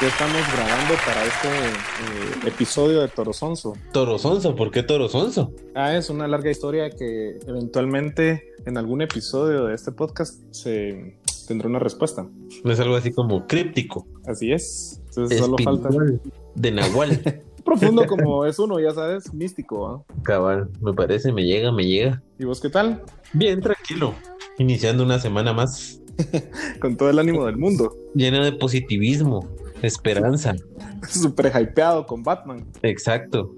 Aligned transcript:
ya 0.00 0.06
estamos 0.06 0.40
grabando 0.52 0.94
para 1.04 1.24
este 1.24 1.48
eh, 1.48 2.48
episodio 2.48 3.00
de 3.00 3.08
Torosonso. 3.08 3.76
Torosonso, 3.92 4.54
¿por 4.54 4.70
qué 4.70 4.84
Torosonso? 4.84 5.52
Ah, 5.74 5.96
es 5.96 6.08
una 6.08 6.28
larga 6.28 6.50
historia 6.50 6.88
que 6.90 7.38
eventualmente 7.48 8.54
en 8.64 8.78
algún 8.78 9.02
episodio 9.02 9.64
de 9.64 9.74
este 9.74 9.90
podcast 9.90 10.40
se 10.52 11.18
tendrá 11.48 11.68
una 11.68 11.80
respuesta. 11.80 12.28
Es 12.64 12.78
algo 12.78 12.94
así 12.94 13.12
como 13.12 13.46
críptico. 13.48 14.06
Así 14.26 14.52
es. 14.52 15.00
Entonces 15.08 15.38
solo 15.40 15.56
falta 15.64 15.88
De 16.54 16.70
Nahual. 16.70 17.42
profundo 17.64 18.06
como 18.06 18.46
es 18.46 18.58
uno, 18.60 18.78
ya 18.78 18.92
sabes, 18.92 19.34
místico. 19.34 19.88
¿ah? 19.88 20.14
Cabal, 20.22 20.70
me 20.80 20.92
parece, 20.92 21.32
me 21.32 21.44
llega, 21.44 21.72
me 21.72 21.84
llega. 21.84 22.22
¿Y 22.38 22.44
vos 22.44 22.60
qué 22.60 22.70
tal? 22.70 23.02
Bien, 23.32 23.60
tranquilo. 23.60 24.14
Iniciando 24.58 25.02
una 25.02 25.18
semana 25.18 25.52
más 25.52 26.00
Con 26.80 26.96
todo 26.96 27.10
el 27.10 27.18
ánimo 27.18 27.46
del 27.46 27.56
mundo. 27.56 27.96
llena 28.14 28.44
de 28.44 28.52
positivismo, 28.52 29.48
esperanza. 29.82 30.54
Súper 31.08 31.52
hypeado 31.54 32.06
con 32.06 32.22
Batman. 32.22 32.64
Exacto. 32.82 33.52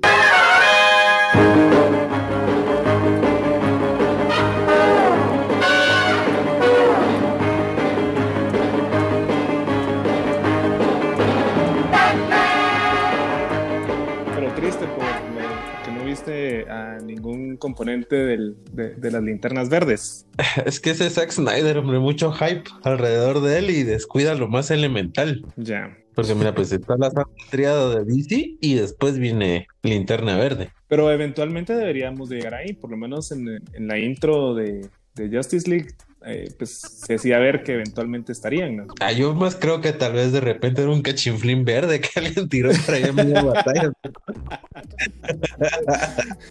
Pero 14.35 14.53
triste 14.55 14.87
por 14.87 15.05
lo- 15.05 15.85
que 15.85 15.91
no 15.91 16.05
viste 16.05 16.71
a 16.71 16.99
ningún 16.99 17.57
componente 17.57 18.17
del- 18.17 18.57
de, 18.73 18.95
de 18.95 19.11
las 19.11 19.23
linternas 19.23 19.69
verdes. 19.69 20.27
Es 20.67 20.81
que 20.81 20.91
ese 20.91 21.11
Zack 21.11 21.31
Snyder, 21.31 21.79
hombre, 21.79 21.99
mucho 21.99 22.33
hype 22.33 22.65
alrededor 22.85 23.41
de 23.41 23.59
él 23.59 23.71
y 23.71 23.83
descuida 23.83 24.35
lo 24.35 24.49
más 24.49 24.71
elemental. 24.71 25.45
Ya. 25.57 25.97
Porque 26.21 26.35
mira, 26.35 26.55
pues 26.55 26.71
está 26.71 26.97
la 26.99 27.11
santa 27.11 27.31
triada 27.51 27.95
de 27.99 28.05
DC 28.05 28.57
y 28.61 28.75
después 28.75 29.19
viene 29.19 29.67
Linterna 29.83 30.37
Verde. 30.37 30.71
Pero 30.87 31.11
eventualmente 31.11 31.75
deberíamos 31.75 32.29
de 32.29 32.37
llegar 32.37 32.55
ahí, 32.55 32.75
por 32.75 32.91
lo 32.91 32.99
menos 32.99 33.33
en, 33.33 33.49
en 33.73 33.89
la 33.89 33.99
intro 33.99 34.55
de, 34.55 34.87
de 35.15 35.35
Justice 35.35 35.69
League, 35.71 35.89
eh, 36.27 36.53
pues 36.59 36.79
se 36.79 37.15
hacía 37.15 37.39
ver 37.39 37.63
que 37.63 37.73
eventualmente 37.73 38.33
estarían, 38.33 38.77
¿no? 38.77 38.87
Ah, 39.01 39.13
yo 39.13 39.35
más 39.35 39.57
creo 39.57 39.81
que 39.81 39.93
tal 39.95 40.13
vez 40.13 40.33
de 40.33 40.41
repente 40.41 40.83
era 40.83 40.91
un 40.91 41.01
cachinflín 41.01 41.65
verde 41.65 42.01
que 42.01 42.11
alguien 42.17 42.49
tiró 42.51 42.71
y 42.71 42.77
traía 42.77 43.13
media 43.13 43.43
batalla. 43.43 43.91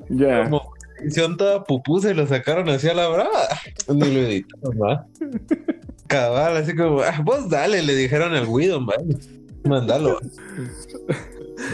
Ya. 0.09 0.45
Como 0.45 0.71
edición 0.99 1.37
toda 1.37 1.63
pupú 1.63 1.99
se 1.99 2.15
lo 2.15 2.25
sacaron 2.25 2.69
así 2.69 2.87
a 2.89 2.95
la 2.95 3.07
brava. 3.07 3.47
Ni 3.87 3.99
lo 3.99 4.21
editaron, 4.21 4.81
¿va? 4.81 5.05
Cabal, 6.07 6.57
así 6.57 6.75
como, 6.75 7.01
"Ah, 7.01 7.21
vos 7.23 7.47
dale, 7.49 7.83
le 7.83 7.93
dijeron 7.95 8.33
al 8.33 8.47
Widow, 8.47 8.83
¿va? 8.83 8.95
Mándalo. 9.63 10.19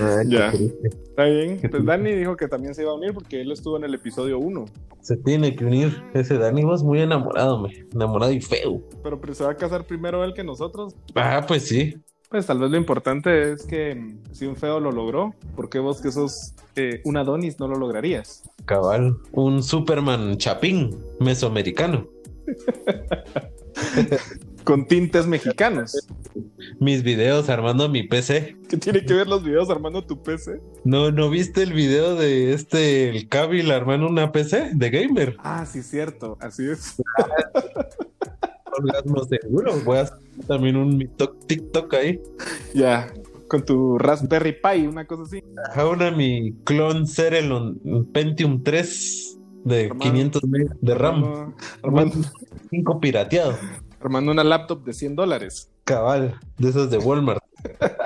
Ay, 0.02 0.28
Ya. 0.28 0.50
Está 0.50 1.26
bien. 1.26 1.60
Pues 1.70 1.86
Dani 1.86 2.12
dijo 2.12 2.36
que 2.36 2.48
también 2.48 2.74
se 2.74 2.82
iba 2.82 2.92
a 2.92 2.96
unir 2.96 3.14
porque 3.14 3.42
él 3.42 3.52
estuvo 3.52 3.78
en 3.78 3.84
el 3.84 3.94
episodio 3.94 4.40
1. 4.40 4.66
Se 5.02 5.18
tiene 5.18 5.56
que 5.56 5.66
unir 5.66 6.04
ese 6.14 6.38
Dani, 6.38 6.64
vos 6.64 6.84
muy 6.84 7.02
enamorado, 7.02 7.62
me. 7.62 7.86
Enamorado 7.94 8.32
y 8.32 8.42
feo. 8.42 8.82
Pero 9.04 9.22
pues, 9.22 9.38
se 9.38 9.44
va 9.44 9.52
a 9.52 9.56
casar 9.56 9.86
primero 9.86 10.24
él 10.24 10.34
que 10.34 10.44
nosotros. 10.44 10.96
Ah, 11.14 11.46
pues 11.48 11.68
sí. 11.68 11.96
Pues 12.30 12.48
tal 12.48 12.60
vez 12.60 12.72
lo 12.72 12.78
importante 12.78 13.52
es 13.52 13.66
que 13.66 13.96
mm, 13.96 14.34
si 14.34 14.46
un 14.46 14.56
feo 14.56 14.80
lo 14.80 14.92
logró, 14.92 15.36
¿por 15.56 15.70
qué 15.70 15.80
vos 15.80 16.02
que 16.02 16.12
sos 16.12 16.54
eh, 16.76 17.02
un 17.06 17.18
Adonis 17.18 17.60
no 17.60 17.68
lo 17.68 17.78
lograrías? 17.78 18.44
Cabal. 18.66 19.18
Un 19.32 19.62
Superman 19.62 20.38
chapín 20.38 20.98
mesoamericano. 21.20 22.08
Con 24.66 24.88
tintes 24.88 25.28
mexicanos. 25.28 26.08
Mis 26.80 27.04
videos 27.04 27.50
armando 27.50 27.88
mi 27.88 28.02
PC. 28.04 28.58
¿Qué 28.68 28.78
tiene 28.78 29.06
que 29.06 29.14
ver 29.14 29.28
los 29.28 29.44
videos 29.44 29.70
armando 29.70 30.04
tu 30.04 30.22
PC? 30.24 30.60
¿No, 30.84 31.12
¿No 31.12 31.30
viste 31.30 31.62
el 31.62 31.72
video 31.74 32.16
de 32.16 32.52
este, 32.52 33.10
el 33.10 33.30
Cabil 33.30 33.70
armando 33.70 34.08
una 34.08 34.32
PC 34.32 34.72
de 34.74 34.90
gamer? 34.90 35.38
Ah, 35.40 35.66
sí, 35.68 35.84
cierto. 35.84 36.38
Así 36.42 36.68
es. 36.68 36.96
Orgasmo 38.78 39.24
seguro. 39.26 39.74
Voy 39.86 40.00
a 40.00 40.02
hacer 40.02 40.18
también 40.48 40.78
un 40.78 41.10
TikTok 41.48 41.94
ahí. 41.94 42.20
Ya. 42.74 43.14
Con 43.48 43.64
tu 43.64 44.00
Raspberry 44.00 44.54
Pi, 44.54 44.88
una 44.88 45.06
cosa 45.06 45.24
así. 45.24 45.44
Ajá, 45.70 45.88
una 45.88 46.10
mi 46.10 46.56
clon 46.64 47.06
Cerelon 47.06 47.80
Pentium 48.12 48.64
3 48.64 49.40
de 49.64 49.86
Hermano. 49.86 50.00
500 50.02 50.44
megas 50.46 50.78
de 50.82 50.96
RAM. 50.96 51.24
Armando, 51.24 51.56
armando, 51.84 52.16
5 52.72 53.00
pirateado. 53.00 53.56
Armando 54.06 54.32
una 54.32 54.44
laptop 54.44 54.84
de 54.84 54.94
100 54.94 55.16
dólares. 55.16 55.72
Cabal. 55.84 56.40
De 56.58 56.70
esos 56.70 56.90
de 56.90 56.98
Walmart. 56.98 57.44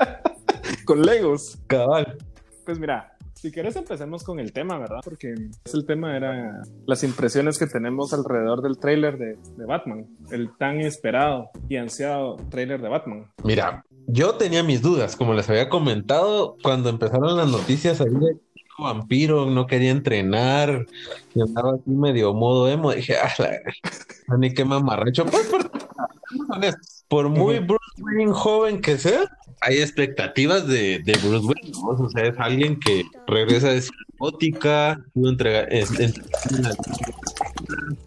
Con 0.86 1.02
Legos. 1.02 1.58
Cabal. 1.66 2.16
Pues 2.64 2.78
mira, 2.78 3.16
si 3.34 3.52
quieres 3.52 3.76
empecemos 3.76 4.22
con 4.22 4.38
el 4.38 4.52
tema, 4.52 4.78
¿verdad? 4.78 5.00
Porque 5.02 5.34
el 5.72 5.86
tema 5.86 6.16
era 6.16 6.62
las 6.86 7.02
impresiones 7.04 7.58
que 7.58 7.66
tenemos 7.66 8.12
alrededor 8.12 8.62
del 8.62 8.78
tráiler 8.78 9.18
de, 9.18 9.38
de 9.56 9.64
Batman. 9.66 10.06
El 10.30 10.56
tan 10.56 10.80
esperado 10.80 11.50
y 11.68 11.76
ansiado 11.76 12.36
tráiler 12.50 12.80
de 12.82 12.88
Batman. 12.88 13.30
Mira, 13.44 13.84
yo 14.06 14.34
tenía 14.34 14.62
mis 14.62 14.82
dudas, 14.82 15.16
como 15.16 15.34
les 15.34 15.48
había 15.48 15.68
comentado, 15.68 16.56
cuando 16.62 16.90
empezaron 16.90 17.36
las 17.36 17.48
noticias 17.48 18.00
ahí 18.00 18.10
de 18.10 18.36
vampiro 18.80 19.46
no 19.46 19.66
quería 19.66 19.90
entrenar 19.90 20.86
y 21.34 21.40
andaba 21.42 21.74
así 21.74 21.90
medio 21.90 22.34
modo 22.34 22.68
emo, 22.68 22.92
dije, 22.92 23.16
ah, 23.16 23.30
la, 23.38 24.36
ni 24.38 24.52
qué 24.52 24.64
mamarracho. 24.64 25.24
Pues, 25.26 25.46
por, 25.46 25.70
por 27.08 27.28
muy. 27.28 27.58
Bruce 27.58 28.02
Wayne 28.02 28.32
joven 28.32 28.80
que 28.80 28.98
sea, 28.98 29.20
hay 29.60 29.78
expectativas 29.78 30.66
de, 30.66 31.00
de 31.00 31.12
Bruce 31.22 31.46
Wayne, 31.46 31.70
¿no? 31.72 31.88
O 31.90 32.08
sea, 32.10 32.24
es 32.24 32.38
alguien 32.38 32.78
que 32.80 33.04
regresa 33.26 33.68
de 33.70 33.82
gótica, 34.18 34.98
estuvo, 35.06 35.28
entrega- 35.28 35.66
es- 35.70 35.98
en- 35.98 36.12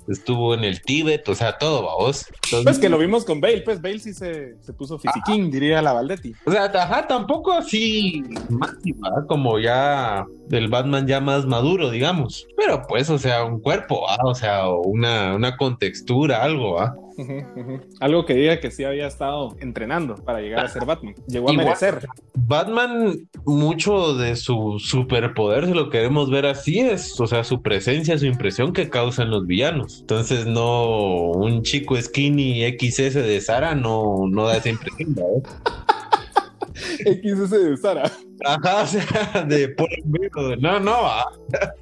estuvo 0.07 0.53
en 0.53 0.63
el 0.63 0.81
Tíbet, 0.81 1.27
o 1.29 1.35
sea, 1.35 1.57
todo, 1.57 1.83
vamos. 1.83 2.25
Pues 2.63 2.79
que 2.79 2.89
lo 2.89 2.97
vimos 2.97 3.25
con 3.25 3.41
Bale, 3.41 3.61
pues 3.61 3.81
Bale 3.81 3.99
sí 3.99 4.13
se, 4.13 4.55
se 4.61 4.73
puso 4.73 4.99
fisiquín, 4.99 5.49
diría 5.49 5.81
la 5.81 5.93
Valdetti. 5.93 6.33
O 6.45 6.51
sea, 6.51 6.65
ajá, 6.65 7.07
tampoco 7.07 7.51
así 7.51 8.23
máxima, 8.49 9.25
como 9.27 9.59
ya 9.59 10.25
del 10.47 10.67
Batman 10.67 11.07
ya 11.07 11.19
más 11.19 11.45
maduro, 11.45 11.89
digamos. 11.89 12.47
Pero 12.57 12.81
pues, 12.87 13.09
o 13.09 13.17
sea, 13.17 13.43
un 13.43 13.59
cuerpo, 13.59 14.03
¿va? 14.03 14.17
o 14.23 14.35
sea, 14.35 14.67
una, 14.69 15.35
una 15.35 15.57
contextura, 15.57 16.43
algo, 16.43 16.73
¿va? 16.73 16.95
Ujú. 17.17 17.79
Algo 17.99 18.25
que 18.25 18.33
diga 18.33 18.59
que 18.59 18.71
sí 18.71 18.83
había 18.83 19.07
estado 19.07 19.55
entrenando 19.59 20.15
para 20.15 20.41
llegar 20.41 20.65
a 20.65 20.69
ser 20.69 20.85
Batman. 20.85 21.13
Llegó 21.27 21.49
a 21.49 21.53
Igual. 21.53 21.67
merecer. 21.67 22.07
Batman, 22.33 23.27
mucho 23.45 24.15
de 24.15 24.35
su 24.35 24.79
superpoder, 24.79 25.67
si 25.67 25.73
lo 25.73 25.89
queremos 25.89 26.29
ver 26.29 26.45
así, 26.45 26.79
es, 26.79 27.19
o 27.19 27.27
sea, 27.27 27.43
su 27.43 27.61
presencia, 27.61 28.17
su 28.17 28.25
impresión 28.25 28.73
que 28.73 28.89
causan 28.89 29.29
los 29.29 29.45
villanos. 29.45 29.99
Entonces, 30.01 30.45
no, 30.45 31.31
un 31.31 31.61
chico 31.61 31.95
skinny 32.01 32.63
XS 32.77 33.13
de 33.13 33.41
Sara 33.41 33.75
no, 33.75 34.27
no 34.29 34.47
da 34.47 34.57
esa 34.57 34.69
impresión, 34.69 35.15
¿va? 35.15 35.82
XS 37.05 37.49
de 37.51 37.77
Sara. 37.77 38.11
Ajá, 38.45 38.83
o 38.83 38.87
sea, 38.87 39.45
de 39.47 39.69
por 39.69 39.89
medio, 40.05 40.55
no, 40.57 40.79
no, 40.79 41.03
va. 41.03 41.25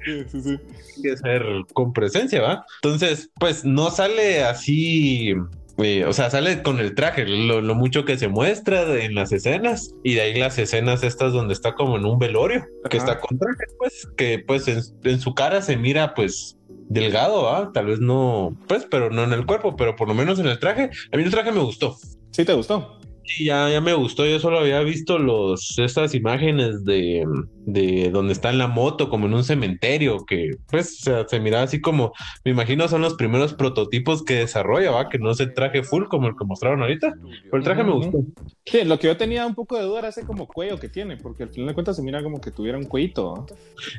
Sí, 0.04 0.24
sí, 0.28 0.40
sí. 0.42 0.58
que 1.02 1.16
ser 1.16 1.42
con 1.72 1.92
presencia, 1.92 2.42
¿va? 2.42 2.64
Entonces, 2.82 3.30
pues 3.38 3.64
no 3.64 3.90
sale 3.90 4.42
así, 4.44 5.34
eh, 5.78 6.04
o 6.04 6.12
sea, 6.12 6.30
sale 6.30 6.62
con 6.62 6.78
el 6.78 6.94
traje, 6.94 7.26
lo, 7.26 7.60
lo 7.60 7.74
mucho 7.74 8.04
que 8.04 8.18
se 8.18 8.28
muestra 8.28 9.02
en 9.02 9.14
las 9.14 9.32
escenas, 9.32 9.94
y 10.04 10.14
de 10.14 10.20
ahí 10.22 10.38
las 10.38 10.58
escenas 10.58 11.02
estas 11.02 11.32
donde 11.32 11.54
está 11.54 11.74
como 11.74 11.96
en 11.96 12.04
un 12.04 12.18
velorio, 12.18 12.64
que 12.88 12.98
está 12.98 13.18
con 13.18 13.38
traje, 13.38 13.64
pues, 13.78 14.08
que 14.16 14.38
pues 14.46 14.68
en, 14.68 14.80
en 15.04 15.20
su 15.20 15.34
cara 15.34 15.62
se 15.62 15.76
mira, 15.76 16.14
pues, 16.14 16.58
delgado, 16.88 17.44
¿va? 17.44 17.72
Tal 17.72 17.86
vez 17.86 18.00
no, 18.00 18.56
pues, 18.68 18.86
pero 18.90 19.10
no 19.10 19.24
en 19.24 19.32
el 19.32 19.46
cuerpo, 19.46 19.76
pero 19.76 19.96
por 19.96 20.08
lo 20.08 20.14
menos 20.14 20.38
en 20.38 20.46
el 20.46 20.58
traje, 20.58 20.90
a 21.12 21.16
mí 21.16 21.22
el 21.22 21.30
traje 21.30 21.52
me 21.52 21.60
gustó. 21.60 21.96
¿Sí 22.30 22.44
te 22.44 22.52
gustó? 22.54 22.98
Sí, 23.24 23.44
ya, 23.44 23.68
ya 23.70 23.80
me 23.80 23.94
gustó. 23.94 24.26
Yo 24.26 24.38
solo 24.40 24.58
había 24.58 24.80
visto 24.80 25.18
los, 25.18 25.78
estas 25.78 26.14
imágenes 26.14 26.84
de, 26.84 27.24
de 27.66 28.10
donde 28.10 28.32
está 28.32 28.50
en 28.50 28.58
la 28.58 28.66
moto, 28.66 29.08
como 29.08 29.26
en 29.26 29.34
un 29.34 29.44
cementerio, 29.44 30.24
que 30.26 30.56
pues 30.70 31.00
o 31.00 31.04
sea, 31.04 31.28
se 31.28 31.40
miraba 31.40 31.64
así 31.64 31.80
como, 31.80 32.12
me 32.44 32.50
imagino 32.50 32.88
son 32.88 33.02
los 33.02 33.14
primeros 33.14 33.54
prototipos 33.54 34.24
que 34.24 34.34
desarrolla, 34.34 34.90
¿va? 34.90 35.08
Que 35.08 35.18
no 35.18 35.30
es 35.30 35.40
el 35.40 35.54
traje 35.54 35.82
full 35.82 36.04
como 36.08 36.28
el 36.28 36.34
que 36.36 36.44
mostraron 36.44 36.82
ahorita. 36.82 37.14
Pero 37.44 37.56
el 37.56 37.62
traje 37.62 37.84
me 37.84 37.92
gustó. 37.92 38.18
Sí, 38.64 38.84
lo 38.84 38.98
que 38.98 39.06
yo 39.06 39.16
tenía 39.16 39.46
un 39.46 39.54
poco 39.54 39.76
de 39.76 39.84
duda 39.84 40.00
era 40.00 40.08
ese 40.08 40.24
como 40.24 40.46
cuello 40.46 40.78
que 40.78 40.88
tiene, 40.88 41.16
porque 41.16 41.44
al 41.44 41.50
final 41.50 41.68
de 41.68 41.74
cuentas 41.74 41.96
se 41.96 42.02
mira 42.02 42.22
como 42.22 42.40
que 42.40 42.50
tuviera 42.50 42.78
un 42.78 42.84
cuellito. 42.84 43.34
¿no? 43.36 43.46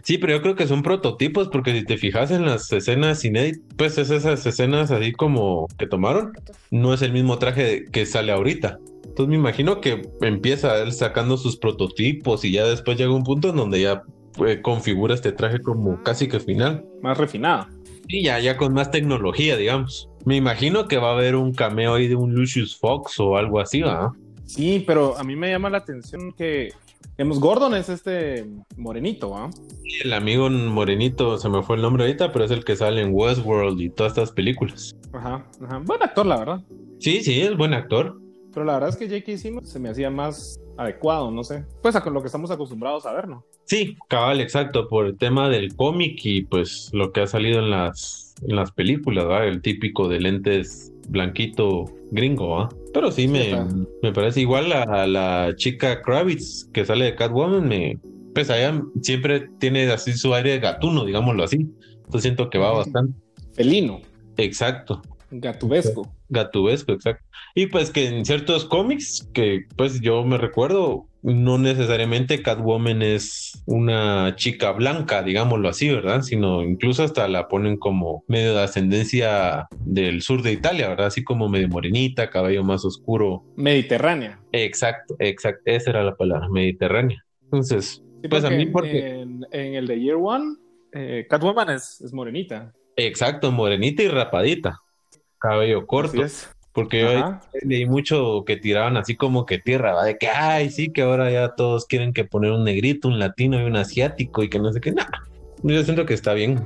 Sí, 0.04 0.18
pero 0.18 0.34
yo 0.34 0.42
creo 0.42 0.56
que 0.56 0.68
son 0.68 0.84
prototipos, 0.84 1.48
porque 1.50 1.74
si 1.74 1.86
te 1.86 1.98
fijas 1.98 2.32
en 2.32 2.46
las 2.46 2.72
escenas 2.72 3.24
inéditas, 3.24 3.62
pues 3.78 3.98
es 3.98 4.10
esas 4.10 4.46
escenas 4.46 4.92
así 4.92 5.12
como 5.14 5.68
que 5.78 5.88
tomaron, 5.88 6.34
no 6.72 6.94
es 6.94 7.02
el 7.02 7.14
mismo 7.14 7.40
traje 7.40 7.86
que 7.92 8.06
sale 8.06 8.32
ahorita. 8.32 8.80
Entonces 9.14 9.30
me 9.30 9.36
imagino 9.36 9.80
que 9.80 10.10
empieza 10.22 10.82
él 10.82 10.92
sacando 10.92 11.38
sus 11.38 11.56
prototipos 11.56 12.44
y 12.44 12.52
ya 12.52 12.66
después 12.66 12.98
llega 12.98 13.14
un 13.14 13.24
punto 13.24 13.50
en 13.50 13.58
donde 13.58 13.80
ya 13.80 14.02
eh, 14.44 14.60
configura 14.64 15.14
este 15.14 15.32
traje 15.32 15.60
como 15.60 16.02
casi 16.02 16.28
que 16.28 16.40
final. 16.40 16.84
Más 17.04 17.16
refinado. 17.16 17.68
Y 18.08 18.24
ya, 18.24 18.40
ya 18.40 18.58
con 18.58 18.74
más 18.74 18.90
tecnología, 18.90 19.56
digamos. 19.56 20.10
Me 20.26 20.36
imagino 20.36 20.88
que 20.88 20.98
va 20.98 21.12
a 21.12 21.14
haber 21.14 21.36
un 21.36 21.54
cameo 21.54 21.94
ahí 21.94 22.08
de 22.08 22.16
un 22.16 22.34
Lucius 22.34 22.76
Fox 22.76 23.20
o 23.20 23.38
algo 23.38 23.60
así, 23.60 23.84
¿verdad? 23.84 24.10
Sí, 24.46 24.84
pero 24.88 25.16
a 25.16 25.24
mí 25.24 25.36
me 25.36 25.52
llama 25.52 25.70
la 25.70 25.78
atención 25.78 26.32
que, 26.32 26.74
digamos, 27.16 27.40
Gordon 27.40 27.76
es 27.76 27.90
este 27.90 28.48
morenito, 28.78 29.38
¿ah? 29.38 29.52
El 30.04 30.12
amigo 30.14 30.50
morenito, 30.50 31.38
se 31.38 31.50
me 31.50 31.62
fue 31.62 31.76
el 31.76 31.84
nombre 31.84 32.06
ahorita, 32.06 32.32
pero 32.32 32.46
es 32.46 32.52
el 32.52 32.66
que 32.66 32.76
sale 32.76 33.00
en 33.00 33.12
Westworld 33.14 33.80
y 33.80 33.92
todas 33.92 34.14
estas 34.14 34.32
películas. 34.32 34.96
Ajá, 35.14 35.46
ajá. 35.64 35.78
Buen 35.86 36.02
actor, 36.02 36.26
la 36.26 36.40
verdad. 36.40 36.62
Sí, 36.98 37.22
sí, 37.22 37.40
es 37.40 37.56
buen 37.56 37.76
actor. 37.76 38.23
Pero 38.54 38.66
la 38.66 38.74
verdad 38.74 38.90
es 38.90 38.96
que 38.96 39.08
J.K. 39.08 39.38
Simmons 39.38 39.70
se 39.70 39.80
me 39.80 39.90
hacía 39.90 40.10
más 40.10 40.60
adecuado, 40.78 41.32
no 41.32 41.44
sé. 41.44 41.66
Pues 41.82 41.96
a 41.96 42.10
lo 42.10 42.22
que 42.22 42.28
estamos 42.28 42.52
acostumbrados 42.52 43.06
a 43.06 43.14
ver, 43.14 43.28
¿no? 43.28 43.46
Sí, 43.66 43.98
cabal, 44.10 44.42
exacto, 44.42 44.88
por 44.88 45.06
el 45.06 45.18
tema 45.18 45.50
del 45.50 45.76
cómic 45.76 46.20
y 46.24 46.44
pues 46.44 46.90
lo 46.94 47.12
que 47.12 47.22
ha 47.22 47.28
salido 47.28 47.60
en 47.60 47.72
las, 47.72 48.36
en 48.48 48.56
las 48.56 48.72
películas, 48.72 49.26
¿verdad? 49.26 49.48
El 49.48 49.62
típico 49.62 50.08
de 50.08 50.20
lentes 50.20 50.92
blanquito 51.10 51.86
gringo, 52.12 52.60
¿ah? 52.60 52.70
Pero 52.94 53.12
sí, 53.12 53.28
me, 53.28 53.56
me, 54.02 54.12
parece 54.12 54.42
igual 54.42 54.72
a, 54.72 55.08
la 55.08 55.54
chica 55.56 56.02
Kravitz 56.02 56.70
que 56.72 56.86
sale 56.86 57.06
de 57.06 57.16
Catwoman, 57.16 57.68
me, 57.68 57.98
pues 58.34 58.50
allá 58.50 58.82
siempre 59.02 59.50
tiene 59.60 59.90
así 59.92 60.14
su 60.14 60.34
aire 60.34 60.52
de 60.52 60.60
gatuno, 60.60 61.06
digámoslo 61.06 61.44
así. 61.44 61.68
Entonces 61.96 62.22
siento 62.22 62.50
que 62.50 62.58
va 62.58 62.72
bastante. 62.72 63.18
Felino. 63.54 64.02
Exacto. 64.38 65.02
Gatubesco. 65.40 66.14
Gatubesco, 66.30 66.94
exacto. 66.94 67.26
Y 67.56 67.68
pues 67.68 67.92
que 67.92 68.08
en 68.08 68.26
ciertos 68.26 68.66
cómics, 68.66 69.30
que 69.34 69.66
pues 69.76 70.00
yo 70.02 70.24
me 70.24 70.38
recuerdo, 70.38 71.08
no 71.24 71.58
necesariamente 71.58 72.44
Catwoman 72.44 73.02
es 73.02 73.64
una 73.66 74.36
chica 74.36 74.72
blanca, 74.72 75.24
digámoslo 75.24 75.70
así, 75.70 75.90
¿verdad? 75.90 76.22
Sino 76.22 76.62
incluso 76.62 77.04
hasta 77.04 77.28
la 77.28 77.48
ponen 77.48 77.78
como 77.78 78.24
medio 78.28 78.54
de 78.54 78.62
ascendencia 78.62 79.68
del 79.86 80.22
sur 80.22 80.44
de 80.44 80.52
Italia, 80.52 80.90
¿verdad? 80.90 81.08
Así 81.08 81.24
como 81.24 81.50
medio 81.50 81.68
morenita, 81.68 82.30
cabello 82.30 82.64
más 82.64 82.86
oscuro. 82.86 83.44
Mediterránea. 83.56 84.40
Exacto, 84.52 85.16
exacto. 85.20 85.62
Esa 85.66 85.92
era 85.92 86.04
la 86.04 86.16
palabra, 86.16 86.48
mediterránea. 86.50 87.24
Entonces, 87.44 88.04
pues 88.30 88.44
a 88.44 88.52
mí 88.52 88.68
porque... 88.68 89.22
En, 89.22 89.46
el 89.52 89.88
de 89.88 90.00
Year 90.00 90.18
One, 90.22 90.58
eh, 90.92 91.26
Catwoman 91.28 91.72
es, 91.72 92.02
es 92.02 92.14
morenita. 92.14 92.74
Exacto, 92.96 93.52
morenita 93.52 94.04
y 94.04 94.08
rapadita 94.08 94.83
cabello 95.44 95.86
corto. 95.86 96.24
Porque 96.72 97.02
yo 97.02 97.40
leí 97.62 97.86
mucho 97.86 98.44
que 98.48 98.58
tiraban 98.58 98.98
así 98.98 99.16
como 99.16 99.46
que 99.46 99.60
tierra, 99.60 99.94
¿va? 99.94 100.06
De 100.06 100.18
que, 100.18 100.28
ay, 100.28 100.72
sí, 100.72 100.92
que 100.92 101.04
ahora 101.04 101.30
ya 101.30 101.50
todos 101.50 101.86
quieren 101.86 102.14
que 102.14 102.26
poner 102.26 102.52
un 102.52 102.64
negrito, 102.64 103.10
un 103.10 103.20
latino 103.20 103.62
y 103.62 103.64
un 103.66 103.76
asiático 103.76 104.42
y 104.42 104.50
que 104.50 104.58
no 104.58 104.74
sé 104.74 104.82
qué. 104.82 104.92
Nada. 104.92 105.12
Yo 105.62 105.84
siento 105.84 106.08
que 106.08 106.16
está 106.16 106.34
bien. 106.34 106.66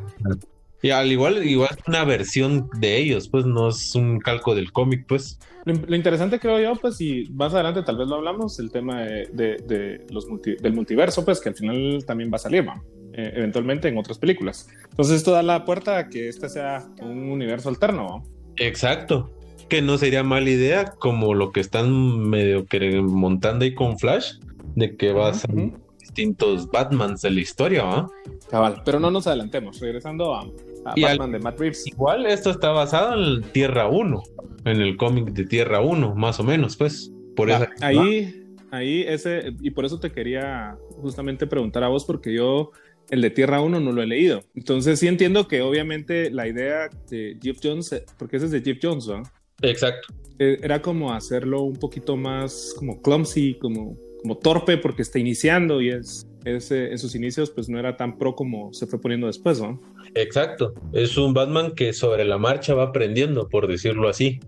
Y 0.82 0.92
al 0.92 1.12
igual, 1.12 1.46
igual 1.46 1.72
una 1.88 2.06
versión 2.06 2.70
de 2.80 2.98
ellos, 2.98 3.28
pues 3.28 3.46
no 3.46 3.68
es 3.68 3.96
un 3.96 4.20
calco 4.20 4.56
del 4.56 4.72
cómic, 4.72 5.06
pues. 5.08 5.40
Lo, 5.66 5.94
interesante 5.94 6.40
creo 6.40 6.62
yo, 6.62 6.80
pues, 6.80 7.02
y 7.02 7.28
más 7.34 7.54
adelante 7.54 7.84
tal 7.84 7.98
vez 7.98 8.08
lo 8.08 8.16
hablamos, 8.16 8.60
el 8.60 8.72
tema 8.72 9.02
de, 9.02 10.06
los 10.10 10.26
del 10.44 10.74
multiverso, 10.74 11.26
pues, 11.26 11.42
que 11.42 11.50
al 11.50 11.56
final 11.56 12.06
también 12.06 12.32
va 12.32 12.38
a 12.38 12.40
salir, 12.40 12.66
¿va? 12.66 12.82
Eh, 13.12 13.34
eventualmente 13.36 13.90
en 13.90 13.98
otras 13.98 14.18
películas. 14.18 14.70
Entonces 14.90 15.18
esto 15.18 15.32
da 15.32 15.44
la 15.44 15.66
puerta 15.66 15.98
a 15.98 16.08
que 16.08 16.30
este 16.30 16.48
sea 16.48 16.88
un 17.02 17.30
universo 17.30 17.68
alterno, 17.68 18.08
¿va? 18.08 18.37
Exacto. 18.58 19.32
Que 19.70 19.82
no 19.82 19.98
sería 19.98 20.24
mala 20.24 20.50
idea, 20.50 20.94
como 20.98 21.34
lo 21.34 21.52
que 21.52 21.60
están 21.60 22.20
medio 22.30 22.66
que 22.66 23.02
montando 23.02 23.66
ahí 23.66 23.74
con 23.74 24.00
Flash, 24.00 24.36
de 24.76 24.96
que 24.96 25.12
va 25.12 25.30
a 25.30 25.34
ser 25.34 25.52
distintos 26.00 26.70
Batmans 26.72 27.22
de 27.22 27.32
la 27.32 27.42
historia, 27.42 27.84
¿va? 27.84 28.10
Cabal, 28.50 28.82
pero 28.86 29.00
no 29.00 29.12
nos 29.12 29.28
adelantemos, 29.28 29.80
regresando 29.80 30.36
a, 30.36 30.48
Batman 30.96 31.34
de 31.34 31.40
Matt 31.40 31.60
Reeves. 31.60 31.86
Igual 31.86 32.26
esto 32.26 32.50
está 32.50 32.70
basado 32.70 33.22
en 33.22 33.42
Tierra 33.52 33.90
1, 33.90 34.24
en 34.66 34.82
el 34.82 34.96
cómic 34.96 35.32
de 35.32 35.46
Tierra 35.46 35.82
1, 35.82 36.16
más 36.16 36.40
o 36.40 36.44
menos, 36.44 36.78
pues. 36.78 37.12
Por 37.36 37.52
eso. 37.52 37.68
Ahí, 37.82 38.46
ahí 38.72 39.04
ese, 39.06 39.54
y 39.62 39.72
por 39.72 39.86
eso 39.86 40.00
te 40.00 40.12
quería 40.12 40.78
justamente 41.02 41.46
preguntar 41.46 41.84
a 41.84 41.90
vos, 41.90 42.06
porque 42.06 42.34
yo 42.34 42.72
el 43.10 43.22
de 43.22 43.30
Tierra 43.30 43.62
1 43.62 43.80
no 43.80 43.92
lo 43.92 44.02
he 44.02 44.08
leído. 44.08 44.44
Entonces 44.56 45.00
sí 45.00 45.08
entiendo 45.08 45.48
que 45.48 45.62
obviamente 45.62 46.30
la 46.30 46.48
idea 46.48 46.90
de 47.10 47.38
Jeff 47.42 47.60
Jones, 47.64 48.04
porque 48.18 48.38
ese 48.38 48.48
es 48.48 48.52
de 48.52 48.62
Jeff 48.62 48.80
Jones, 48.82 49.08
¿no? 49.08 49.24
Exacto. 49.62 50.14
Eh, 50.40 50.60
era 50.62 50.82
como 50.82 51.14
hacerlo 51.14 51.64
un 51.64 51.78
poquito 51.78 52.16
más 52.16 52.74
como 52.78 53.02
clumsy, 53.02 53.56
como, 53.56 53.98
como 54.22 54.38
torpe 54.38 54.78
porque 54.78 55.02
está 55.02 55.20
iniciando 55.20 55.82
y 55.82 55.90
es, 55.90 56.28
en 56.46 56.98
sus 56.98 57.14
inicios 57.16 57.50
pues 57.50 57.68
no 57.68 57.78
era 57.78 57.98
tan 57.98 58.18
pro 58.18 58.36
como 58.36 58.72
se 58.72 58.88
fue 58.88 59.02
poniendo 59.02 59.28
después, 59.28 59.60
¿no? 59.60 59.82
Exacto. 60.16 60.74
Es 60.94 61.18
un 61.18 61.34
Batman 61.34 61.74
que 61.76 61.92
sobre 61.94 62.24
la 62.24 62.38
marcha 62.38 62.74
va 62.74 62.84
aprendiendo, 62.84 63.50
por 63.50 63.68
decirlo 63.68 64.10
así. 64.10 64.40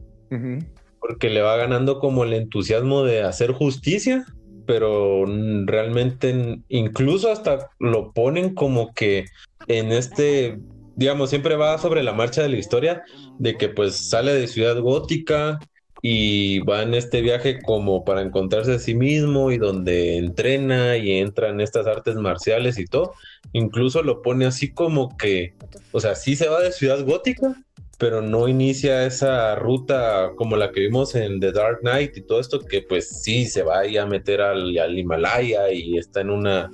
Porque 0.99 1.29
le 1.29 1.41
va 1.41 1.57
ganando 1.57 1.99
como 1.99 2.23
el 2.23 2.33
entusiasmo 2.33 3.03
de 3.03 3.23
hacer 3.23 3.51
justicia 3.51 4.25
pero 4.69 5.25
realmente 5.65 6.59
incluso 6.69 7.31
hasta 7.31 7.71
lo 7.79 8.11
ponen 8.11 8.53
como 8.53 8.93
que 8.93 9.25
en 9.67 9.91
este, 9.91 10.59
digamos, 10.95 11.31
siempre 11.31 11.55
va 11.55 11.79
sobre 11.79 12.03
la 12.03 12.13
marcha 12.13 12.43
de 12.43 12.49
la 12.49 12.57
historia, 12.57 13.01
de 13.39 13.57
que 13.57 13.69
pues 13.69 13.95
sale 13.95 14.31
de 14.31 14.45
Ciudad 14.47 14.79
Gótica 14.79 15.57
y 16.03 16.59
va 16.59 16.83
en 16.83 16.93
este 16.93 17.21
viaje 17.21 17.63
como 17.63 18.05
para 18.05 18.21
encontrarse 18.21 18.73
a 18.75 18.79
sí 18.79 18.93
mismo 18.93 19.51
y 19.51 19.57
donde 19.57 20.17
entrena 20.17 20.97
y 20.97 21.13
entra 21.13 21.49
en 21.49 21.61
estas 21.61 21.87
artes 21.87 22.13
marciales 22.13 22.77
y 22.77 22.85
todo. 22.85 23.13
Incluso 23.53 24.03
lo 24.03 24.21
pone 24.21 24.45
así 24.45 24.71
como 24.71 25.17
que, 25.17 25.55
o 25.91 25.99
sea, 25.99 26.13
sí 26.13 26.35
se 26.35 26.47
va 26.47 26.61
de 26.61 26.71
Ciudad 26.71 27.03
Gótica, 27.03 27.55
pero 27.99 28.21
no 28.21 28.47
inicia 28.47 29.05
esa 29.05 29.55
ruta 29.55 30.31
como 30.37 30.55
la 30.55 30.71
que 30.71 30.79
vimos 30.79 31.15
en 31.15 31.41
The 31.41 31.51
Dark 31.51 31.79
Knight 31.81 32.15
y 32.15 32.21
todo 32.21 32.39
esto, 32.39 32.61
que 32.61 32.81
pues 32.81 33.21
sí 33.21 33.45
se 33.45 33.61
va 33.61 33.81
a 33.81 34.05
meter 34.05 34.39
al, 34.39 34.97
Himalaya 34.97 35.69
y 35.69 35.97
está 35.97 36.21
en 36.21 36.29
una 36.29 36.71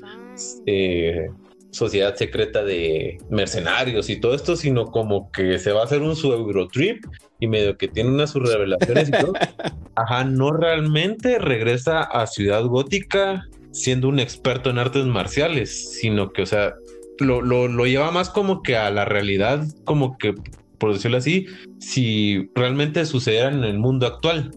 eh, 0.68 1.28
sociedad 1.72 2.16
secreta 2.16 2.64
de 2.64 3.18
mercenarios 3.32 4.08
y 4.12 4.20
todo 4.20 4.36
esto, 4.36 4.56
sino 4.56 4.86
como 4.86 5.32
que 5.32 5.58
se 5.58 5.72
va 5.72 5.82
a 5.82 5.86
hacer 5.86 6.04
un 6.04 6.16
su 6.16 6.32
Eurotrip 6.32 7.04
y 7.40 7.48
medio 7.48 7.76
que 7.76 7.88
tiene 7.88 8.12
unas 8.12 8.30
sus 8.30 8.48
revelaciones 8.48 9.10
y 9.10 9.12
todo. 9.12 9.34
Ajá, 9.96 10.26
no 10.26 10.52
realmente 10.52 11.40
regresa 11.40 12.04
a 12.04 12.28
Ciudad 12.28 12.64
Gótica 12.66 13.48
siendo 13.72 14.10
un 14.10 14.20
experto 14.20 14.70
en 14.70 14.78
artes 14.78 15.06
marciales, 15.06 15.92
sino 16.00 16.32
que, 16.32 16.44
o 16.44 16.46
sea, 16.46 16.76
lo, 17.18 17.42
lo, 17.42 17.68
lo 17.68 17.86
lleva 17.88 18.12
más 18.12 18.30
como 18.30 18.62
que 18.62 18.78
a 18.78 18.92
la 18.92 19.06
realidad, 19.06 19.66
como 19.86 20.20
que 20.20 20.36
por 20.78 20.94
decirlo 20.94 21.18
así, 21.18 21.46
si 21.80 22.50
realmente 22.56 23.06
sucediera 23.06 23.50
en 23.52 23.64
el 23.64 23.80
mundo 23.80 24.08
actual. 24.08 24.52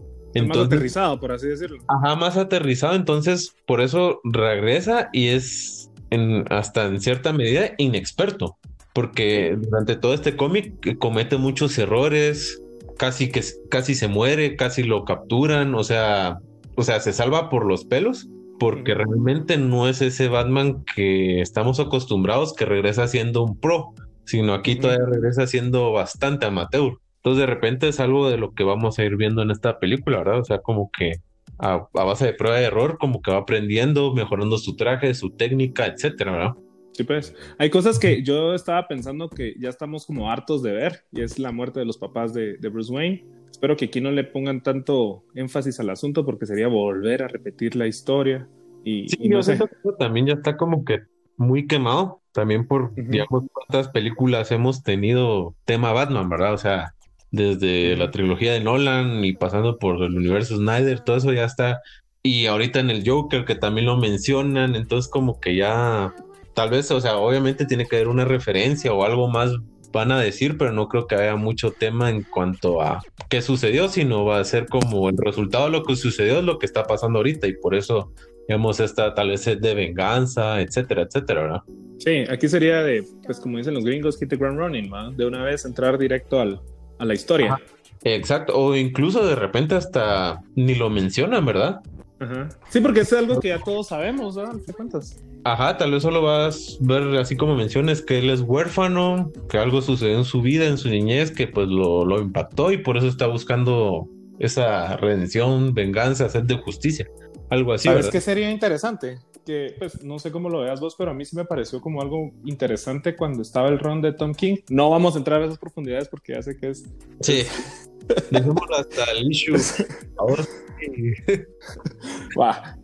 más 0.47 0.57
aterrizado, 0.57 1.19
por 1.19 1.31
así 1.31 1.47
decirlo. 1.47 1.77
Ajá, 1.87 2.15
más 2.15 2.37
aterrizado, 2.37 2.95
entonces 2.95 3.55
por 3.65 3.81
eso 3.81 4.21
regresa 4.23 5.09
y 5.13 5.27
es 5.27 5.89
en, 6.09 6.45
hasta 6.49 6.85
en 6.85 6.99
cierta 6.99 7.33
medida 7.33 7.71
inexperto, 7.77 8.57
porque 8.93 9.57
durante 9.59 9.95
todo 9.95 10.13
este 10.13 10.35
cómic 10.35 10.97
comete 10.97 11.37
muchos 11.37 11.77
errores, 11.77 12.61
casi 12.97 13.29
que 13.29 13.43
casi 13.69 13.95
se 13.95 14.07
muere, 14.07 14.55
casi 14.55 14.83
lo 14.83 15.05
capturan, 15.05 15.73
o 15.75 15.83
sea, 15.83 16.39
o 16.75 16.83
sea, 16.83 16.99
se 16.99 17.13
salva 17.13 17.49
por 17.49 17.65
los 17.65 17.85
pelos, 17.85 18.27
porque 18.59 18.93
realmente 18.93 19.57
no 19.57 19.87
es 19.87 20.01
ese 20.01 20.27
Batman 20.27 20.83
que 20.95 21.41
estamos 21.41 21.79
acostumbrados 21.79 22.53
que 22.53 22.65
regresa 22.65 23.07
siendo 23.07 23.43
un 23.43 23.57
pro 23.57 23.93
sino 24.29 24.53
aquí 24.53 24.75
todavía 24.75 25.07
regresa 25.07 25.47
siendo 25.47 25.91
bastante 25.91 26.45
amateur. 26.45 26.99
Entonces 27.17 27.39
de 27.39 27.45
repente 27.47 27.87
es 27.87 27.99
algo 27.99 28.29
de 28.29 28.37
lo 28.37 28.53
que 28.53 28.63
vamos 28.63 28.99
a 28.99 29.03
ir 29.03 29.15
viendo 29.15 29.41
en 29.41 29.49
esta 29.49 29.79
película, 29.79 30.19
¿verdad? 30.19 30.39
O 30.39 30.43
sea, 30.43 30.59
como 30.59 30.91
que 30.91 31.13
a, 31.57 31.87
base 31.91 32.27
de 32.27 32.33
prueba 32.33 32.61
y 32.61 32.63
error, 32.63 32.99
como 32.99 33.23
que 33.23 33.31
va 33.31 33.37
aprendiendo, 33.37 34.13
mejorando 34.13 34.59
su 34.59 34.75
traje, 34.75 35.15
su 35.15 35.31
técnica, 35.31 35.87
etcétera, 35.87 36.31
¿verdad? 36.31 36.53
Sí, 36.93 37.03
pues. 37.03 37.33
Hay 37.57 37.71
cosas 37.71 37.97
que 37.97 38.21
yo 38.21 38.53
estaba 38.53 38.87
pensando 38.87 39.29
que 39.29 39.55
ya 39.59 39.69
estamos 39.69 40.05
como 40.05 40.29
hartos 40.29 40.61
de 40.61 40.73
ver, 40.73 41.05
y 41.11 41.21
es 41.21 41.39
la 41.39 41.51
muerte 41.51 41.79
de 41.79 41.87
los 41.87 41.97
papás 41.97 42.31
de, 42.31 42.57
Bruce 42.71 42.93
Wayne. 42.93 43.25
Espero 43.49 43.75
que 43.75 43.85
aquí 43.85 43.99
no 43.99 44.11
le 44.11 44.25
pongan 44.25 44.61
tanto 44.61 45.23
énfasis 45.33 45.79
al 45.79 45.89
asunto 45.89 46.23
porque 46.23 46.45
sería 46.45 46.67
volver 46.67 47.23
a 47.23 47.27
repetir 47.27 47.75
la 47.75 47.87
historia. 47.87 48.47
Y, 48.83 49.09
sí, 49.09 49.27
no 49.27 49.41
sé. 49.41 49.57
también 49.97 50.27
ya 50.27 50.33
está 50.33 50.55
como 50.55 50.85
que 50.85 50.99
muy 51.35 51.65
quemado, 51.65 52.18
también 52.31 52.67
por, 52.67 52.93
digamos, 52.95 53.43
cuántas 53.51 53.89
películas 53.89 54.51
hemos 54.51 54.83
tenido 54.83 55.55
tema 55.65 55.93
Batman, 55.93 56.29
¿verdad? 56.29 56.53
O 56.53 56.57
sea, 56.57 56.93
desde 57.31 57.95
la 57.95 58.11
trilogía 58.11 58.53
de 58.53 58.59
Nolan 58.61 59.23
y 59.23 59.33
pasando 59.33 59.77
por 59.77 60.01
el 60.03 60.15
universo 60.15 60.57
Snyder, 60.57 60.99
todo 61.01 61.17
eso 61.17 61.33
ya 61.33 61.45
está. 61.45 61.81
Y 62.23 62.47
ahorita 62.47 62.79
en 62.79 62.89
el 62.89 63.07
Joker, 63.07 63.45
que 63.45 63.55
también 63.55 63.87
lo 63.87 63.97
mencionan, 63.97 64.75
entonces 64.75 65.09
como 65.09 65.39
que 65.39 65.55
ya, 65.55 66.13
tal 66.53 66.69
vez, 66.69 66.91
o 66.91 66.99
sea, 66.99 67.17
obviamente 67.17 67.65
tiene 67.65 67.87
que 67.87 67.95
haber 67.95 68.07
una 68.09 68.25
referencia 68.25 68.93
o 68.93 69.03
algo 69.05 69.29
más 69.29 69.51
van 69.91 70.11
a 70.11 70.19
decir, 70.19 70.57
pero 70.57 70.71
no 70.71 70.87
creo 70.87 71.07
que 71.07 71.15
haya 71.15 71.35
mucho 71.35 71.71
tema 71.71 72.09
en 72.09 72.23
cuanto 72.23 72.81
a 72.81 73.01
qué 73.29 73.41
sucedió, 73.41 73.89
sino 73.89 74.25
va 74.25 74.39
a 74.39 74.43
ser 74.43 74.67
como 74.67 75.09
el 75.09 75.17
resultado 75.17 75.65
de 75.65 75.71
lo 75.71 75.83
que 75.83 75.95
sucedió 75.95 76.39
es 76.39 76.43
lo 76.43 76.59
que 76.59 76.65
está 76.65 76.83
pasando 76.85 77.19
ahorita 77.19 77.47
y 77.47 77.53
por 77.53 77.75
eso, 77.75 78.11
digamos, 78.49 78.79
esta 78.79 79.13
tal 79.13 79.29
vez 79.29 79.45
es 79.45 79.61
de 79.61 79.75
venganza, 79.75 80.59
etcétera, 80.59 81.03
etcétera, 81.03 81.41
¿verdad? 81.43 81.61
Sí, 81.99 82.23
aquí 82.27 82.47
sería 82.47 82.81
de, 82.81 83.05
pues 83.23 83.39
como 83.39 83.59
dicen 83.59 83.75
los 83.75 83.85
gringos, 83.85 84.17
hit 84.17 84.27
the 84.27 84.37
ground 84.37 84.57
running, 84.57 84.91
¿va? 84.91 85.11
de 85.11 85.27
una 85.27 85.43
vez 85.43 85.65
entrar 85.65 85.99
directo 85.99 86.39
al, 86.39 86.59
a 86.97 87.05
la 87.05 87.13
historia. 87.13 87.59
Exacto, 88.03 88.57
o 88.57 88.75
incluso 88.75 89.23
de 89.23 89.35
repente 89.35 89.75
hasta 89.75 90.41
ni 90.55 90.73
lo 90.73 90.89
mencionan, 90.89 91.45
¿verdad? 91.45 91.81
Ajá. 92.19 92.49
Sí, 92.69 92.79
porque 92.81 93.01
es 93.01 93.13
algo 93.13 93.39
que 93.39 93.49
ya 93.49 93.59
todos 93.59 93.89
sabemos, 93.89 94.35
¿verdad? 94.35 94.55
¿Qué 94.65 94.73
cuentas? 94.73 95.23
Ajá, 95.43 95.77
tal 95.77 95.91
vez 95.91 96.01
solo 96.01 96.23
vas 96.23 96.79
a 96.81 96.87
ver, 96.87 97.17
así 97.17 97.37
como 97.37 97.55
menciones, 97.55 98.01
que 98.01 98.17
él 98.17 98.31
es 98.31 98.41
huérfano, 98.41 99.31
que 99.47 99.59
algo 99.59 99.83
sucedió 99.83 100.17
en 100.17 100.25
su 100.25 100.41
vida, 100.41 100.65
en 100.65 100.79
su 100.79 100.89
niñez, 100.89 101.29
que 101.29 101.45
pues 101.45 101.67
lo, 101.67 102.03
lo 102.03 102.19
impactó 102.19 102.71
y 102.71 102.79
por 102.79 102.97
eso 102.97 103.05
está 103.05 103.27
buscando 103.27 104.09
esa 104.39 104.97
redención, 104.97 105.75
venganza, 105.75 106.27
sed 106.29 106.45
de 106.45 106.57
justicia. 106.57 107.05
Algo 107.49 107.73
así. 107.73 107.87
¿Sabes 107.87 108.09
qué 108.09 108.21
sería 108.21 108.51
interesante? 108.51 109.19
Que, 109.45 109.75
pues, 109.77 110.03
no 110.03 110.19
sé 110.19 110.31
cómo 110.31 110.49
lo 110.49 110.59
veas 110.59 110.79
vos, 110.79 110.95
pero 110.97 111.11
a 111.11 111.13
mí 111.13 111.25
sí 111.25 111.35
me 111.35 111.45
pareció 111.45 111.81
como 111.81 112.01
algo 112.01 112.31
interesante 112.45 113.15
cuando 113.15 113.41
estaba 113.41 113.69
el 113.69 113.79
run 113.79 114.01
de 114.01 114.13
Tom 114.13 114.33
King. 114.33 114.57
No 114.69 114.89
vamos 114.89 115.15
a 115.15 115.17
entrar 115.19 115.41
a 115.41 115.45
esas 115.45 115.57
profundidades 115.57 116.07
porque 116.07 116.33
ya 116.33 116.41
sé 116.41 116.55
que 116.55 116.69
es. 116.69 116.85
Sí. 117.21 117.43
Dejémoslo 118.31 118.75
hasta 118.75 119.05
el 119.11 119.31
issue. 119.31 119.57
Ahora 120.17 120.43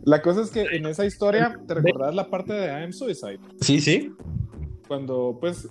La 0.04 0.22
cosa 0.22 0.42
es 0.42 0.50
que 0.50 0.62
en 0.62 0.86
esa 0.86 1.04
historia, 1.04 1.58
¿te 1.66 1.74
recordás 1.74 2.14
la 2.14 2.28
parte 2.28 2.52
de 2.52 2.66
I 2.66 2.84
Am 2.84 2.92
Suicide? 2.92 3.40
Sí, 3.60 3.80
sí. 3.80 4.12
Cuando, 4.88 5.38
pues, 5.40 5.68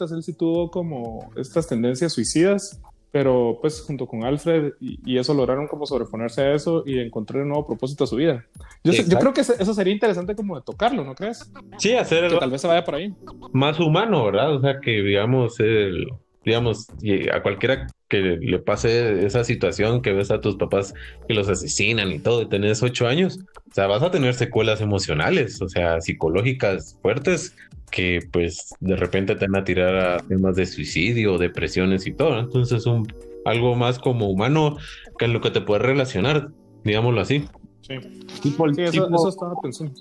él 0.00 0.22
sí 0.22 0.32
tuvo 0.34 0.70
como 0.70 1.30
estas 1.36 1.66
tendencias 1.66 2.12
suicidas 2.12 2.80
pero 3.16 3.56
pues 3.62 3.80
junto 3.80 4.06
con 4.06 4.24
Alfred 4.24 4.74
y, 4.78 5.16
eso 5.16 5.32
lograron 5.32 5.66
como 5.66 5.86
sobreponerse 5.86 6.42
a 6.42 6.52
eso 6.52 6.82
y 6.84 6.98
encontrar 6.98 7.44
un 7.44 7.48
nuevo 7.48 7.66
propósito 7.66 8.04
a 8.04 8.06
su 8.06 8.16
vida. 8.16 8.44
Yo, 8.84 8.92
yo 8.92 9.18
creo 9.18 9.32
que 9.32 9.40
eso 9.40 9.72
sería 9.72 9.94
interesante 9.94 10.36
como 10.36 10.54
de 10.54 10.60
tocarlo, 10.60 11.02
¿no 11.02 11.14
crees? 11.14 11.50
Sí, 11.78 11.94
hacer 11.94 12.28
que 12.30 12.36
tal 12.36 12.50
vez 12.50 12.60
se 12.60 12.68
vaya 12.68 12.84
por 12.84 12.96
ahí. 12.96 13.14
Más 13.54 13.80
humano, 13.80 14.26
¿verdad? 14.26 14.56
O 14.56 14.60
sea, 14.60 14.80
que 14.80 15.00
digamos, 15.00 15.58
el, 15.60 16.08
digamos, 16.46 16.86
a 17.32 17.42
cualquiera 17.42 17.88
que 18.08 18.38
le 18.40 18.58
pase 18.60 19.26
esa 19.26 19.42
situación 19.42 20.00
que 20.00 20.12
ves 20.12 20.30
a 20.30 20.40
tus 20.40 20.56
papás 20.56 20.94
que 21.26 21.34
los 21.34 21.48
asesinan 21.48 22.12
y 22.12 22.20
todo, 22.20 22.42
y 22.42 22.48
tenés 22.48 22.82
ocho 22.82 23.08
años, 23.08 23.40
o 23.68 23.74
sea, 23.74 23.88
vas 23.88 24.02
a 24.02 24.12
tener 24.12 24.32
secuelas 24.32 24.80
emocionales, 24.80 25.60
o 25.60 25.68
sea, 25.68 26.00
psicológicas 26.00 26.98
fuertes 27.02 27.54
que 27.90 28.20
pues 28.32 28.74
de 28.80 28.96
repente 28.96 29.34
te 29.34 29.46
van 29.46 29.60
a 29.60 29.64
tirar 29.64 29.96
a 29.96 30.18
temas 30.18 30.56
de 30.56 30.66
suicidio, 30.66 31.36
depresiones 31.38 32.06
y 32.06 32.12
todo. 32.12 32.38
Entonces 32.38 32.86
un 32.86 33.06
algo 33.44 33.76
más 33.76 33.98
como 33.98 34.28
humano 34.28 34.76
que 35.18 35.26
en 35.26 35.32
lo 35.32 35.40
que 35.40 35.50
te 35.50 35.60
puedes 35.60 35.84
relacionar, 35.84 36.50
digámoslo 36.84 37.20
así. 37.20 37.44
Sí, 37.86 37.94
tipo, 38.42 38.72
sí 38.72 38.82
eso, 38.82 39.08
eso, 39.08 39.28
estaba 39.28 39.54
pensando. 39.62 39.92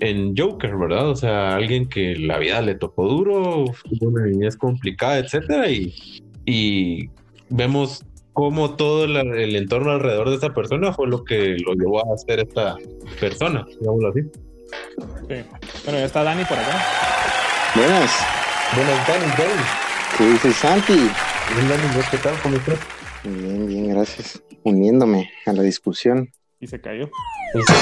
En, 0.00 0.36
Joker, 0.36 0.76
¿verdad? 0.76 1.08
O 1.08 1.16
sea, 1.16 1.54
alguien 1.54 1.88
que 1.88 2.14
la 2.16 2.38
vida 2.38 2.60
le 2.60 2.74
tocó 2.74 3.08
duro, 3.08 3.64
una 4.00 4.26
niñez 4.26 4.56
complicada, 4.56 5.18
etcétera, 5.18 5.70
y, 5.70 5.94
y 6.44 7.08
vemos 7.48 8.04
cómo 8.34 8.76
todo 8.76 9.04
el, 9.04 9.16
el, 9.16 9.56
entorno 9.56 9.92
alrededor 9.92 10.28
de 10.28 10.36
esa 10.36 10.52
persona 10.52 10.92
fue 10.92 11.06
lo 11.06 11.24
que 11.24 11.56
lo 11.64 11.72
llevó 11.72 12.00
a 12.00 12.14
hacer 12.14 12.40
esta 12.40 12.76
persona, 13.18 13.66
digámoslo 13.80 14.08
así. 14.10 14.20
Sí. 15.28 15.48
Bueno, 15.84 15.98
ya 15.98 16.04
está 16.04 16.22
Dani 16.24 16.44
por 16.44 16.58
acá. 16.58 16.82
Buenas. 17.74 18.10
Buenas, 18.74 19.08
Dani, 19.08 19.24
Dani. 19.38 19.62
¿Qué 20.18 20.26
dices, 20.32 20.56
Santi? 20.56 20.92
Bien, 20.92 21.68
Dani, 21.68 22.04
¿qué 22.10 22.18
tal? 22.18 22.34
¿Cómo 22.42 22.56
estás? 22.56 22.78
Bien, 23.24 23.66
bien, 23.66 23.88
gracias. 23.88 24.42
Uniéndome 24.64 25.30
a 25.46 25.52
la 25.54 25.62
discusión. 25.62 26.30
Y 26.62 26.66
se 26.68 26.80
cayó. 26.80 27.10
Y 27.54 27.62
se 27.62 27.74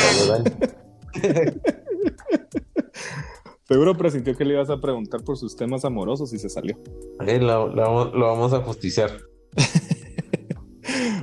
cayó. 1.23 1.53
Seguro 3.69 3.97
presintió 3.97 4.37
que 4.37 4.45
le 4.45 4.55
ibas 4.55 4.71
a 4.71 4.81
preguntar 4.81 5.23
por 5.23 5.37
sus 5.37 5.55
temas 5.55 5.85
amorosos 5.85 6.33
y 6.33 6.39
se 6.39 6.49
salió. 6.49 6.77
Lo, 7.21 7.69
lo, 7.69 8.13
lo 8.13 8.27
vamos 8.27 8.53
a 8.53 8.63
justiciar. 8.63 9.13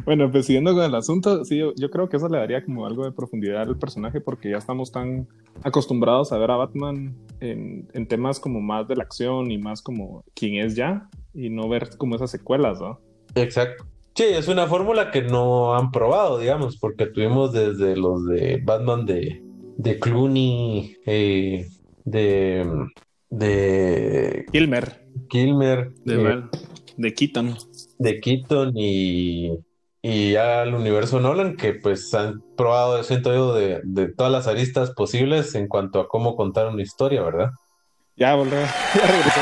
Bueno, 0.07 0.31
pues 0.31 0.45
siguiendo 0.45 0.73
con 0.73 0.85
el 0.85 0.95
asunto, 0.95 1.43
sí, 1.43 1.59
yo, 1.59 1.91
creo 1.91 2.07
que 2.07 2.15
eso 2.15 2.29
le 2.29 2.37
daría 2.37 2.63
como 2.63 2.85
algo 2.85 3.03
de 3.03 3.11
profundidad 3.11 3.63
al 3.63 3.77
personaje 3.77 4.21
porque 4.21 4.49
ya 4.49 4.57
estamos 4.57 4.89
tan 4.89 5.27
acostumbrados 5.63 6.31
a 6.31 6.37
ver 6.37 6.49
a 6.49 6.55
Batman 6.55 7.13
en, 7.41 8.07
temas 8.07 8.39
como 8.39 8.61
más 8.61 8.87
de 8.87 8.95
la 8.95 9.03
acción 9.03 9.51
y 9.51 9.57
más 9.57 9.81
como 9.81 10.23
quién 10.33 10.65
es 10.65 10.77
ya 10.77 11.09
y 11.33 11.49
no 11.49 11.67
ver 11.67 11.97
como 11.97 12.15
esas 12.15 12.31
secuelas, 12.31 12.79
¿no? 12.79 13.01
Exacto. 13.35 13.85
Sí, 14.17 14.24
es 14.24 14.47
una 14.47 14.65
fórmula 14.65 15.12
que 15.12 15.21
no 15.21 15.75
han 15.75 15.91
probado, 15.91 16.39
digamos, 16.39 16.77
porque 16.77 17.05
tuvimos 17.05 17.53
desde 17.53 17.95
los 17.95 18.25
de 18.25 18.59
Batman 18.63 19.05
de, 19.05 19.43
de 19.77 20.00
Clooney, 20.00 20.97
eh, 21.05 21.67
de, 22.03 22.65
de 23.29 24.45
Kilmer. 24.51 25.05
Kilmer. 25.29 25.93
De, 26.03 26.15
eh, 26.15 26.43
de 26.97 27.13
Keaton. 27.13 27.57
De 28.00 28.19
Keaton 28.19 28.71
y 28.75 29.51
y 30.01 30.31
ya 30.31 30.63
el 30.63 30.74
universo 30.74 31.19
Nolan, 31.19 31.55
que 31.55 31.74
pues 31.74 32.12
han 32.15 32.41
probado, 32.55 33.03
siento 33.03 33.31
yo, 33.36 33.53
de, 33.53 33.81
de 33.83 34.07
todas 34.12 34.31
las 34.31 34.47
aristas 34.47 34.89
posibles 34.91 35.53
en 35.53 35.67
cuanto 35.67 36.00
a 36.00 36.07
cómo 36.07 36.36
contar 36.36 36.65
una 36.65 36.81
historia, 36.81 37.21
¿verdad? 37.21 37.51
Ya, 38.15 38.33
volvió. 38.33 38.57
Ya 38.95 39.05
regresó 39.05 39.41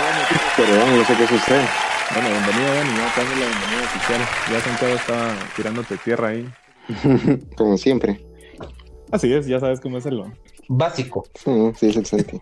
Perdón, 0.57 0.97
no 0.97 1.05
sé 1.05 1.13
qué 1.15 1.27
sucede. 1.27 1.94
Bueno, 2.13 2.29
bienvenido, 2.29 2.73
Dani. 2.73 2.89
Ya 2.97 3.13
te 3.15 3.21
la 3.21 3.47
bienvenida 3.47 3.83
oficial. 3.83 4.21
Ya 4.51 4.59
Santiago 4.61 4.95
estaba 4.95 5.35
tirándote 5.55 5.97
tierra 5.97 6.27
ahí. 6.29 6.47
Como 7.57 7.77
siempre. 7.77 8.25
Así 9.11 9.33
es, 9.33 9.47
ya 9.47 9.59
sabes 9.59 9.79
cómo 9.79 9.97
es 9.97 10.05
el 10.05 10.21
básico. 10.67 11.23
Sí, 11.35 11.71
sí, 11.75 11.87
es 11.87 11.97
excelente. 11.97 12.41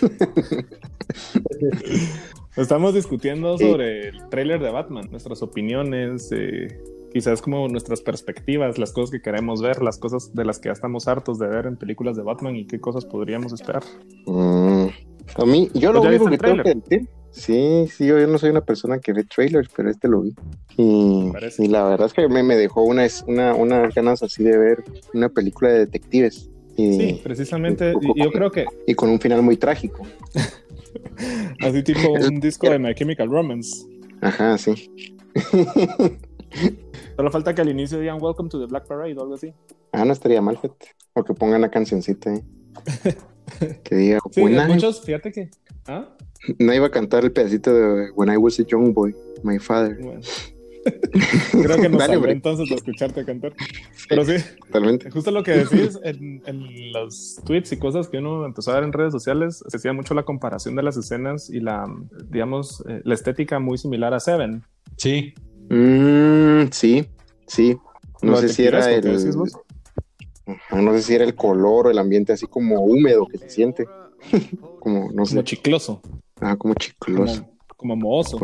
Estamos 2.56 2.94
discutiendo 2.94 3.56
sobre 3.56 4.08
el 4.08 4.28
tráiler 4.28 4.60
de 4.60 4.70
Batman, 4.70 5.08
nuestras 5.10 5.42
opiniones, 5.42 6.30
eh, 6.32 6.82
quizás 7.12 7.42
como 7.42 7.68
nuestras 7.68 8.00
perspectivas, 8.00 8.78
las 8.78 8.92
cosas 8.92 9.10
que 9.10 9.22
queremos 9.22 9.62
ver, 9.62 9.82
las 9.82 9.98
cosas 9.98 10.34
de 10.34 10.44
las 10.44 10.58
que 10.58 10.68
ya 10.68 10.72
estamos 10.72 11.06
hartos 11.08 11.38
de 11.38 11.46
ver 11.46 11.66
en 11.66 11.76
películas 11.76 12.16
de 12.16 12.22
Batman 12.22 12.56
y 12.56 12.66
qué 12.66 12.80
cosas 12.80 13.04
podríamos 13.04 13.52
esperar. 13.52 13.82
Mm, 14.26 14.79
a 15.36 15.44
mí, 15.44 15.70
yo 15.74 15.92
lo 15.92 16.02
único 16.02 16.26
que 16.26 16.38
tengo 16.38 16.62
que 16.62 16.74
decir, 16.74 17.08
sí, 17.30 17.86
sí, 17.94 18.06
yo, 18.06 18.26
no 18.26 18.38
soy 18.38 18.50
una 18.50 18.64
persona 18.64 18.98
que 18.98 19.12
ve 19.12 19.24
trailers, 19.24 19.68
pero 19.74 19.90
este 19.90 20.08
lo 20.08 20.22
vi. 20.22 20.34
Y, 20.76 21.32
la 21.68 21.84
verdad 21.84 22.06
es 22.06 22.12
que 22.12 22.28
me, 22.28 22.42
me 22.42 22.56
dejó 22.56 22.82
una, 22.82 23.06
una, 23.26 23.54
unas 23.54 23.94
ganas 23.94 24.22
así 24.22 24.42
de 24.42 24.56
ver 24.56 24.84
una 25.14 25.28
película 25.28 25.70
de 25.70 25.80
detectives. 25.80 26.50
Y, 26.76 26.94
sí, 26.94 27.20
precisamente, 27.22 27.92
y, 28.00 28.22
yo 28.22 28.30
creo 28.30 28.50
que... 28.50 28.64
Y 28.86 28.94
con 28.94 29.10
un 29.10 29.20
final 29.20 29.42
muy 29.42 29.56
trágico. 29.56 30.06
así 31.60 31.82
tipo 31.82 32.10
un 32.28 32.40
disco 32.40 32.70
de 32.70 32.78
My 32.78 32.94
Chemical 32.94 33.28
Romance. 33.28 33.86
Ajá, 34.20 34.56
sí. 34.58 34.90
Solo 37.16 37.30
falta 37.30 37.54
que 37.54 37.62
al 37.62 37.68
inicio 37.68 38.00
digan 38.00 38.18
Welcome 38.20 38.48
to 38.48 38.58
the 38.58 38.66
Black 38.66 38.86
Parade 38.86 39.14
o 39.16 39.22
algo 39.22 39.34
así. 39.34 39.52
Ah, 39.92 40.04
no 40.04 40.12
estaría 40.12 40.40
mal, 40.40 40.58
O 41.14 41.24
que 41.24 41.34
pongan 41.34 41.60
la 41.60 41.70
cancioncita 41.70 42.30
ahí. 42.30 42.42
que 43.84 43.94
diga, 43.94 44.18
sí, 44.30 44.42
muchos, 44.42 45.00
fíjate 45.02 45.32
que. 45.32 45.50
¿Ah? 45.86 46.08
No 46.58 46.72
iba 46.72 46.86
a 46.86 46.90
cantar 46.90 47.24
el 47.24 47.32
pedacito 47.32 47.72
de 47.72 48.10
When 48.12 48.32
I 48.32 48.36
was 48.36 48.58
a 48.60 48.64
young 48.64 48.92
boy, 48.92 49.14
my 49.42 49.58
father. 49.58 49.98
Creo 51.52 51.76
que 51.76 51.88
nos 51.88 52.02
salió 52.02 52.26
entonces 52.26 52.68
de 52.68 52.74
escucharte 52.76 53.24
cantar. 53.24 53.52
Pero 54.08 54.24
sí, 54.24 54.36
totalmente. 54.66 55.10
Justo 55.10 55.30
lo 55.30 55.42
que 55.42 55.52
decís 55.52 55.98
en, 56.02 56.42
en, 56.46 56.92
los 56.92 57.40
tweets 57.44 57.72
y 57.72 57.76
cosas 57.76 58.08
que 58.08 58.18
uno 58.18 58.46
empezó 58.46 58.70
a 58.70 58.76
ver 58.76 58.84
en 58.84 58.92
redes 58.92 59.12
sociales, 59.12 59.62
se 59.66 59.76
hacía 59.76 59.92
mucho 59.92 60.14
la 60.14 60.22
comparación 60.22 60.76
de 60.76 60.82
las 60.82 60.96
escenas 60.96 61.50
y 61.50 61.60
la, 61.60 61.84
digamos, 62.30 62.82
eh, 62.88 63.02
la 63.04 63.14
estética 63.14 63.58
muy 63.58 63.76
similar 63.76 64.14
a 64.14 64.20
Seven. 64.20 64.62
Sí. 64.96 65.34
Mm, 65.68 66.70
sí, 66.70 67.06
sí. 67.46 67.76
No 68.22 68.36
sé 68.36 68.48
si 68.48 68.64
era 68.64 68.90
el. 68.90 69.20
No 70.70 70.92
sé 70.92 71.02
si 71.02 71.14
era 71.14 71.24
el 71.24 71.34
color 71.34 71.86
o 71.86 71.90
el 71.90 71.98
ambiente 71.98 72.32
así 72.32 72.46
como 72.46 72.80
húmedo 72.80 73.26
que 73.26 73.38
se 73.38 73.50
siente. 73.50 73.86
como, 74.80 75.10
no 75.12 75.26
sé. 75.26 75.34
Como 75.34 75.44
chicloso. 75.44 76.02
Ah, 76.40 76.56
como 76.56 76.74
chicloso. 76.74 77.46
Como, 77.76 77.96
mohoso. 77.96 78.38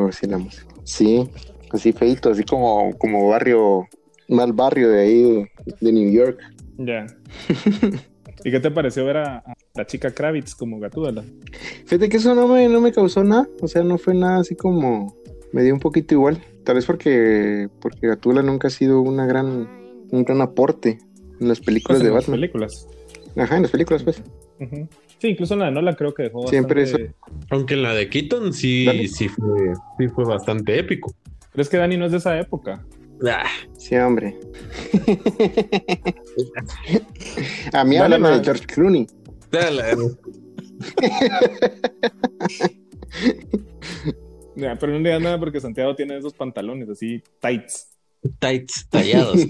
Sí, 0.84 1.28
así 1.70 1.92
feito, 1.92 2.30
así 2.30 2.44
como, 2.44 2.96
como 2.98 3.28
barrio, 3.28 3.86
mal 4.28 4.52
barrio 4.52 4.88
de 4.90 5.00
ahí, 5.00 5.46
de 5.80 5.92
New 5.92 6.10
York. 6.10 6.40
Ya. 6.78 7.06
¿Y 8.44 8.50
qué 8.50 8.60
te 8.60 8.70
pareció 8.70 9.04
ver 9.04 9.18
a, 9.18 9.44
la 9.74 9.86
chica 9.86 10.10
Kravitz 10.10 10.54
como 10.54 10.78
Gatúbela? 10.78 11.24
Fíjate 11.84 12.08
que 12.08 12.18
eso 12.18 12.34
no 12.34 12.48
me, 12.48 12.68
no 12.68 12.80
me 12.80 12.92
causó 12.92 13.24
nada, 13.24 13.48
o 13.60 13.68
sea, 13.68 13.82
no 13.82 13.98
fue 13.98 14.14
nada 14.14 14.40
así 14.40 14.54
como, 14.54 15.16
me 15.52 15.62
dio 15.62 15.74
un 15.74 15.80
poquito 15.80 16.14
igual. 16.14 16.42
Tal 16.64 16.76
vez 16.76 16.86
porque, 16.86 17.68
porque 17.80 18.08
Gatula 18.08 18.42
nunca 18.42 18.68
ha 18.68 18.70
sido 18.70 19.00
una 19.00 19.26
gran, 19.26 19.68
un 20.10 20.24
gran 20.24 20.40
aporte 20.40 20.98
en 21.40 21.48
las 21.48 21.60
películas 21.60 21.98
pues 22.00 22.04
de 22.04 22.10
Batman. 22.10 22.34
En 22.34 22.40
las 22.40 22.50
películas. 22.50 22.88
Ajá, 23.36 23.56
en 23.56 23.62
las 23.62 23.70
películas, 23.70 24.02
pues. 24.02 24.22
Sí, 25.18 25.28
incluso 25.28 25.54
en 25.54 25.60
la 25.60 25.66
de 25.66 25.72
Nola 25.72 25.94
creo 25.96 26.14
que 26.14 26.24
dejó 26.24 26.48
Siempre 26.48 26.82
bastante... 26.82 27.14
Aunque 27.50 27.74
en 27.74 27.82
la 27.82 27.94
de 27.94 28.08
Keaton 28.08 28.52
sí, 28.54 29.08
sí 29.08 29.28
fue, 29.28 29.72
sí 29.98 30.08
fue 30.08 30.24
bastante 30.24 30.78
épico. 30.78 31.14
¿Crees 31.52 31.68
que 31.68 31.76
Dani 31.76 31.96
no 31.96 32.06
es 32.06 32.12
de 32.12 32.18
esa 32.18 32.38
época? 32.38 32.84
Ah, 33.26 33.44
Sí, 33.76 33.96
hombre. 33.96 34.38
A 37.72 37.84
mí 37.84 37.96
ma. 37.98 38.38
de 38.38 38.44
George 38.44 38.66
Clooney. 38.66 39.06
dale. 39.50 39.82
Pero 44.56 44.92
no 44.92 44.98
le 44.98 45.08
digas 45.10 45.22
nada 45.22 45.38
porque 45.38 45.60
Santiago 45.60 45.94
tiene 45.94 46.18
esos 46.18 46.34
pantalones 46.34 46.88
así 46.88 47.22
tights. 47.40 47.92
Tights 48.38 48.88
tallados. 48.90 49.38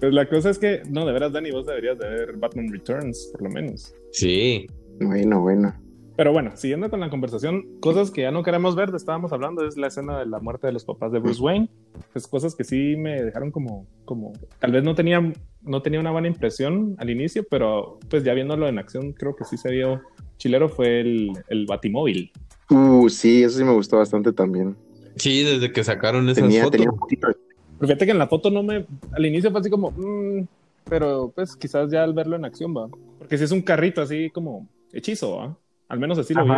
Pues 0.00 0.12
la 0.12 0.28
cosa 0.28 0.50
es 0.50 0.58
que, 0.58 0.82
no, 0.90 1.06
de 1.06 1.12
veras, 1.12 1.32
Dani, 1.32 1.52
vos 1.52 1.64
deberías 1.64 1.96
de 1.96 2.08
ver 2.08 2.36
Batman 2.36 2.72
Returns, 2.72 3.30
por 3.30 3.42
lo 3.42 3.50
menos. 3.50 3.94
Sí. 4.10 4.66
Bueno, 5.00 5.40
bueno. 5.40 5.74
Pero 6.16 6.32
bueno, 6.32 6.56
siguiendo 6.56 6.90
con 6.90 7.00
la 7.00 7.08
conversación, 7.08 7.78
cosas 7.80 8.10
que 8.10 8.22
ya 8.22 8.32
no 8.32 8.42
queremos 8.42 8.74
ver, 8.74 8.90
estábamos 8.94 9.32
hablando, 9.32 9.64
es 9.64 9.76
la 9.76 9.86
escena 9.86 10.18
de 10.18 10.26
la 10.26 10.40
muerte 10.40 10.66
de 10.66 10.72
los 10.72 10.84
papás 10.84 11.12
de 11.12 11.20
Bruce 11.20 11.40
Wayne. 11.40 11.68
Pues 12.12 12.26
cosas 12.26 12.54
que 12.54 12.64
sí 12.64 12.96
me 12.96 13.22
dejaron 13.22 13.50
como, 13.50 13.86
como, 14.04 14.32
tal 14.58 14.72
vez 14.72 14.82
no 14.82 14.94
tenía, 14.94 15.32
no 15.62 15.82
tenía 15.82 16.00
una 16.00 16.10
buena 16.10 16.28
impresión 16.28 16.96
al 16.98 17.08
inicio, 17.08 17.46
pero 17.48 18.00
pues 18.10 18.24
ya 18.24 18.34
viéndolo 18.34 18.68
en 18.68 18.78
acción, 18.78 19.12
creo 19.12 19.36
que 19.36 19.44
sí 19.44 19.56
se 19.56 19.70
vio 19.70 20.02
chilero, 20.36 20.68
fue 20.68 21.00
el, 21.00 21.32
el 21.48 21.66
Batimóvil. 21.66 22.32
Uh, 22.70 23.08
sí, 23.08 23.44
eso 23.44 23.58
sí 23.58 23.64
me 23.64 23.72
gustó 23.72 23.98
bastante 23.98 24.32
también. 24.32 24.76
Sí, 25.16 25.42
desde 25.42 25.72
que 25.72 25.84
sacaron 25.84 26.28
esas 26.28 26.44
Tenía, 26.44 26.62
fotos. 26.64 26.72
tenía 26.78 26.90
un 26.90 26.98
poquito 26.98 27.28
de- 27.28 27.34
Pero 27.78 27.88
fíjate 27.88 28.04
que 28.06 28.12
en 28.12 28.18
la 28.18 28.28
foto 28.28 28.50
no 28.50 28.62
me, 28.62 28.86
al 29.12 29.26
inicio 29.26 29.50
fue 29.50 29.60
así 29.60 29.70
como, 29.70 29.90
mm, 29.90 30.46
pero 30.88 31.32
pues 31.34 31.56
quizás 31.56 31.90
ya 31.90 32.02
al 32.04 32.12
verlo 32.14 32.36
en 32.36 32.44
acción 32.44 32.74
va. 32.76 32.88
Porque 33.18 33.38
si 33.38 33.44
es 33.44 33.52
un 33.52 33.62
carrito 33.62 34.02
así 34.02 34.30
como 34.30 34.68
hechizo, 34.92 35.36
¿va? 35.36 35.56
Al 35.88 35.98
menos 35.98 36.18
así 36.18 36.34
lo 36.34 36.44
vi. 36.44 36.50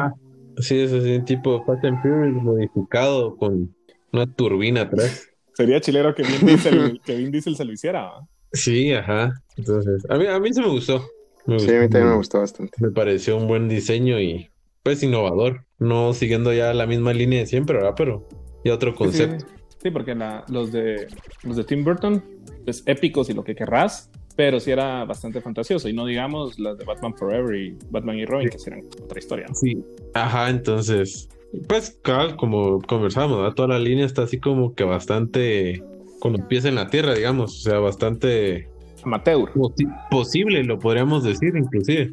Sí, 0.58 0.78
es 0.80 0.92
así, 0.92 1.20
tipo 1.24 1.64
Fast 1.64 1.84
and 1.84 2.00
Furious 2.00 2.42
modificado 2.42 3.36
con 3.36 3.74
una 4.12 4.26
turbina 4.26 4.82
atrás. 4.82 5.28
Sería 5.54 5.80
chilero 5.80 6.14
que 6.14 6.22
Vin 6.22 6.46
Diesel, 6.46 7.00
que 7.04 7.16
Vin 7.16 7.30
Diesel 7.32 7.56
se 7.56 7.64
lo 7.64 7.72
hiciera, 7.72 8.02
¿va? 8.04 8.28
Sí, 8.52 8.92
ajá. 8.92 9.32
Entonces, 9.56 10.04
a 10.08 10.16
mí, 10.16 10.26
a 10.26 10.38
mí 10.38 10.52
se 10.52 10.60
me 10.60 10.68
gustó. 10.68 11.04
Me 11.46 11.58
Sí, 11.58 11.70
a 11.74 11.80
mí 11.80 11.88
también 11.88 12.10
me 12.10 12.16
gustó 12.16 12.38
bastante. 12.40 12.72
Me 12.80 12.90
pareció 12.90 13.36
un 13.36 13.46
buen 13.48 13.68
diseño 13.68 14.20
y 14.20 14.48
pues 14.82 15.02
innovador. 15.02 15.64
No 15.78 16.12
siguiendo 16.14 16.52
ya 16.52 16.72
la 16.72 16.86
misma 16.86 17.12
línea 17.12 17.40
de 17.40 17.46
siempre, 17.46 17.76
¿verdad? 17.76 17.94
Pero 17.96 18.26
ya 18.64 18.74
otro 18.74 18.94
concepto. 18.94 19.46
Sí, 19.46 19.76
sí, 19.82 19.90
porque 19.90 20.14
la- 20.14 20.44
los, 20.48 20.72
de, 20.72 21.06
los 21.42 21.56
de 21.56 21.64
Tim 21.64 21.84
Burton, 21.84 22.22
es 22.66 22.82
épicos 22.86 23.28
y 23.30 23.34
lo 23.34 23.44
que 23.44 23.54
querrás, 23.54 24.10
pero 24.36 24.58
sí 24.58 24.70
era 24.70 25.04
bastante 25.04 25.40
fantasioso. 25.40 25.88
Y 25.88 25.92
no 25.92 26.06
digamos 26.06 26.58
las 26.58 26.76
de 26.78 26.84
Batman 26.84 27.14
Forever 27.16 27.54
y 27.54 27.76
Batman 27.90 28.16
y 28.18 28.24
Robin, 28.24 28.48
que 28.48 28.56
eran 28.66 28.80
otra 29.02 29.18
historia. 29.18 29.46
¿no? 29.48 29.54
Sí. 29.54 29.84
Ajá, 30.14 30.48
entonces, 30.50 31.28
pues, 31.68 31.98
cabal, 32.02 32.36
como 32.36 32.80
conversábamos, 32.80 33.38
¿verdad? 33.38 33.54
Toda 33.54 33.68
la 33.68 33.78
línea 33.78 34.06
está 34.06 34.22
así 34.22 34.40
como 34.40 34.74
que 34.74 34.84
bastante 34.84 35.82
con 36.20 36.32
los 36.32 36.42
pies 36.46 36.64
en 36.64 36.74
la 36.74 36.88
tierra, 36.88 37.14
digamos. 37.14 37.54
O 37.58 37.60
sea, 37.60 37.78
bastante 37.78 38.68
Amateur. 39.04 39.52
posi- 39.52 40.08
posible, 40.10 40.64
lo 40.64 40.78
podríamos 40.78 41.22
decir, 41.22 41.54
inclusive. 41.56 42.12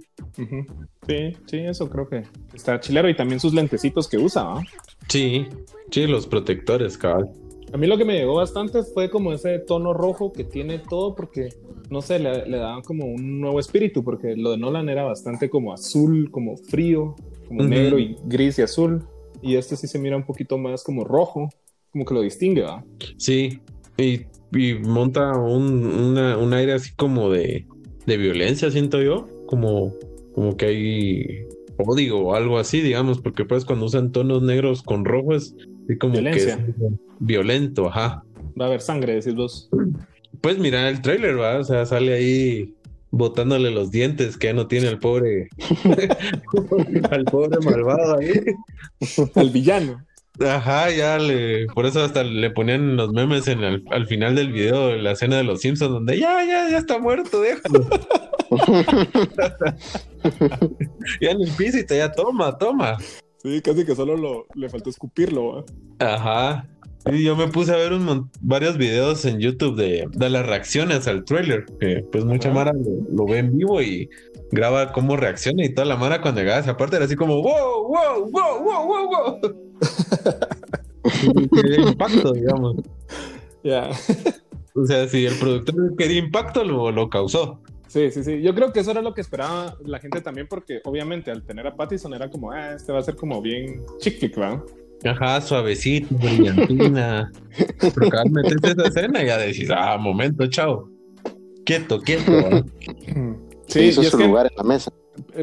Sí, 1.08 1.34
sí, 1.46 1.58
eso 1.60 1.89
creo 1.89 2.08
que 2.08 2.24
está 2.53 2.79
chilero. 2.79 3.10
Y 3.10 3.15
también 3.15 3.39
sus 3.39 3.53
lentecitos 3.53 4.08
que 4.10 4.17
usa, 4.17 4.43
¿va? 4.43 4.62
Sí, 5.12 5.46
sí, 5.91 6.08
los 6.08 6.25
protectores, 6.25 6.98
cabal. 6.98 7.30
A 7.74 7.77
mí 7.77 7.86
lo 7.86 7.98
que 7.98 8.06
me 8.06 8.13
llegó 8.18 8.36
bastante 8.36 8.82
fue 8.84 9.10
como 9.10 9.34
ese 9.34 9.60
tono 9.60 9.93
rojo 9.93 10.32
que 10.32 10.45
tiene 10.45 10.80
todo, 10.80 11.15
porque 11.15 11.50
no 11.89 12.02
sé, 12.02 12.17
le, 12.19 12.45
le 12.45 12.58
daban 12.58 12.82
como 12.82 13.06
un 13.06 13.41
nuevo 13.41 13.60
espíritu, 13.60 14.06
porque 14.06 14.38
lo 14.38 14.52
de 14.52 14.58
Nolan 14.58 14.88
era 14.88 15.04
bastante 15.04 15.50
como 15.50 15.74
azul, 15.74 16.32
como 16.32 16.56
frío, 16.56 17.13
como 17.50 17.62
negro 17.63 18.00
y 18.00 18.15
gris 18.24 18.58
y 18.60 18.62
azul. 18.62 19.04
Y 19.41 19.58
este 19.58 19.76
sí 19.76 19.86
se 19.88 20.00
mira 20.00 20.15
un 20.15 20.26
poquito 20.26 20.58
más 20.58 20.82
como 20.82 21.04
rojo, 21.04 21.50
como 21.91 22.06
que 22.06 22.13
lo 22.13 22.21
distingue, 22.21 22.62
¿va? 22.62 22.86
Sí, 23.17 23.60
y, 23.97 24.21
y 24.58 24.76
monta 24.76 25.34
un, 25.38 25.86
una- 25.86 26.38
un 26.38 26.54
aire 26.54 26.71
así 26.71 26.95
como 26.95 27.30
de, 27.30 27.65
de 28.06 28.17
violencia, 28.17 28.71
siento 28.71 29.02
yo, 29.02 29.28
como, 29.45 29.93
como 30.34 30.56
que 30.56 30.65
hay 30.67 31.26
odio 31.77 32.19
o 32.19 32.36
algo 32.36 32.60
así, 32.60 32.81
digamos, 32.81 33.19
porque 33.19 33.45
pues 33.45 33.65
cuando 33.65 33.86
usan 33.86 34.12
tonos 34.12 34.41
negros 34.41 34.84
con 34.84 35.05
rojo 35.05 35.36
es 35.36 35.55
como 35.99 36.13
Violencia. 36.13 36.57
que 36.57 36.71
es 36.71 36.77
violento, 37.19 37.88
ajá. 37.88 38.23
Va 38.60 38.65
a 38.65 38.67
haber 38.67 38.81
sangre, 38.81 39.15
decís 39.15 39.36
vos. 39.36 39.69
Pues 40.41 40.57
mira 40.57 40.89
el 40.89 41.01
tráiler, 41.01 41.39
¿va? 41.39 41.60
O 41.60 41.63
sea, 41.63 41.86
sale 41.86 42.13
ahí 42.13 42.73
botándole 43.12 43.71
los 43.71 43.91
dientes 43.91 44.38
que 44.38 44.47
ya 44.47 44.53
no 44.53 44.67
tiene 44.67 44.88
al 44.88 44.99
pobre, 44.99 45.49
al 47.12 47.25
pobre 47.25 47.60
malvado 47.60 48.17
ahí. 48.17 48.31
Al 49.36 49.49
villano. 49.49 50.05
Ajá, 50.39 50.89
ya 50.89 51.20
le, 51.20 51.67
por 51.67 51.86
eso 51.86 52.02
hasta 52.04 52.24
le 52.24 52.50
ponían 52.52 52.96
los 52.96 53.12
memes 53.12 53.48
en 53.48 53.63
el- 53.63 53.84
al 53.91 54.08
final 54.08 54.34
del 54.36 54.52
video 54.52 54.88
de 54.88 55.02
la 55.02 55.12
escena 55.12 55.38
de 55.38 55.44
los 55.44 55.62
Simpsons 55.62 55.91
donde 55.91 56.17
ya, 56.20 56.44
ya, 56.46 56.70
ya 56.70 56.78
está 56.78 56.98
muerto, 57.00 57.41
déjalo. 57.41 57.86
ya 61.22 61.32
en 61.32 61.41
el 61.41 61.52
piso 61.58 61.78
y 61.80 61.86
te 61.86 61.98
ya 61.98 62.12
toma, 62.12 62.58
toma. 62.58 62.98
Sí, 63.44 63.62
casi 63.62 63.86
que 63.86 63.96
solo 63.96 64.15
lo, 64.17 64.46
le 64.56 64.70
faltó 64.70 64.89
escupirlo. 64.89 65.65
Ajá. 66.00 66.67
Y 67.12 67.24
yo 67.24 67.36
me 67.36 67.48
puse 67.48 67.74
a 67.74 67.78
ver 67.78 67.94
un 67.94 68.30
varios 68.41 68.78
videos 68.78 69.26
en 69.26 69.39
YouTube 69.39 69.76
de, 69.76 70.06
de 70.12 70.30
las 70.30 70.46
reacciones 70.46 71.08
al 71.08 71.26
trailer, 71.26 71.65
que 71.80 72.04
pues 72.12 72.24
mucha 72.26 72.50
Ajá. 72.50 72.56
Mara 72.56 72.72
lo, 72.74 73.15
lo 73.15 73.26
ve 73.26 73.39
en 73.39 73.58
vivo 73.58 73.82
y 73.82 74.08
graba 74.52 74.91
cómo 74.91 75.17
reacciona 75.17 75.65
y 75.65 75.74
toda 75.74 75.86
la 75.86 75.96
Mara 75.98 76.22
cuando 76.22 76.41
llegaba 76.41 76.60
a 76.60 76.62
esa 76.62 76.78
parte 76.78 76.98
era 76.98 77.06
así 77.06 77.15
como 77.15 77.41
wow, 77.41 77.88
wow, 77.88 78.30
wow, 78.32 78.63
wow, 78.63 78.86
wow, 78.86 79.10
wow. 79.10 79.70
Quería 81.54 81.89
impacto, 81.89 82.34
digamos. 82.34 82.76
Ya. 83.63 83.89
O 84.76 84.86
sea, 84.86 85.08
si 85.08 85.26
el 85.26 85.36
productor 85.36 85.96
quería 85.96 86.20
impacto, 86.20 86.63
lo, 86.63 86.91
lo 86.91 87.10
causó. 87.10 87.62
Sí, 87.88 88.10
sí, 88.12 88.24
sí. 88.24 88.41
Yo 88.41 88.56
creo 88.56 88.72
que 88.72 88.80
eso 88.80 88.91
era 88.91 89.02
lo 89.02 89.13
que 89.13 89.22
esperaba 89.22 89.76
la 89.84 90.00
gente 90.00 90.22
también, 90.22 90.48
porque 90.48 90.80
obviamente 90.86 91.30
al 91.30 91.44
tener 91.44 91.67
a 91.67 91.76
Pattison 91.76 92.13
era 92.13 92.30
como, 92.30 92.52
ah, 92.52 92.74
este 92.74 92.94
va 92.94 93.00
a 93.00 93.04
ser 93.04 93.15
como 93.15 93.41
bien 93.41 93.84
chick 94.00 94.17
flick, 94.17 94.39
¿va? 94.39 94.63
Ajá, 95.04 95.41
suavecito, 95.41 96.15
brillantina. 96.15 97.32
Pero 97.80 98.10
cada 98.10 98.24
vez 98.24 98.32
metes 98.32 98.63
esa 98.63 98.88
escena 98.88 99.24
y 99.24 99.26
ya 99.26 99.38
decís, 99.38 99.70
ah, 99.76 99.98
momento, 99.98 100.48
chao. 100.48 100.89
Quieto, 101.65 102.00
quieto. 102.00 102.32
¿va? 102.32 102.63
Se 103.67 103.84
hizo 103.84 104.04
y 104.04 104.06
es 104.06 104.12
su 104.12 104.17
que 104.17 104.26
lugar 104.26 104.48
en 104.48 104.56
la 104.56 104.63
mesa. 104.63 104.91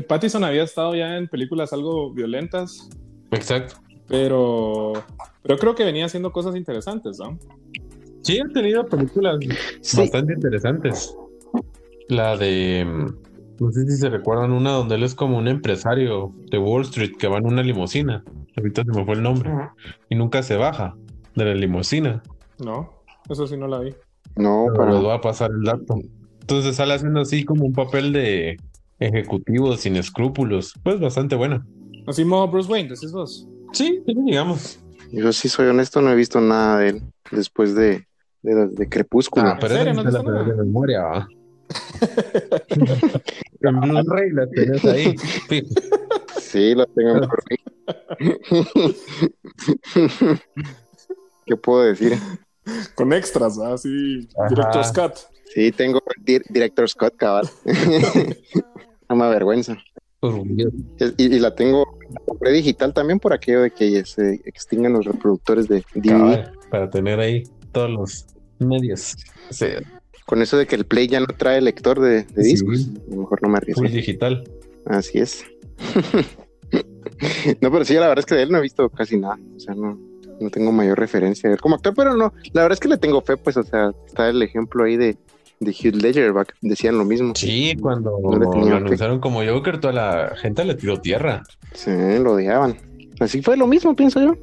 Pattison 0.07 0.43
había 0.43 0.63
estado 0.63 0.95
ya 0.95 1.19
en 1.19 1.29
películas 1.29 1.73
algo 1.73 2.13
violentas, 2.13 2.89
Exacto. 3.31 3.77
Pero, 4.09 4.93
pero 5.43 5.59
creo 5.59 5.75
que 5.75 5.85
venía 5.85 6.07
haciendo 6.07 6.33
cosas 6.33 6.57
interesantes, 6.57 7.19
¿no? 7.19 7.39
Sí, 8.23 8.39
han 8.41 8.53
tenido 8.53 8.85
películas 8.87 9.39
Sí, 9.81 9.99
bastante 9.99 10.35
interesantes. 10.35 11.15
La 12.09 12.37
de. 12.37 12.85
mm, 12.87 13.07
No 13.65 13.73
sé 13.73 13.87
si 13.87 13.97
se 13.97 14.09
recuerdan 14.11 14.53
una 14.53 14.73
donde 14.73 14.95
él 14.97 15.03
es 15.03 15.15
como 15.15 15.39
un 15.39 15.49
empresario 15.49 16.33
de 16.51 16.59
Wall 16.59 16.83
Street 16.83 17.13
que 17.19 17.29
va 17.29 17.39
en 17.39 17.47
una 17.47 17.63
limusina. 17.63 18.25
Ahorita 18.57 18.83
se 18.85 18.91
me 18.93 19.05
fue 19.05 19.15
el 19.15 19.23
nombre. 19.23 19.51
Y 20.09 20.15
nunca 20.17 20.43
se 20.43 20.57
baja 20.57 20.97
de 21.35 21.45
la 21.45 21.55
limusina. 21.55 22.23
No, 22.59 23.03
eso 23.29 23.47
sí 23.47 23.57
no 23.57 23.67
la 23.69 23.79
vi. 23.81 23.95
no, 24.37 24.67
Pero 24.73 24.87
les 24.87 24.95
para. 24.97 25.01
voy 25.01 25.13
a 25.17 25.21
pasar 25.21 25.51
el 25.51 25.63
dato. 25.65 25.97
Entonces 26.41 26.77
sale 26.77 26.95
haciendo 26.95 27.21
así 27.21 27.45
como 27.45 27.65
un 27.67 27.73
papel 27.73 28.13
de 28.13 28.57
ejecutivo 29.01 29.77
sin 29.77 29.97
escrúpulos. 29.97 30.75
Pues 30.83 30.99
bastante 30.99 31.37
bueno. 31.37 31.65
Así 32.07 32.25
modo 32.25 32.49
Bruce 32.49 32.71
Wayne, 32.71 32.89
decís 32.89 33.13
vos. 33.13 33.47
Sí, 33.73 34.03
sí, 34.05 34.15
digamos. 34.25 34.79
Yo 35.13 35.33
sí 35.33 35.49
soy 35.49 35.69
honesto, 35.69 36.03
no 36.03 36.11
he 36.11 36.17
visto 36.17 36.41
nada 36.41 36.81
de 36.81 36.89
él 36.91 37.03
después 37.31 37.75
de, 37.75 38.07
de, 38.43 38.89
Crepúsculo. 38.89 39.49
Ah, 39.49 39.59
pero 39.61 39.75
serio? 39.75 39.95
¿No 39.95 40.05
te 40.05 40.13
la 40.13 40.23
de 40.43 40.55
memoria, 40.55 41.03
¿va? 41.03 41.29
en 43.61 43.81
Blu-ray 43.81 44.31
la 44.33 44.47
tenés 44.49 44.85
ahí. 44.85 45.15
Sí, 46.41 46.75
lo 46.75 46.87
tengo 46.87 47.29
por 47.29 47.43
ahí. 47.51 47.59
¿Qué 51.47 51.57
puedo 51.57 51.83
decir? 51.83 52.19
Con 52.95 53.13
extras, 53.13 53.59
¿va? 53.59 53.75
Así. 53.75 54.29
Director 54.49 54.85
Scott. 54.85 55.19
Sí, 55.55 55.73
tengo 55.73 56.01
di- 56.19 56.43
Director 56.49 56.89
Scott, 56.89 57.17
cabal. 57.17 57.49
no 59.09 59.17
me 59.17 59.25
avergüenza. 59.25 59.79
Orgulloso. 60.21 60.77
Es- 60.99 61.15
Y, 61.17 61.35
y 61.35 61.39
la 61.39 61.55
tengo, 61.55 61.85
la 62.13 62.21
compré 62.27 62.53
digital 62.53 62.93
también 62.93 63.19
por 63.21 63.33
aquello 63.33 63.63
de 63.63 63.71
que 63.71 64.05
se 64.05 64.41
extingan 64.45 64.93
los 64.95 65.05
reproductores 65.07 65.69
de 65.69 65.83
DVD. 65.95 66.09
Cabal, 66.11 66.53
para 66.71 66.91
tener 66.91 67.21
ahí 67.21 67.45
todos 67.73 67.91
los 67.91 68.27
medios. 68.59 69.15
Sí, 69.51 69.67
Con 70.27 70.43
eso 70.43 70.59
de 70.59 70.67
que 70.67 70.75
el 70.77 70.85
Play 70.85 71.07
ya 71.09 71.21
no 71.21 71.27
trae 71.27 71.61
lector 71.61 72.01
de, 72.01 72.25
de 72.25 72.43
Sí. 72.45 72.51
discos, 72.51 72.89
a 73.07 73.11
lo 73.15 73.21
mejor 73.23 73.43
no 73.43 73.49
me 73.49 73.57
arriesgo. 73.59 73.83
full 73.83 73.91
digital. 73.93 74.45
Así 74.87 75.19
es. 75.19 75.45
no, 77.61 77.71
pero 77.71 77.85
sí, 77.85 77.95
la 77.95 78.09
verdad 78.09 78.19
es 78.21 78.27
que 78.27 78.35
de 78.35 78.43
él 78.43 78.51
no 78.51 78.59
he 78.59 78.63
visto 78.63 78.89
casi 78.91 79.17
nada. 79.19 79.39
O 79.57 79.61
sea, 79.61 79.75
no, 79.75 79.99
no 80.41 80.51
tengo 80.51 80.73
mayor 80.73 80.99
referencia 80.99 81.55
como 81.57 81.77
actor, 81.77 81.95
pero 81.97 82.15
no, 82.17 82.33
la 82.53 82.63
verdad 82.63 82.75
es 82.75 82.81
que 82.81 82.89
le 82.89 82.99
tengo 82.99 83.21
fe, 83.23 83.37
pues, 83.37 83.57
o 83.57 83.63
sea, 83.63 83.93
está 84.07 84.29
el 84.29 84.43
ejemplo 84.43 84.85
ahí 84.85 84.97
de, 84.97 85.17
de 85.61 85.71
Hugh 85.71 85.97
Ledger, 85.97 86.33
decían 86.61 86.99
lo 86.99 87.05
mismo. 87.05 87.33
Sí, 87.35 87.77
cuando 87.81 88.19
lo 88.21 88.77
anunciaron 88.77 89.21
como 89.21 89.45
Joker, 89.45 89.81
toda 89.81 89.93
la 89.93 90.37
gente 90.37 90.65
le 90.65 90.75
tiró 90.75 91.01
tierra. 91.01 91.43
Sí, 91.73 91.91
lo 92.23 92.33
odiaban. 92.33 92.77
Así 93.21 93.43
fue 93.43 93.57
lo 93.57 93.67
mismo, 93.67 93.97
pienso 93.97 94.21
yo. 94.21 94.37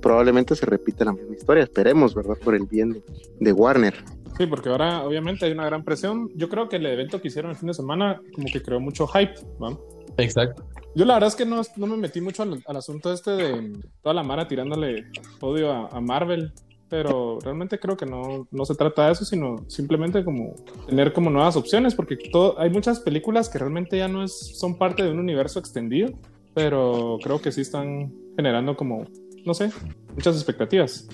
probablemente 0.00 0.54
se 0.54 0.66
repita 0.66 1.04
la 1.04 1.12
misma 1.12 1.34
historia, 1.34 1.64
esperemos, 1.64 2.14
¿verdad? 2.14 2.36
Por 2.42 2.54
el 2.54 2.66
bien 2.66 3.02
de, 3.40 3.52
Warner. 3.52 3.94
Sí, 4.38 4.46
porque 4.46 4.68
ahora 4.68 5.02
obviamente 5.02 5.46
hay 5.46 5.52
una 5.52 5.66
gran 5.66 5.82
presión. 5.82 6.30
Yo 6.36 6.48
creo 6.48 6.68
que 6.68 6.76
el 6.76 6.86
evento 6.86 7.20
que 7.20 7.28
hicieron 7.28 7.50
el 7.50 7.56
fin 7.56 7.68
de 7.68 7.74
semana 7.74 8.20
como 8.34 8.46
que 8.46 8.62
creó 8.62 8.80
mucho 8.80 9.06
hype, 9.08 9.34
¿no? 9.58 9.80
Exacto. 10.16 10.64
Yo 10.94 11.04
la 11.04 11.14
verdad 11.14 11.28
es 11.28 11.36
que 11.36 11.46
no, 11.46 11.62
no 11.76 11.86
me 11.86 11.96
metí 11.96 12.20
mucho 12.20 12.42
al, 12.42 12.76
asunto 12.76 13.12
este 13.12 13.30
de 13.30 13.72
toda 14.02 14.14
la 14.14 14.22
mara 14.22 14.48
tirándole 14.48 15.06
odio 15.40 15.72
a 15.72 16.00
Marvel 16.00 16.52
pero 16.90 17.38
realmente 17.40 17.78
creo 17.78 17.96
que 17.96 18.04
no, 18.04 18.48
no, 18.50 18.64
se 18.66 18.74
trata 18.74 19.06
de 19.06 19.12
eso, 19.12 19.24
sino 19.24 19.64
simplemente 19.68 20.24
como 20.24 20.56
tener 20.88 21.12
como 21.12 21.30
nuevas 21.30 21.56
opciones, 21.56 21.94
porque 21.94 22.16
todo, 22.16 22.58
hay 22.58 22.68
muchas 22.68 22.98
películas 22.98 23.48
que 23.48 23.58
realmente 23.58 23.96
ya 23.96 24.08
no 24.08 24.24
es, 24.24 24.58
son 24.58 24.76
parte 24.76 25.04
de 25.04 25.12
un 25.12 25.20
universo 25.20 25.60
extendido, 25.60 26.10
pero 26.52 27.18
creo 27.22 27.40
que 27.40 27.52
sí 27.52 27.60
están 27.60 28.12
generando 28.34 28.76
como, 28.76 29.06
no 29.46 29.54
sé, 29.54 29.70
muchas 30.14 30.34
expectativas. 30.34 31.08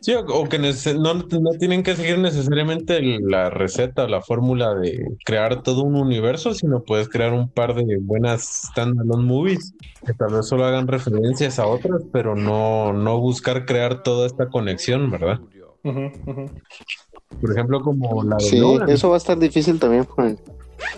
Sí, 0.00 0.14
o, 0.14 0.48
que 0.48 0.58
no, 0.58 1.52
tienen 1.58 1.82
que 1.82 1.94
seguir 1.94 2.18
necesariamente 2.18 3.00
la 3.20 3.50
receta 3.50 4.04
o 4.04 4.08
la 4.08 4.20
fórmula 4.20 4.74
de 4.74 5.06
crear 5.24 5.62
todo 5.62 5.82
un 5.82 5.96
universo, 5.96 6.54
sino 6.54 6.82
puedes 6.82 7.08
crear 7.08 7.32
un 7.32 7.48
par 7.48 7.74
de 7.74 7.98
buenas 8.00 8.66
standalone 8.68 9.24
movies 9.24 9.74
que 10.04 10.12
tal 10.14 10.34
vez 10.34 10.46
solo 10.46 10.64
hagan 10.64 10.88
referencias 10.88 11.58
a 11.58 11.66
otras, 11.66 12.02
pero 12.12 12.34
no, 12.34 12.92
no 12.92 13.20
buscar 13.20 13.64
crear 13.64 14.02
toda 14.02 14.26
esta 14.26 14.48
conexión, 14.48 15.10
¿verdad? 15.10 15.40
Por 15.82 17.52
ejemplo, 17.52 17.80
como 17.80 18.22
la 18.24 18.36
de 18.36 18.42
Sí, 18.42 18.62
eso 18.88 19.08
va 19.08 19.16
a 19.16 19.18
estar 19.18 19.38
difícil 19.38 19.78
también, 19.78 20.04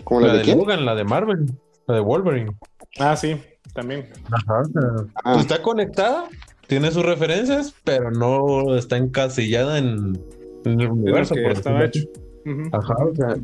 Como 0.05 0.20
la, 0.20 0.35
de, 0.35 0.44
Logan, 0.55 0.85
la 0.85 0.94
de 0.94 1.05
Marvel, 1.05 1.47
la 1.87 1.94
de 1.94 2.01
Wolverine. 2.01 2.57
Ah, 2.99 3.16
sí, 3.16 3.40
también. 3.75 4.09
Ajá, 4.31 4.62
ah. 5.25 5.37
está 5.38 5.62
conectada, 5.62 6.29
tiene 6.66 6.90
sus 6.90 7.05
referencias, 7.05 7.74
pero 7.85 8.11
no 8.11 8.77
está 8.77 8.96
encasillada 8.96 9.79
en, 9.79 10.18
el 10.64 10.90
universo. 10.90 11.35
Que 11.35 11.50
estaba 11.50 11.85
hecho. 11.85 12.00
Ajá, 12.72 12.96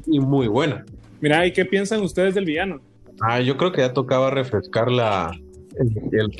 y 0.06 0.20
muy 0.20 0.48
buena. 0.48 0.84
Mira, 1.20 1.46
¿y 1.46 1.52
qué 1.52 1.64
piensan 1.64 2.02
ustedes 2.02 2.34
del 2.34 2.44
villano? 2.44 2.80
Ah, 3.20 3.40
yo 3.40 3.56
creo 3.56 3.72
que 3.72 3.82
ya 3.82 3.92
tocaba 3.92 4.30
refrescar 4.30 4.90
la, 4.90 5.30
el, 5.78 6.30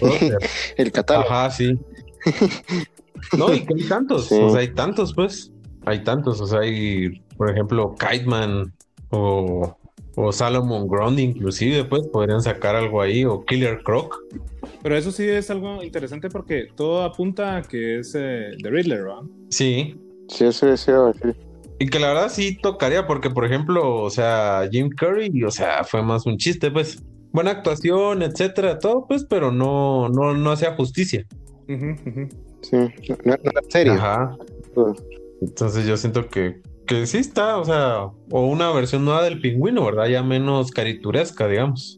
el, 0.77 0.93
catálogo. 0.93 1.31
Ajá, 1.31 1.51
sí. 1.51 1.79
no, 3.39 3.53
y 3.55 3.61
que 3.61 3.75
hay 3.75 3.89
tantos, 3.89 4.33
o 4.33 4.51
sea, 4.51 4.61
hay 4.61 4.69
tantos, 4.69 5.15
pues. 5.15 5.53
Hay 5.87 6.05
tantos, 6.05 6.41
o 6.41 6.47
sea, 6.47 6.61
hay, 6.61 7.23
por 7.37 7.51
ejemplo, 7.51 7.95
Kiteman 7.99 8.73
o, 9.11 9.77
o 10.21 10.33
Salomon 10.33 10.87
Grundy, 10.87 11.23
inclusive, 11.23 11.85
pues, 11.85 12.07
podrían 12.09 12.43
sacar 12.43 12.77
algo 12.77 13.01
ahí, 13.01 13.25
o 13.25 13.45
Killer 13.45 13.83
Croc. 13.83 14.17
Pero 14.83 14.97
eso 14.97 15.11
sí 15.13 15.29
es 15.29 15.51
algo 15.51 15.83
interesante 15.83 16.29
porque 16.29 16.69
todo 16.77 17.03
apunta 17.03 17.57
a 17.57 17.63
que 17.63 18.01
es 18.01 18.15
eh, 18.15 18.51
The 18.63 18.71
Riddler, 18.71 19.03
¿verdad? 19.03 19.23
Sí. 19.51 19.99
Sí, 20.29 20.45
eso 20.45 20.77
sí, 20.77 20.87
sí. 20.87 21.29
Y 21.79 21.87
que 21.87 21.99
la 21.99 22.09
verdad 22.09 22.29
sí 22.31 22.59
tocaría, 22.61 23.07
porque 23.07 23.31
por 23.31 23.45
ejemplo, 23.45 24.03
o 24.03 24.11
sea, 24.11 24.69
Jim 24.71 24.91
Curry, 24.91 25.43
o 25.45 25.51
sea, 25.51 25.83
fue 25.85 26.03
más 26.03 26.27
un 26.27 26.37
chiste, 26.37 26.71
pues. 26.71 27.03
Buena 27.33 27.53
actuación, 27.53 28.23
etcétera, 28.23 28.81
todo, 28.81 29.07
pues, 29.07 29.25
pero 29.25 29.53
no, 29.53 30.09
no, 30.09 30.35
no 30.35 30.51
hacía 30.51 30.75
justicia. 30.75 31.25
Sí, 31.69 32.77
no, 33.25 33.37
no, 33.37 33.61
serio. 33.69 33.93
Ajá. 33.93 34.37
Entonces 35.41 35.87
yo 35.87 35.97
siento 35.97 36.29
que, 36.29 36.61
que 36.91 37.07
sí 37.07 37.19
está, 37.19 37.57
o 37.57 37.65
sea, 37.65 38.11
o 38.31 38.47
una 38.49 38.73
versión 38.73 39.05
nueva 39.05 39.23
del 39.23 39.41
pingüino, 39.41 39.85
¿verdad? 39.85 40.09
Ya 40.09 40.25
menos 40.25 40.73
carituresca, 40.73 41.47
digamos. 41.47 41.97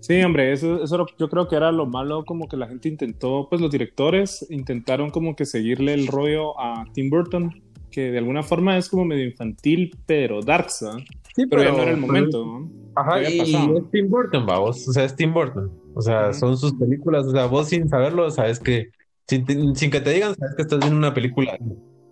Sí, 0.00 0.22
hombre, 0.22 0.52
eso, 0.52 0.82
eso 0.82 1.06
yo 1.18 1.28
creo 1.28 1.48
que 1.48 1.56
era 1.56 1.70
lo 1.70 1.84
malo, 1.84 2.24
como 2.24 2.48
que 2.48 2.56
la 2.56 2.66
gente 2.66 2.88
intentó, 2.88 3.46
pues 3.50 3.60
los 3.60 3.70
directores 3.70 4.46
intentaron 4.48 5.10
como 5.10 5.36
que 5.36 5.44
seguirle 5.44 5.92
el 5.92 6.06
rollo 6.06 6.58
a 6.58 6.86
Tim 6.94 7.10
Burton, 7.10 7.62
que 7.90 8.10
de 8.10 8.16
alguna 8.16 8.42
forma 8.42 8.78
es 8.78 8.88
como 8.88 9.04
medio 9.04 9.26
infantil, 9.26 9.94
pero 10.06 10.40
dark, 10.40 10.70
Sí, 10.70 11.46
pero, 11.50 11.62
ya 11.62 11.70
no 11.70 11.82
era 11.82 11.90
el 11.90 11.98
momento. 11.98 12.70
Ajá, 12.94 13.22
y, 13.22 13.40
es 13.40 13.90
Tim 13.92 14.08
Burton, 14.08 14.46
vamos, 14.46 14.88
o 14.88 14.92
sea, 14.94 15.04
es 15.04 15.14
Tim 15.14 15.34
Burton. 15.34 15.70
O 15.94 16.00
sea, 16.00 16.32
son 16.32 16.56
sus 16.56 16.72
películas, 16.72 17.26
o 17.26 17.32
sea, 17.32 17.44
vos 17.44 17.68
sin 17.68 17.86
saberlo, 17.86 18.30
sabes 18.30 18.60
que, 18.60 18.88
sin, 19.26 19.44
que 19.44 20.00
te 20.00 20.10
digan, 20.10 20.34
sabes 20.36 20.54
que 20.56 20.62
estás 20.62 20.78
viendo 20.80 20.96
una 20.96 21.12
película. 21.12 21.58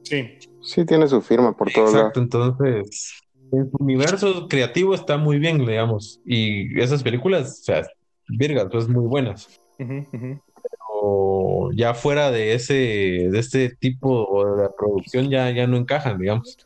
Sí. 0.03 0.23
Sí, 0.67 0.85
tiene 0.85 1.07
su 1.07 1.23
firma 1.23 1.57
por 1.57 1.71
todo 1.71 1.87
Exacto, 1.87 2.21
entonces 2.21 3.23
en 3.53 3.71
su 3.71 3.77
universo 3.79 4.49
creativo 4.49 4.95
está 4.95 5.17
muy 5.17 5.39
bien, 5.39 5.59
digamos. 5.59 6.21
Y 6.27 6.79
esas 6.81 7.03
películas, 7.03 7.61
o 7.61 7.65
sea, 7.65 7.87
virgas, 8.29 8.67
pues 8.71 8.89
muy 8.89 9.07
buenas. 9.07 9.49
Pero 9.79 11.71
ya 11.73 11.95
fuera 11.95 12.31
de 12.31 12.55
ese, 12.55 12.75
de 12.75 13.39
este 13.39 13.71
tipo 13.71 14.57
de 14.57 14.69
producción 14.77 15.31
ya, 15.31 15.51
ya 15.51 15.67
no 15.67 15.77
encajan, 15.77 16.19
digamos. 16.19 16.59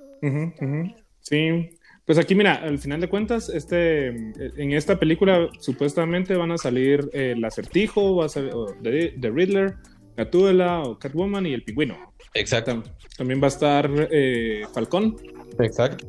Sí. 1.20 1.70
Pues 2.10 2.18
aquí, 2.18 2.34
mira, 2.34 2.54
al 2.54 2.78
final 2.78 3.00
de 3.00 3.08
cuentas, 3.08 3.48
este, 3.48 4.08
en 4.08 4.72
esta 4.72 4.98
película 4.98 5.48
supuestamente 5.60 6.34
van 6.34 6.50
a 6.50 6.58
salir 6.58 7.08
el 7.12 7.44
acertijo, 7.44 8.16
va 8.16 8.26
a 8.26 8.28
ser 8.28 8.50
The, 8.82 9.30
Riddler, 9.30 9.76
Gatúbela 10.16 10.82
o 10.82 10.98
Catwoman 10.98 11.46
y 11.46 11.54
el 11.54 11.62
pingüino. 11.62 11.96
Exacto. 12.34 12.82
También 13.16 13.40
va 13.40 13.46
a 13.46 13.48
estar 13.48 13.90
eh, 14.10 14.62
Falcón. 14.72 15.16
Exacto 15.58 16.06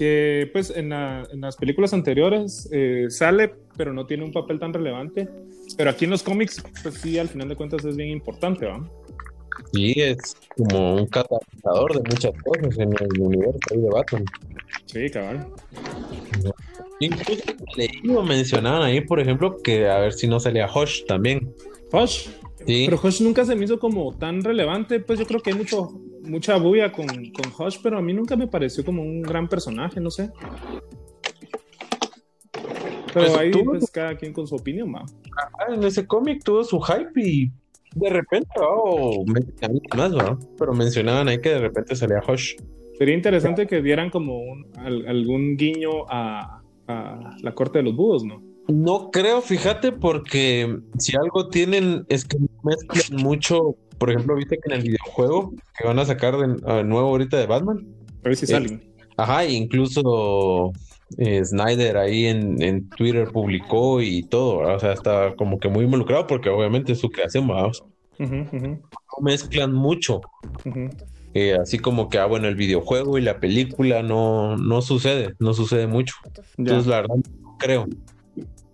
que 0.00 0.48
pues 0.54 0.72
en, 0.74 0.88
las 0.88 1.56
películas 1.58 1.92
anteriores 1.92 2.66
eh, 2.72 3.08
sale, 3.10 3.52
pero 3.76 3.92
no 3.92 4.06
tiene 4.06 4.24
un 4.24 4.32
papel 4.32 4.58
tan 4.58 4.72
relevante. 4.72 5.28
Pero 5.76 5.90
aquí 5.90 6.06
en 6.06 6.12
los 6.12 6.22
cómics, 6.22 6.64
pues 6.82 6.94
sí, 6.94 7.18
al 7.18 7.28
final 7.28 7.50
de 7.50 7.54
cuentas 7.54 7.84
es 7.84 7.98
bien 7.98 8.08
importante, 8.08 8.64
¿va? 8.64 8.82
Y 9.74 10.00
es 10.00 10.34
como 10.56 10.94
un 10.94 11.06
catalizador 11.06 12.00
de 12.00 12.08
muchas 12.08 12.32
cosas 12.42 12.78
en 12.78 12.94
el 12.98 13.20
universo 13.20 13.74
de 13.74 13.90
Batman. 13.90 14.24
Sí, 14.86 15.10
cabal. 15.10 15.46
Incluso 17.00 17.42
leído 17.76 18.22
mencionaban 18.22 18.80
ahí, 18.80 19.02
por 19.02 19.20
ejemplo, 19.20 19.58
que 19.62 19.86
a 19.86 19.98
ver 19.98 20.14
si 20.14 20.26
no 20.26 20.40
salía 20.40 20.66
Hush 20.66 21.04
también. 21.04 21.54
Hush. 21.92 22.30
Sí. 22.66 22.86
Pero 22.86 23.00
Hush 23.02 23.22
nunca 23.22 23.44
se 23.44 23.56
me 23.56 23.64
hizo 23.64 23.78
como 23.78 24.16
tan 24.16 24.42
relevante, 24.42 25.00
pues 25.00 25.18
yo 25.18 25.26
creo 25.26 25.40
que 25.40 25.50
hay 25.50 25.56
mucho 25.56 26.00
mucha 26.22 26.56
bulla 26.56 26.92
con, 26.92 27.06
con 27.06 27.70
pero 27.82 27.98
a 27.98 28.02
mí 28.02 28.12
nunca 28.12 28.36
me 28.36 28.46
pareció 28.46 28.84
como 28.84 29.02
un 29.02 29.22
gran 29.22 29.48
personaje, 29.48 30.00
no 30.00 30.10
sé. 30.10 30.30
Pero 33.12 33.26
pues 33.26 33.36
ahí 33.36 33.50
pues 33.50 33.90
cada 33.90 34.16
quien 34.16 34.32
con 34.32 34.46
su 34.46 34.54
opinión, 34.54 34.94
va. 34.94 35.04
en 35.68 35.82
ese 35.82 36.06
cómic 36.06 36.44
tuvo 36.44 36.62
su 36.62 36.80
hype 36.80 37.20
y 37.20 37.50
de 37.94 38.08
repente, 38.08 38.48
oh, 38.60 39.24
más, 39.26 40.12
Pero 40.56 40.72
mencionaban 40.72 41.26
ahí 41.28 41.40
que 41.40 41.50
de 41.50 41.58
repente 41.58 41.96
salía 41.96 42.22
Hush. 42.26 42.54
Sería 42.96 43.14
interesante 43.14 43.66
que 43.66 43.82
dieran 43.82 44.10
como 44.10 44.38
un, 44.38 44.66
algún 44.78 45.56
guiño 45.56 46.04
a, 46.08 46.62
a, 46.86 47.36
la 47.40 47.54
corte 47.54 47.78
de 47.78 47.84
los 47.84 47.96
búhos, 47.96 48.24
¿no? 48.24 48.42
No 48.70 49.10
creo, 49.10 49.42
fíjate, 49.42 49.92
porque 49.92 50.78
si 50.98 51.16
algo 51.16 51.48
tienen 51.48 52.04
es 52.08 52.24
que 52.24 52.38
mezclan 52.62 53.22
mucho 53.22 53.76
por 54.00 54.10
ejemplo, 54.10 54.34
viste 54.34 54.56
que 54.56 54.72
en 54.72 54.80
el 54.80 54.82
videojuego 54.82 55.52
que 55.76 55.86
van 55.86 55.98
a 55.98 56.06
sacar 56.06 56.34
de, 56.38 56.84
nuevo 56.84 57.08
ahorita 57.08 57.36
de 57.36 57.46
Batman. 57.46 57.86
A 58.24 58.28
ver 58.30 58.36
si 58.36 58.46
salen. 58.46 58.82
Ajá, 59.18 59.44
incluso 59.44 60.72
eh, 61.18 61.44
Snyder 61.44 61.98
ahí 61.98 62.24
en, 62.24 62.88
Twitter 62.96 63.28
publicó 63.30 64.00
y 64.00 64.22
todo, 64.22 64.74
o 64.74 64.78
sea, 64.78 64.94
está 64.94 65.34
como 65.36 65.60
que 65.60 65.68
muy 65.68 65.84
involucrado 65.84 66.26
porque 66.26 66.48
obviamente 66.48 66.92
es 66.92 66.98
su 66.98 67.10
creación, 67.10 67.46
vamos. 67.46 67.84
Mezclan 69.20 69.74
mucho. 69.74 70.22
Eh, 71.34 71.58
así 71.60 71.78
como 71.78 72.08
que, 72.08 72.16
ah, 72.16 72.24
bueno, 72.24 72.48
el 72.48 72.54
videojuego 72.54 73.18
y 73.18 73.20
la 73.20 73.38
película 73.38 74.02
no, 74.02 74.56
no 74.56 74.80
sucede, 74.80 75.34
no 75.38 75.52
sucede 75.52 75.86
mucho. 75.86 76.14
Entonces, 76.56 76.86
la 76.86 77.02
verdad, 77.02 77.16
no 77.16 77.58
creo. 77.58 77.86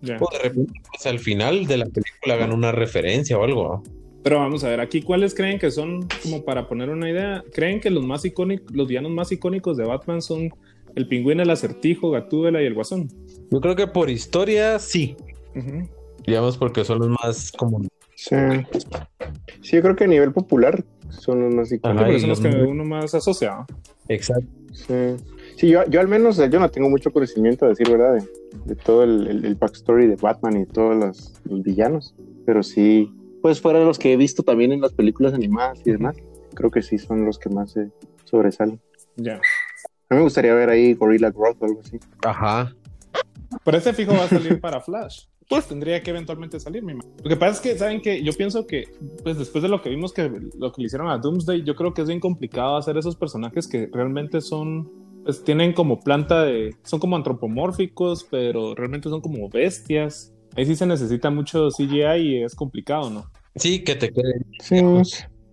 O 0.01 0.31
de 0.31 0.39
repente, 0.43 0.73
pues, 0.89 1.05
al 1.05 1.19
final 1.19 1.65
de 1.65 1.77
la 1.77 1.85
película 1.85 2.35
hagan 2.35 2.53
una 2.53 2.71
referencia 2.71 3.37
o 3.37 3.43
algo. 3.43 3.83
Pero 4.23 4.39
vamos 4.39 4.63
a 4.63 4.69
ver, 4.69 4.81
aquí 4.81 5.01
cuáles 5.01 5.33
creen 5.33 5.57
que 5.57 5.71
son, 5.71 6.07
como 6.21 6.43
para 6.43 6.67
poner 6.67 6.89
una 6.89 7.09
idea, 7.09 7.43
creen 7.53 7.79
que 7.79 7.89
los 7.89 8.05
más 8.05 8.25
icónicos, 8.25 8.75
los 8.75 8.87
villanos 8.87 9.11
más 9.11 9.31
icónicos 9.31 9.77
de 9.77 9.85
Batman 9.85 10.21
son 10.21 10.49
el 10.95 11.07
pingüino, 11.07 11.43
el 11.43 11.49
acertijo, 11.49 12.11
Gatúbela 12.11 12.61
y 12.61 12.65
el 12.65 12.73
guasón. 12.73 13.07
Yo 13.51 13.61
creo 13.61 13.75
que 13.75 13.87
por 13.87 14.09
historia 14.09 14.79
sí. 14.79 15.15
Digamos 16.25 16.57
porque 16.57 16.83
son 16.83 16.99
los 16.99 17.09
más 17.09 17.51
comunes. 17.51 17.89
Sí. 18.15 18.35
sí, 19.61 19.75
yo 19.75 19.81
creo 19.81 19.95
que 19.95 20.03
a 20.05 20.07
nivel 20.07 20.33
popular 20.33 20.83
son 21.09 21.43
los 21.43 21.53
más 21.53 21.71
icónicos. 21.71 22.21
son 22.21 22.29
los 22.29 22.39
que 22.41 22.49
uno 22.49 22.83
más 22.83 23.13
asocia. 23.13 23.65
Exacto. 24.09 24.47
Sí. 24.73 25.15
Yo, 25.65 25.83
yo 25.89 25.99
al 25.99 26.07
menos 26.07 26.37
yo 26.37 26.59
no 26.59 26.69
tengo 26.69 26.89
mucho 26.89 27.11
conocimiento, 27.11 27.65
a 27.65 27.69
decir 27.69 27.89
verdad, 27.89 28.23
de, 28.65 28.75
todo 28.75 29.03
el, 29.03 29.43
el, 29.43 29.55
backstory 29.55 30.05
de 30.05 30.15
Batman 30.15 30.61
y 30.61 30.65
todos 30.65 30.95
los 30.95 31.63
villanos. 31.63 32.13
Pero 32.45 32.61
sí, 32.61 33.11
pues 33.41 33.59
fuera 33.59 33.79
de 33.79 33.85
los 33.85 33.97
que 33.97 34.13
he 34.13 34.17
visto 34.17 34.43
también 34.43 34.71
en 34.71 34.81
las 34.81 34.93
películas 34.93 35.33
animadas 35.33 35.81
y 35.85 35.91
demás, 35.91 36.17
creo 36.53 36.69
que 36.69 36.81
sí 36.81 36.97
son 36.97 37.25
los 37.25 37.39
que 37.39 37.49
más 37.49 37.75
sobresalen. 38.25 38.79
Ya. 39.15 39.35
A 40.09 40.13
mí 40.13 40.17
me 40.17 40.21
gustaría 40.21 40.53
ver 40.53 40.69
ahí 40.69 40.93
Gorilla 40.93 41.31
Growth 41.31 41.61
o 41.61 41.65
algo 41.65 41.81
así. 41.81 41.99
Ajá. 42.23 42.73
Pero 43.63 43.77
ese 43.77 43.93
fijo 43.93 44.13
va 44.13 44.23
a 44.23 44.27
salir 44.27 44.59
para 44.61 44.81
Flash. 44.81 45.25
Pues 45.49 45.65
tendría 45.65 46.03
que 46.03 46.11
eventualmente 46.11 46.59
salir, 46.59 46.83
mi 46.83 46.93
Lo 46.93 47.29
que 47.29 47.37
pasa 47.37 47.53
es 47.53 47.61
que, 47.61 47.77
¿saben 47.77 48.01
que 48.01 48.21
Yo 48.21 48.33
pienso 48.33 48.67
que, 48.67 48.83
pues 49.23 49.37
después 49.37 49.61
de 49.61 49.69
lo 49.69 49.81
que 49.81 49.89
vimos 49.89 50.11
que 50.11 50.29
lo 50.57 50.71
que 50.73 50.81
le 50.81 50.87
hicieron 50.87 51.09
a 51.09 51.17
Doomsday, 51.17 51.63
yo 51.63 51.75
creo 51.75 51.93
que 51.93 52.01
es 52.01 52.07
bien 52.07 52.19
complicado 52.19 52.75
hacer 52.75 52.97
esos 52.97 53.15
personajes 53.15 53.67
que 53.67 53.89
realmente 53.91 54.41
son, 54.41 54.91
pues 55.27 55.43
tienen 55.43 55.73
como 55.73 55.99
planta 55.99 56.45
de, 56.45 56.73
son 56.83 57.01
como 57.01 57.17
antropomórficos, 57.17 58.25
pero 58.31 58.73
realmente 58.75 59.09
son 59.09 59.19
como 59.19 59.49
bestias. 59.49 60.33
Ahí 60.55 60.65
sí 60.65 60.73
se 60.77 60.85
necesita 60.85 61.29
mucho 61.29 61.67
CGI 61.67 62.15
y 62.21 62.43
es 62.43 62.55
complicado, 62.55 63.09
¿no? 63.09 63.29
Sí, 63.57 63.83
que 63.83 63.95
te 63.95 64.09
quede. 64.13 64.35
Sí. 64.61 64.77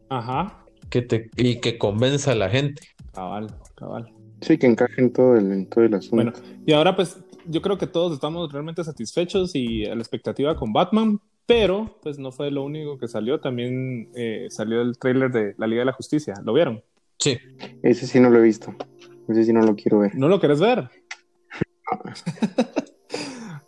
Ajá. 0.08 0.64
Que 0.90 1.02
te, 1.02 1.28
y 1.36 1.56
que 1.56 1.76
convenza 1.76 2.30
a 2.30 2.34
la 2.36 2.48
gente. 2.50 2.82
Cabal, 3.12 3.48
cabal. 3.74 4.12
Sí, 4.42 4.58
que 4.58 4.68
encaje 4.68 5.00
en 5.00 5.12
todo 5.12 5.34
el, 5.34 5.50
en 5.50 5.68
todo 5.68 5.82
el 5.82 5.94
asunto. 5.94 6.14
Bueno, 6.14 6.32
y 6.64 6.72
ahora 6.72 6.94
pues 6.94 7.18
yo 7.44 7.60
creo 7.60 7.76
que 7.76 7.88
todos 7.88 8.12
estamos 8.12 8.52
realmente 8.52 8.84
satisfechos 8.84 9.56
y 9.56 9.86
a 9.86 9.96
la 9.96 10.02
expectativa 10.02 10.54
con 10.54 10.72
Batman, 10.72 11.18
pero 11.46 11.98
pues 12.00 12.16
no 12.20 12.30
fue 12.30 12.52
lo 12.52 12.62
único 12.62 12.96
que 12.96 13.08
salió, 13.08 13.40
también 13.40 14.08
eh, 14.14 14.46
salió 14.50 14.82
el 14.82 14.96
tráiler 14.98 15.32
de 15.32 15.56
la 15.58 15.66
Liga 15.66 15.80
de 15.80 15.86
la 15.86 15.92
Justicia, 15.94 16.34
¿lo 16.44 16.52
vieron? 16.52 16.80
Sí. 17.18 17.38
Ese 17.82 18.06
sí 18.06 18.20
no 18.20 18.30
lo 18.30 18.38
he 18.38 18.42
visto. 18.42 18.72
Ese 19.28 19.44
sí 19.44 19.52
no 19.52 19.62
lo 19.62 19.74
quiero 19.74 19.98
ver. 20.00 20.14
¿No 20.14 20.28
lo 20.28 20.38
querés 20.40 20.60
ver? 20.60 20.88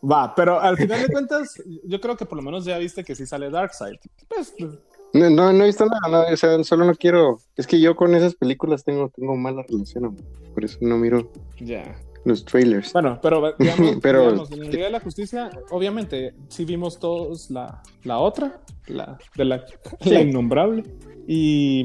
Va, 0.08 0.34
pero 0.34 0.60
al 0.60 0.76
final 0.76 1.02
de 1.02 1.08
cuentas, 1.08 1.54
yo 1.84 2.00
creo 2.00 2.16
que 2.16 2.26
por 2.26 2.36
lo 2.36 2.42
menos 2.42 2.64
ya 2.64 2.78
viste 2.78 3.02
que 3.02 3.14
sí 3.14 3.26
sale 3.26 3.50
Darkseid. 3.50 3.96
Pues, 4.28 4.54
pues 4.58 4.78
no, 5.14 5.30
no, 5.30 5.52
no, 5.52 5.64
he 5.64 5.66
visto 5.66 5.86
nada, 5.86 6.00
no, 6.08 6.32
o 6.32 6.36
sea, 6.36 6.62
solo 6.62 6.84
no 6.84 6.94
quiero. 6.94 7.40
Es 7.56 7.66
que 7.66 7.80
yo 7.80 7.96
con 7.96 8.14
esas 8.14 8.34
películas 8.34 8.84
tengo, 8.84 9.08
tengo 9.14 9.34
mala 9.36 9.64
relación, 9.68 10.14
por 10.54 10.64
eso 10.64 10.78
no 10.82 10.96
miro 10.98 11.32
ya. 11.58 11.96
los 12.24 12.44
trailers. 12.44 12.92
Bueno, 12.92 13.18
pero 13.22 13.52
digamos, 13.58 13.96
Pero- 14.02 14.22
digamos, 14.30 14.52
en 14.52 14.60
la 14.60 14.68
Liga 14.68 14.84
de 14.84 14.90
la 14.92 15.00
Justicia, 15.00 15.50
obviamente, 15.70 16.34
sí 16.48 16.64
vimos 16.64 16.98
todos 17.00 17.50
la, 17.50 17.82
la 18.04 18.18
otra, 18.18 18.60
la 18.86 19.18
de 19.34 19.44
la, 19.44 19.64
Sí. 20.02 20.10
la 20.10 20.20
innombrable. 20.20 20.84
Y 21.26 21.82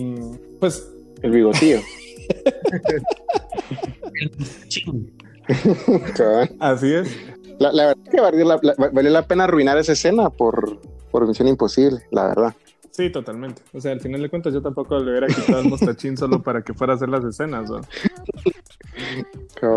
pues 0.59 0.91
El 1.23 1.31
bigotillo. 1.31 1.79
Así 6.59 6.93
es. 6.93 7.17
la, 7.59 7.71
la 7.71 7.85
verdad 7.87 8.03
es 8.05 8.11
que 8.11 8.21
valió 8.21 8.45
la, 8.45 8.59
la- 8.61 8.89
valió 8.91 9.11
la 9.11 9.27
pena 9.27 9.43
arruinar 9.45 9.77
esa 9.77 9.93
escena 9.93 10.29
por, 10.29 10.79
por 11.11 11.27
Misión 11.27 11.47
Imposible, 11.47 12.01
la 12.11 12.27
verdad. 12.27 12.53
Sí, 12.91 13.09
totalmente. 13.09 13.61
O 13.73 13.79
sea, 13.79 13.93
al 13.93 14.01
final 14.01 14.21
de 14.21 14.29
cuentas, 14.29 14.53
yo 14.53 14.61
tampoco 14.61 14.99
le 14.99 15.11
hubiera 15.11 15.27
quitado 15.27 15.61
el 15.61 15.69
mostachín 15.69 16.17
solo 16.17 16.43
para 16.43 16.61
que 16.61 16.73
fuera 16.73 16.93
a 16.93 16.95
hacer 16.97 17.09
las 17.09 17.23
escenas, 17.23 17.69
¿no? 17.69 17.81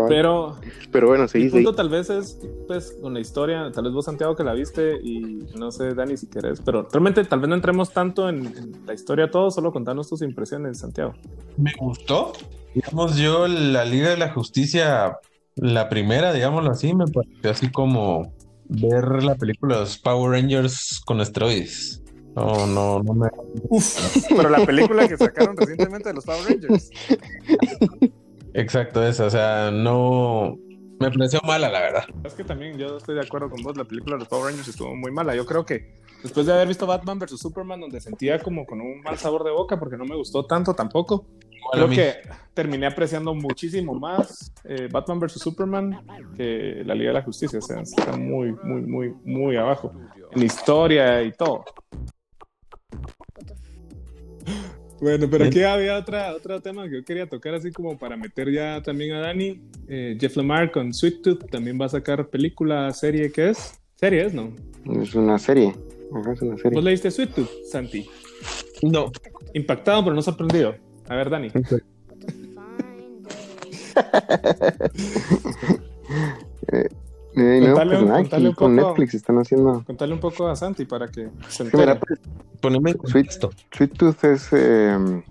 Pero, 0.09 0.57
Pero 0.91 1.07
bueno, 1.07 1.27
seguí. 1.27 1.49
punto 1.49 1.73
tal 1.73 1.89
vez 1.89 2.09
es, 2.09 2.39
pues, 2.67 2.97
con 3.01 3.13
la 3.13 3.19
historia, 3.19 3.71
tal 3.71 3.85
vez 3.85 3.93
vos, 3.93 4.05
Santiago, 4.05 4.35
que 4.35 4.43
la 4.43 4.53
viste, 4.53 4.99
y 5.01 5.39
no 5.57 5.71
sé, 5.71 5.93
Dani, 5.93 6.17
si 6.17 6.27
querés, 6.27 6.59
pero 6.61 6.87
realmente 6.91 7.23
tal 7.23 7.39
vez 7.39 7.49
no 7.49 7.55
entremos 7.55 7.93
tanto 7.93 8.27
en, 8.27 8.45
en 8.47 8.85
la 8.85 8.93
historia 8.93 9.29
todo, 9.31 9.49
solo 9.51 9.71
contanos 9.71 10.09
tus 10.09 10.21
impresiones, 10.21 10.79
Santiago. 10.79 11.13
Me 11.57 11.71
gustó. 11.79 12.33
Digamos, 12.73 13.15
yo 13.15 13.47
la 13.47 13.85
Liga 13.85 14.09
de 14.09 14.17
la 14.17 14.33
Justicia, 14.33 15.17
la 15.55 15.87
primera, 15.87 16.33
digámoslo 16.33 16.71
así, 16.71 16.93
me 16.93 17.05
pareció 17.07 17.51
así 17.51 17.71
como 17.71 18.33
ver 18.67 19.23
la 19.23 19.35
película 19.35 19.75
de 19.75 19.81
los 19.81 19.97
Power 19.97 20.31
Rangers 20.31 21.01
con 21.05 21.21
esteroides. 21.21 22.01
No, 22.35 22.67
no, 22.67 23.01
no 23.01 23.13
me. 23.13 23.29
Pero 24.29 24.49
la 24.49 24.65
película 24.65 25.07
que 25.07 25.17
sacaron 25.17 25.55
recientemente 25.55 26.09
de 26.09 26.15
los 26.15 26.25
Power 26.25 26.43
Rangers. 26.45 26.91
Exacto, 28.53 29.05
esa. 29.05 29.25
O 29.25 29.29
sea, 29.29 29.71
no. 29.71 30.57
Me 30.99 31.11
pareció 31.11 31.39
mala, 31.45 31.69
la 31.69 31.79
verdad. 31.81 32.03
Es 32.23 32.33
que 32.33 32.43
también 32.43 32.77
yo 32.77 32.97
estoy 32.97 33.15
de 33.15 33.21
acuerdo 33.21 33.49
con 33.49 33.61
vos, 33.63 33.75
la 33.75 33.83
película 33.83 34.15
de 34.15 34.19
los 34.19 34.27
Power 34.29 34.45
Rangers 34.45 34.67
estuvo 34.67 34.95
muy 34.95 35.11
mala. 35.11 35.35
Yo 35.35 35.45
creo 35.45 35.65
que 35.65 35.93
después 36.23 36.45
de 36.45 36.53
haber 36.53 36.67
visto 36.67 36.87
Batman 36.87 37.19
vs. 37.19 37.37
Superman, 37.39 37.81
donde 37.81 37.99
sentía 37.99 38.39
como 38.39 38.65
con 38.65 38.79
un 38.79 39.01
mal 39.01 39.17
sabor 39.17 39.43
de 39.43 39.51
boca, 39.51 39.77
porque 39.77 39.97
no 39.97 40.05
me 40.05 40.15
gustó 40.15 40.45
tanto 40.45 40.73
tampoco, 40.73 41.25
a 41.73 41.75
creo 41.75 41.87
mí. 41.89 41.95
que 41.97 42.15
terminé 42.53 42.87
apreciando 42.87 43.33
muchísimo 43.35 43.93
más 43.93 44.53
eh, 44.63 44.87
Batman 44.89 45.19
vs. 45.19 45.33
Superman 45.33 46.05
que 46.37 46.81
la 46.85 46.95
Liga 46.95 47.09
de 47.09 47.15
la 47.15 47.23
Justicia. 47.23 47.59
O 47.59 47.61
sea, 47.61 47.81
está 47.81 48.15
muy, 48.15 48.53
muy, 48.63 48.81
muy, 48.81 49.13
muy 49.25 49.57
abajo 49.57 49.91
en 50.31 50.43
historia 50.43 51.21
y 51.23 51.33
todo. 51.33 51.65
Bueno, 55.05 55.29
pero 55.29 55.45
aquí 55.45 55.61
había 55.61 55.99
otra, 55.99 56.33
otro 56.33 56.59
tema 56.61 56.89
que 56.89 56.95
yo 56.95 57.05
quería 57.05 57.29
tocar 57.29 57.53
así 57.53 57.71
como 57.71 57.95
para 57.95 58.17
meter 58.17 58.51
ya 58.51 58.81
también 58.81 59.13
a 59.13 59.19
Dani. 59.19 59.61
Eh, 59.87 60.17
Jeff 60.19 60.35
Lemire 60.35 60.71
con 60.71 60.91
Sweet 60.91 61.21
Tooth 61.21 61.45
también 61.51 61.79
va 61.79 61.85
a 61.85 61.89
sacar 61.89 62.27
película, 62.27 62.91
serie, 62.91 63.31
¿qué 63.31 63.51
es? 63.51 63.79
Serie 63.93 64.25
es, 64.25 64.33
¿no? 64.33 64.51
Es 64.99 65.13
una 65.13 65.37
serie. 65.37 65.75
Ajá, 66.11 66.33
es 66.33 66.41
una 66.41 66.57
serie. 66.57 66.71
¿Vos 66.73 66.83
leíste 66.83 67.11
Sweet 67.11 67.35
Tooth, 67.35 67.51
Santi? 67.69 68.09
No. 68.81 69.11
Impactado, 69.53 70.05
pero 70.05 70.15
no 70.15 70.23
sorprendido. 70.23 70.73
A 71.07 71.15
ver, 71.15 71.29
Dani. 71.29 71.51
Eh, 76.71 76.89
Contale 77.35 77.97
un- 77.97 78.07
pues 78.07 78.21
contale 78.21 78.47
un 78.49 78.55
con 78.55 78.75
poco. 78.75 78.87
Netflix 78.89 79.13
están 79.13 79.37
haciendo. 79.37 79.83
Contale 79.85 80.13
un 80.13 80.19
poco 80.19 80.47
a 80.47 80.55
Santi 80.55 80.85
para 80.85 81.07
que 81.09 81.29
se 81.49 81.63
entere. 81.63 81.99
Poneme 82.61 82.95
Sweet, 83.03 83.29
Tooth 83.97 84.23
es, 84.23 84.47
eh, 84.53 85.23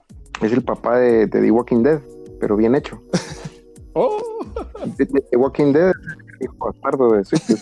es 0.42 0.52
el 0.52 0.62
papá 0.62 0.98
de, 0.98 1.26
de 1.26 1.40
The 1.40 1.50
Walking 1.50 1.82
Dead, 1.82 2.00
pero 2.40 2.56
bien 2.56 2.74
hecho. 2.74 3.02
¡Oh! 3.94 4.18
The, 4.96 5.06
The- 5.06 5.20
The 5.30 5.36
Walking 5.36 5.72
Dead 5.72 5.90
es 5.90 5.96
el 6.40 6.44
hijo 6.44 6.56
bastardo 6.58 7.12
de 7.12 7.24
Sweet 7.24 7.42
Tooth. 7.46 7.60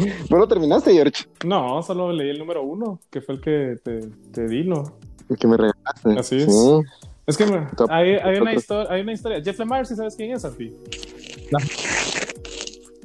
¿No 0.30 0.38
lo 0.38 0.48
terminaste, 0.48 0.92
George? 0.92 1.24
No, 1.44 1.82
solo 1.82 2.12
leí 2.12 2.30
el 2.30 2.38
número 2.38 2.62
uno, 2.62 3.00
que 3.10 3.20
fue 3.20 3.34
el 3.36 3.40
que 3.40 3.76
te, 3.82 4.00
te 4.32 4.46
di, 4.46 4.64
¿no? 4.64 4.84
El 5.28 5.36
que 5.36 5.46
me 5.46 5.56
regalaste. 5.56 6.18
Así 6.18 6.36
es. 6.36 6.44
Sí. 6.46 6.80
Es 7.30 7.36
que 7.36 7.44
hay, 7.88 8.14
hay, 8.14 8.40
una 8.40 8.50
hay 8.88 9.00
una 9.02 9.12
historia. 9.12 9.42
Jeff 9.42 9.58
Lemire, 9.58 9.84
¿sí 9.84 9.94
sabes 9.96 10.16
quién 10.16 10.32
es, 10.32 10.42
Santi? 10.42 10.74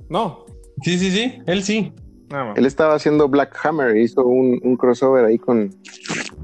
No. 0.09 0.45
Sí, 0.81 0.97
sí, 0.97 1.11
sí. 1.11 1.39
Él 1.45 1.63
sí. 1.63 1.93
Nada 2.29 2.45
más. 2.45 2.57
Él 2.57 2.65
estaba 2.65 2.95
haciendo 2.95 3.27
Black 3.29 3.57
Hammer, 3.63 3.95
hizo 3.97 4.25
un, 4.25 4.59
un 4.63 4.75
crossover 4.77 5.25
ahí 5.25 5.37
con, 5.37 5.69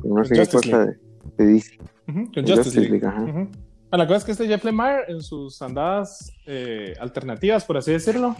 con 0.01 0.13
no 0.13 0.23
sé 0.23 0.35
qué 0.35 0.47
cosa 0.47 0.85
de, 0.85 0.97
de 1.37 1.45
DC. 1.45 1.77
Con 2.05 2.25
Justice 2.27 2.55
Justice 2.55 2.79
League. 2.79 2.91
League, 2.91 3.07
ajá. 3.07 3.23
Ujú. 3.23 3.47
Ah, 3.91 3.97
La 3.97 4.05
cosa 4.07 4.17
es 4.19 4.23
que 4.23 4.31
este 4.31 4.47
Jeff 4.47 4.63
Lemire, 4.63 5.03
en 5.07 5.21
sus 5.21 5.61
andadas 5.61 6.31
eh, 6.45 6.93
alternativas, 6.99 7.65
por 7.65 7.77
así 7.77 7.91
decirlo, 7.91 8.35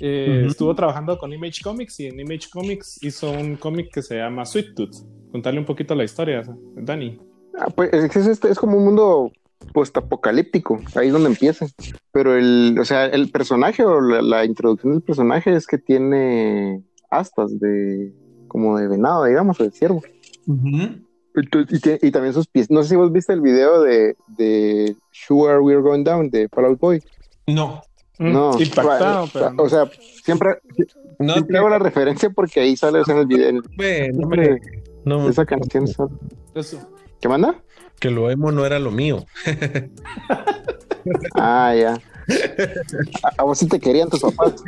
eh, 0.00 0.44
estuvo 0.48 0.74
trabajando 0.74 1.18
con 1.18 1.32
Image 1.32 1.62
Comics 1.62 2.00
y 2.00 2.06
en 2.06 2.20
Image 2.20 2.48
Comics 2.50 3.02
hizo 3.02 3.30
un 3.30 3.56
cómic 3.56 3.92
que 3.92 4.02
se 4.02 4.16
llama 4.16 4.44
Sweet 4.44 4.74
Tooth. 4.74 4.96
Contarle 5.30 5.60
un 5.60 5.66
poquito 5.66 5.94
la 5.94 6.04
historia, 6.04 6.42
Dani. 6.74 7.18
Ah, 7.58 7.68
pues 7.74 7.92
es, 7.92 8.14
es, 8.16 8.26
este- 8.26 8.50
es 8.50 8.58
como 8.58 8.76
un 8.78 8.84
mundo 8.84 9.32
postapocalíptico, 9.72 10.80
ahí 10.94 11.08
es 11.08 11.12
donde 11.12 11.28
empieza. 11.30 11.66
Pero 12.12 12.36
el, 12.36 12.76
o 12.80 12.84
sea, 12.84 13.06
el 13.06 13.30
personaje 13.30 13.84
o 13.84 14.00
la, 14.00 14.22
la 14.22 14.44
introducción 14.44 14.92
del 14.92 15.02
personaje 15.02 15.54
es 15.54 15.66
que 15.66 15.78
tiene 15.78 16.82
astas 17.10 17.58
de 17.58 18.12
como 18.48 18.78
de 18.78 18.88
venado, 18.88 19.24
digamos, 19.24 19.60
o 19.60 19.64
de 19.64 19.70
ciervo. 19.70 20.02
Entonces, 21.34 21.78
Y, 21.78 21.82
tie- 21.82 21.98
y 22.02 22.10
también 22.10 22.32
sus 22.34 22.46
pies. 22.48 22.70
No 22.70 22.82
sé 22.82 22.90
si 22.90 22.96
vos 22.96 23.12
viste 23.12 23.32
el 23.32 23.40
video 23.40 23.82
de, 23.82 24.16
de 24.36 24.96
Sure 25.12 25.58
We're 25.60 25.82
Going 25.82 26.04
Down 26.04 26.30
de 26.30 26.48
Fallout 26.48 26.78
Boy. 26.80 27.02
No. 27.46 27.80
No, 28.18 28.50
Mm, 28.52 28.62
Impactado, 28.62 29.24
o- 29.24 29.28
pero. 29.32 29.50
no. 29.52 29.62
O 29.62 29.68
sea, 29.68 29.88
siempre, 30.24 30.56
No, 31.20 31.34
siempre 31.34 31.58
hago 31.58 31.68
la 31.68 31.78
referencia 31.78 32.30
porque 32.30 32.58
ahí 32.60 32.76
sale 32.76 32.98
o 33.00 33.04
sea, 33.04 33.14
en 33.14 33.20
el 33.20 33.26
video. 33.26 33.48
en 33.48 33.56
el- 33.56 33.62
Ve, 33.76 34.08
no, 34.12 34.16
siempre 34.18 34.60
no 35.04 35.28
esa 35.28 35.46
canción. 35.46 35.86
sale. 35.86 36.10
Eso. 36.54 36.78
¿Qué 37.20 37.28
manda? 37.28 37.62
que 37.98 38.10
lo 38.10 38.30
emo 38.30 38.52
no 38.52 38.64
era 38.64 38.78
lo 38.78 38.90
mío. 38.90 39.26
Ah, 41.36 41.74
ya. 41.74 41.94
A, 43.22 43.30
a 43.38 43.44
vos 43.44 43.56
sí 43.56 43.66
te 43.66 43.80
querían 43.80 44.10
tus 44.10 44.20
papás. 44.20 44.56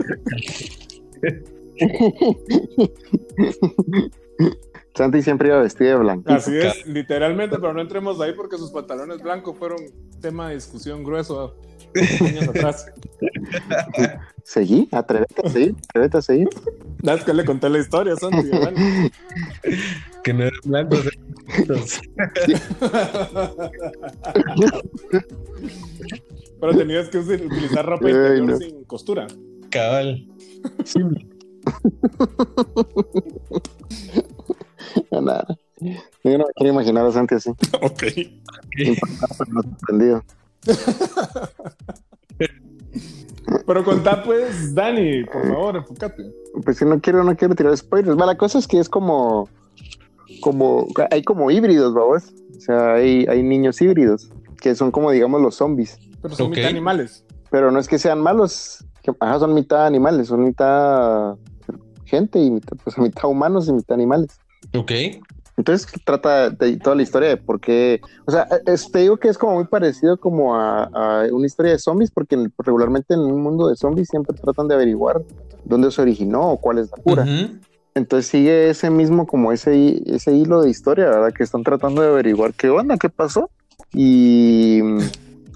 Santi 4.94 5.20
siempre 5.20 5.48
iba 5.48 5.60
vestido 5.60 5.90
de 5.90 5.96
blanco. 5.96 6.32
Así 6.32 6.56
es, 6.56 6.86
literalmente, 6.86 7.58
pero 7.58 7.74
no 7.74 7.82
entremos 7.82 8.18
ahí 8.22 8.32
porque 8.32 8.56
sus 8.56 8.70
pantalones 8.70 9.20
blancos 9.20 9.54
fueron 9.58 9.80
tema 10.22 10.48
de 10.48 10.54
discusión 10.54 11.04
grueso 11.04 11.56
años 11.94 12.48
atrás. 12.48 12.86
Seguí, 14.44 14.88
atrévete 14.90 15.46
a 15.46 15.50
seguir, 15.50 15.74
atrévete 15.88 16.18
a 16.18 16.22
seguir. 16.22 16.48
Es 17.02 17.24
que 17.24 17.34
le 17.34 17.44
conté 17.44 17.68
la 17.68 17.78
historia, 17.78 18.16
Santi. 18.16 18.48
Dani. 18.48 19.10
Que 20.22 20.32
no 20.34 20.44
eran 20.44 20.60
blancos. 20.64 21.08
Pero 26.60 26.76
tenías 26.76 27.08
que 27.08 27.18
utilizar 27.18 27.86
ropa 27.86 28.06
Ay, 28.06 28.12
interior 28.12 28.46
no. 28.50 28.56
sin 28.58 28.84
costura. 28.84 29.26
Cabal. 29.70 30.26
Sí. 30.84 31.00
Nada. 35.10 35.46
Yo 35.80 36.36
no 36.36 36.44
me 36.46 36.52
quiero 36.54 36.72
imaginar 36.72 37.06
a 37.06 37.12
Santi 37.12 37.36
así. 37.36 37.50
ok. 37.80 38.02
Sorprendido. 39.36 40.22
Pero 43.66 43.84
contá 43.84 44.22
pues, 44.22 44.74
Dani, 44.74 45.24
por 45.24 45.48
favor, 45.48 45.76
enfócate. 45.76 46.30
Pues 46.64 46.78
si 46.78 46.84
no 46.84 47.00
quiero, 47.00 47.24
no 47.24 47.36
quiero 47.36 47.54
tirar 47.54 47.76
spoilers. 47.76 48.18
Va, 48.18 48.26
la 48.26 48.36
cosa 48.36 48.58
es 48.58 48.66
que 48.66 48.78
es 48.78 48.88
como, 48.88 49.48
como, 50.40 50.88
hay 51.10 51.22
como 51.22 51.50
híbridos, 51.50 51.94
vamos. 51.94 52.32
O 52.56 52.60
sea, 52.60 52.94
hay, 52.94 53.26
hay 53.28 53.42
niños 53.42 53.80
híbridos 53.80 54.30
que 54.60 54.74
son 54.74 54.90
como, 54.90 55.10
digamos, 55.10 55.40
los 55.40 55.56
zombies. 55.56 55.98
Pero 56.20 56.34
son 56.34 56.50
mitad 56.50 56.66
animales. 56.66 57.24
Pero 57.50 57.70
no 57.70 57.80
es 57.80 57.88
que 57.88 57.98
sean 57.98 58.20
malos, 58.20 58.84
que, 59.02 59.12
ajá, 59.18 59.40
son 59.40 59.54
mitad 59.54 59.86
animales, 59.86 60.28
son 60.28 60.44
mitad 60.44 61.36
gente 62.04 62.38
y 62.38 62.50
mitad, 62.50 62.76
pues, 62.84 62.98
mitad 62.98 63.24
humanos 63.24 63.68
y 63.68 63.72
mitad 63.72 63.94
animales. 63.94 64.38
Ok. 64.76 64.92
Entonces 65.60 65.86
trata 66.06 66.48
de 66.48 66.78
toda 66.78 66.96
la 66.96 67.02
historia 67.02 67.28
de 67.28 67.36
por 67.36 67.60
qué, 67.60 68.00
o 68.24 68.30
sea, 68.30 68.48
te 68.48 68.98
digo 68.98 69.18
que 69.18 69.28
es 69.28 69.36
como 69.36 69.56
muy 69.56 69.66
parecido 69.66 70.16
como 70.16 70.56
a, 70.56 71.26
una 71.30 71.46
historia 71.46 71.72
de 71.72 71.78
zombies, 71.78 72.10
porque 72.10 72.34
regularmente 72.56 73.12
en 73.12 73.20
un 73.20 73.42
mundo 73.42 73.68
de 73.68 73.76
zombies 73.76 74.08
siempre 74.08 74.34
tratan 74.38 74.68
de 74.68 74.74
averiguar 74.74 75.20
dónde 75.66 75.90
se 75.90 76.00
originó 76.00 76.52
o 76.52 76.56
cuál 76.56 76.78
es 76.78 76.90
la 76.90 77.02
cura. 77.02 77.26
Entonces 77.94 78.30
sigue 78.30 78.70
ese 78.70 78.88
mismo, 78.88 79.26
como 79.26 79.52
ese, 79.52 80.02
ese 80.06 80.34
hilo 80.34 80.62
de 80.62 80.70
historia, 80.70 81.10
¿verdad? 81.10 81.34
Que 81.34 81.42
están 81.42 81.62
tratando 81.62 82.00
de 82.00 82.08
averiguar 82.08 82.54
qué 82.54 82.70
onda, 82.70 82.96
qué 82.96 83.10
pasó. 83.10 83.50
Y, 83.92 84.80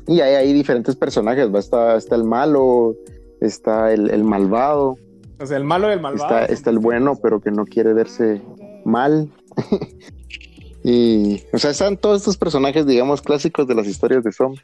y 0.07 0.21
hay, 0.21 0.35
hay 0.35 0.53
diferentes 0.53 0.97
personajes, 0.97 1.53
¿va? 1.55 1.61
Está, 1.61 1.97
está 1.97 2.15
el 2.15 2.25
malo, 2.25 2.95
está 3.41 3.91
el, 3.91 4.11
el 4.11 4.23
malvado. 4.23 4.99
O 5.41 5.47
sea, 5.47 5.57
el 5.57 5.65
malo 5.65 5.89
y 5.89 5.93
el 5.93 6.01
malvado. 6.01 6.41
Está, 6.41 6.53
está 6.53 6.69
el 6.69 6.79
bueno, 6.79 7.17
pero 7.23 7.41
que 7.41 7.51
no 7.51 7.65
quiere 7.65 7.95
verse 7.95 8.43
mal. 8.85 9.31
y, 10.85 11.43
o 11.53 11.59
sea, 11.59 11.71
están 11.71 11.97
todos 11.97 12.19
estos 12.19 12.37
personajes, 12.37 12.87
digamos, 12.87 13.23
clásicos 13.23 13.67
de 13.67 13.75
las 13.75 13.87
historias 13.87 14.25
de 14.25 14.33
zombies. 14.33 14.63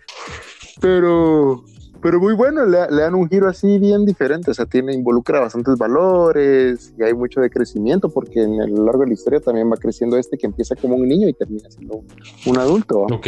Pero, 0.80 1.64
pero 2.00 2.20
muy 2.20 2.34
bueno, 2.34 2.64
le, 2.66 2.78
dan 2.78 3.14
un 3.14 3.28
giro 3.28 3.48
así 3.48 3.78
bien 3.78 4.04
diferente. 4.04 4.50
O 4.50 4.54
sea, 4.54 4.66
tiene, 4.66 4.94
involucra 4.94 5.40
bastantes 5.40 5.76
valores 5.76 6.94
y 6.98 7.02
hay 7.02 7.14
mucho 7.14 7.40
de 7.40 7.50
crecimiento 7.50 8.08
porque 8.08 8.42
en 8.42 8.60
el 8.60 8.74
largo 8.84 9.00
de 9.00 9.08
la 9.08 9.14
historia 9.14 9.40
también 9.40 9.70
va 9.70 9.76
creciendo 9.76 10.16
este 10.16 10.38
que 10.38 10.46
empieza 10.46 10.74
como 10.76 10.94
un 10.94 11.08
niño 11.08 11.28
y 11.28 11.34
termina 11.34 11.70
siendo 11.70 12.02
un 12.46 12.58
adulto. 12.58 13.02
Ok. 13.02 13.26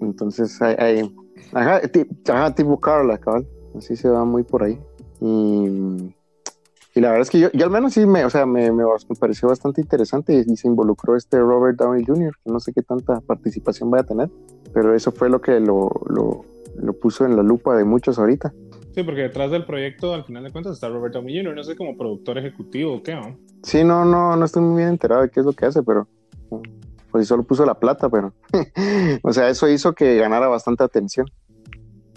Entonces, 0.00 0.60
hay, 0.60 1.10
ajá, 1.52 1.80
ajá, 2.28 2.54
tipo 2.54 2.78
Carla, 2.78 3.18
cabal. 3.18 3.46
Así 3.76 3.96
se 3.96 4.08
va 4.08 4.24
muy 4.24 4.42
por 4.42 4.62
ahí. 4.62 4.78
Y 5.20 6.14
y 6.96 7.00
la 7.02 7.08
verdad 7.08 7.22
es 7.24 7.30
que 7.30 7.38
yo, 7.38 7.52
yo 7.52 7.66
al 7.66 7.70
menos 7.70 7.92
sí 7.92 8.06
me, 8.06 8.24
o 8.24 8.30
sea, 8.30 8.46
me, 8.46 8.72
me, 8.72 8.84
pareció 9.20 9.48
bastante 9.48 9.82
interesante 9.82 10.32
y, 10.46 10.56
se 10.56 10.66
involucró 10.66 11.14
este 11.14 11.38
Robert 11.38 11.78
Downey 11.78 12.02
Jr., 12.06 12.34
que 12.42 12.50
no 12.50 12.58
sé 12.58 12.72
qué 12.72 12.80
tanta 12.80 13.20
participación 13.20 13.90
vaya 13.90 14.00
a 14.00 14.06
tener, 14.06 14.30
pero 14.72 14.94
eso 14.94 15.12
fue 15.12 15.28
lo 15.28 15.42
que 15.42 15.60
lo, 15.60 15.90
lo, 16.08 16.46
lo 16.74 16.92
puso 16.94 17.26
en 17.26 17.36
la 17.36 17.42
lupa 17.42 17.76
de 17.76 17.84
muchos 17.84 18.18
ahorita. 18.18 18.54
Sí, 18.94 19.02
porque 19.02 19.20
detrás 19.20 19.50
del 19.50 19.66
proyecto, 19.66 20.14
al 20.14 20.24
final 20.24 20.42
de 20.44 20.50
cuentas, 20.50 20.72
está 20.72 20.88
Robert 20.88 21.12
Downey 21.12 21.36
Jr., 21.36 21.54
no 21.54 21.64
sé, 21.64 21.76
como 21.76 21.98
productor 21.98 22.38
ejecutivo 22.38 22.94
o 22.94 23.02
qué, 23.02 23.14
¿no? 23.14 23.36
Sí, 23.62 23.84
no, 23.84 24.06
no, 24.06 24.34
no 24.34 24.44
estoy 24.46 24.62
muy 24.62 24.78
bien 24.78 24.88
enterado 24.88 25.20
de 25.20 25.28
qué 25.28 25.40
es 25.40 25.46
lo 25.46 25.52
que 25.52 25.66
hace, 25.66 25.82
pero 25.82 26.08
pues 27.10 27.28
solo 27.28 27.42
puso 27.42 27.66
la 27.66 27.74
plata, 27.74 28.08
pero, 28.08 28.32
o 29.22 29.34
sea, 29.34 29.50
eso 29.50 29.68
hizo 29.68 29.94
que 29.94 30.16
ganara 30.16 30.48
bastante 30.48 30.82
atención 30.82 31.26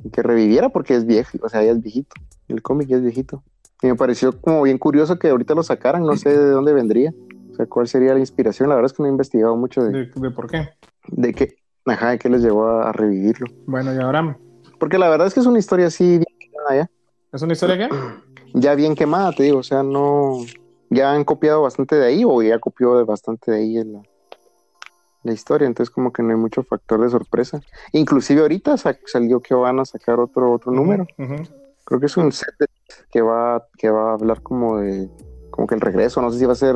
y 0.06 0.10
que 0.10 0.24
reviviera 0.24 0.70
porque 0.70 0.96
es 0.96 1.06
viejo, 1.06 1.38
o 1.42 1.50
sea, 1.50 1.64
ya 1.64 1.72
es 1.72 1.82
viejito, 1.82 2.16
el 2.48 2.62
cómic 2.62 2.88
ya 2.88 2.96
es 2.96 3.04
viejito. 3.04 3.44
Y 3.82 3.88
me 3.88 3.96
pareció 3.96 4.40
como 4.40 4.62
bien 4.64 4.78
curioso 4.78 5.18
que 5.18 5.30
ahorita 5.30 5.56
lo 5.56 5.64
sacaran, 5.64 6.04
no 6.04 6.16
sé 6.18 6.30
de 6.30 6.50
dónde 6.50 6.74
vendría. 6.74 7.14
O 7.52 7.56
sea, 7.56 7.66
cuál 7.66 7.88
sería 7.88 8.14
la 8.14 8.20
inspiración. 8.20 8.70
La 8.70 8.76
verdad 8.76 8.92
es 8.92 8.98
que 8.98 9.04
no 9.04 9.08
he 9.08 9.12
investigado 9.12 9.56
mucho 9.56 9.84
de. 9.84 10.10
¿De, 10.14 10.32
por 10.32 10.48
qué? 10.48 10.70
De 11.08 11.34
qué, 11.34 11.56
ajá, 11.86 12.12
de 12.12 12.20
qué 12.20 12.30
les 12.30 12.42
llevó 12.42 12.68
a, 12.68 12.92
revivirlo. 12.92 13.48
Bueno, 13.66 13.94
y 13.94 13.98
ahora. 13.98 14.38
Porque 14.80 14.98
la 14.98 15.10
verdad 15.10 15.28
es 15.28 15.34
que 15.34 15.40
es 15.40 15.46
una 15.46 15.60
historia 15.60 15.88
así 15.88 16.06
bien 16.06 16.26
quemada 16.40 16.84
ya. 16.84 16.92
¿Es 17.32 17.42
una 17.42 17.54
historia 17.54 17.78
qué? 17.78 17.96
Ya 18.56 18.74
bien 18.74 18.96
quemada, 18.96 19.32
te 19.32 19.44
digo. 19.44 19.60
O 19.60 19.64
sea, 19.64 19.84
no. 19.84 20.38
Ya 20.90 21.14
han 21.14 21.24
copiado 21.24 21.62
bastante 21.62 21.96
de 21.96 22.06
ahí, 22.06 22.24
o 22.26 22.42
ya 22.42 22.58
copió 22.58 23.06
bastante 23.06 23.52
de 23.52 23.58
ahí 23.58 23.78
en 23.78 23.94
la, 23.94 24.02
la 25.24 25.34
historia, 25.34 25.68
entonces 25.68 25.94
como 25.94 26.12
que 26.12 26.24
no 26.24 26.30
hay 26.30 26.36
mucho 26.36 26.64
factor 26.64 27.02
de 27.02 27.10
sorpresa. 27.10 27.62
Inclusive 27.92 28.42
ahorita 28.42 28.76
salió 28.78 29.40
que 29.40 29.54
van 29.54 29.80
a 29.80 29.86
sacar 29.86 30.20
otro 30.20 30.52
otro 30.52 30.72
número. 30.72 31.06
Creo 31.86 32.00
que 32.00 32.06
es 32.06 32.18
un 32.18 32.32
set 32.32 32.56
que 33.12 33.22
va, 33.22 33.68
que 33.78 33.90
va 33.90 34.12
a 34.12 34.14
hablar 34.14 34.42
como 34.42 34.78
de 34.78 35.10
como 35.50 35.68
que 35.68 35.76
el 35.76 35.82
regreso, 35.82 36.22
no 36.22 36.32
sé 36.32 36.40
si 36.40 36.46
va 36.46 36.54
a 36.54 36.56
ser 36.56 36.76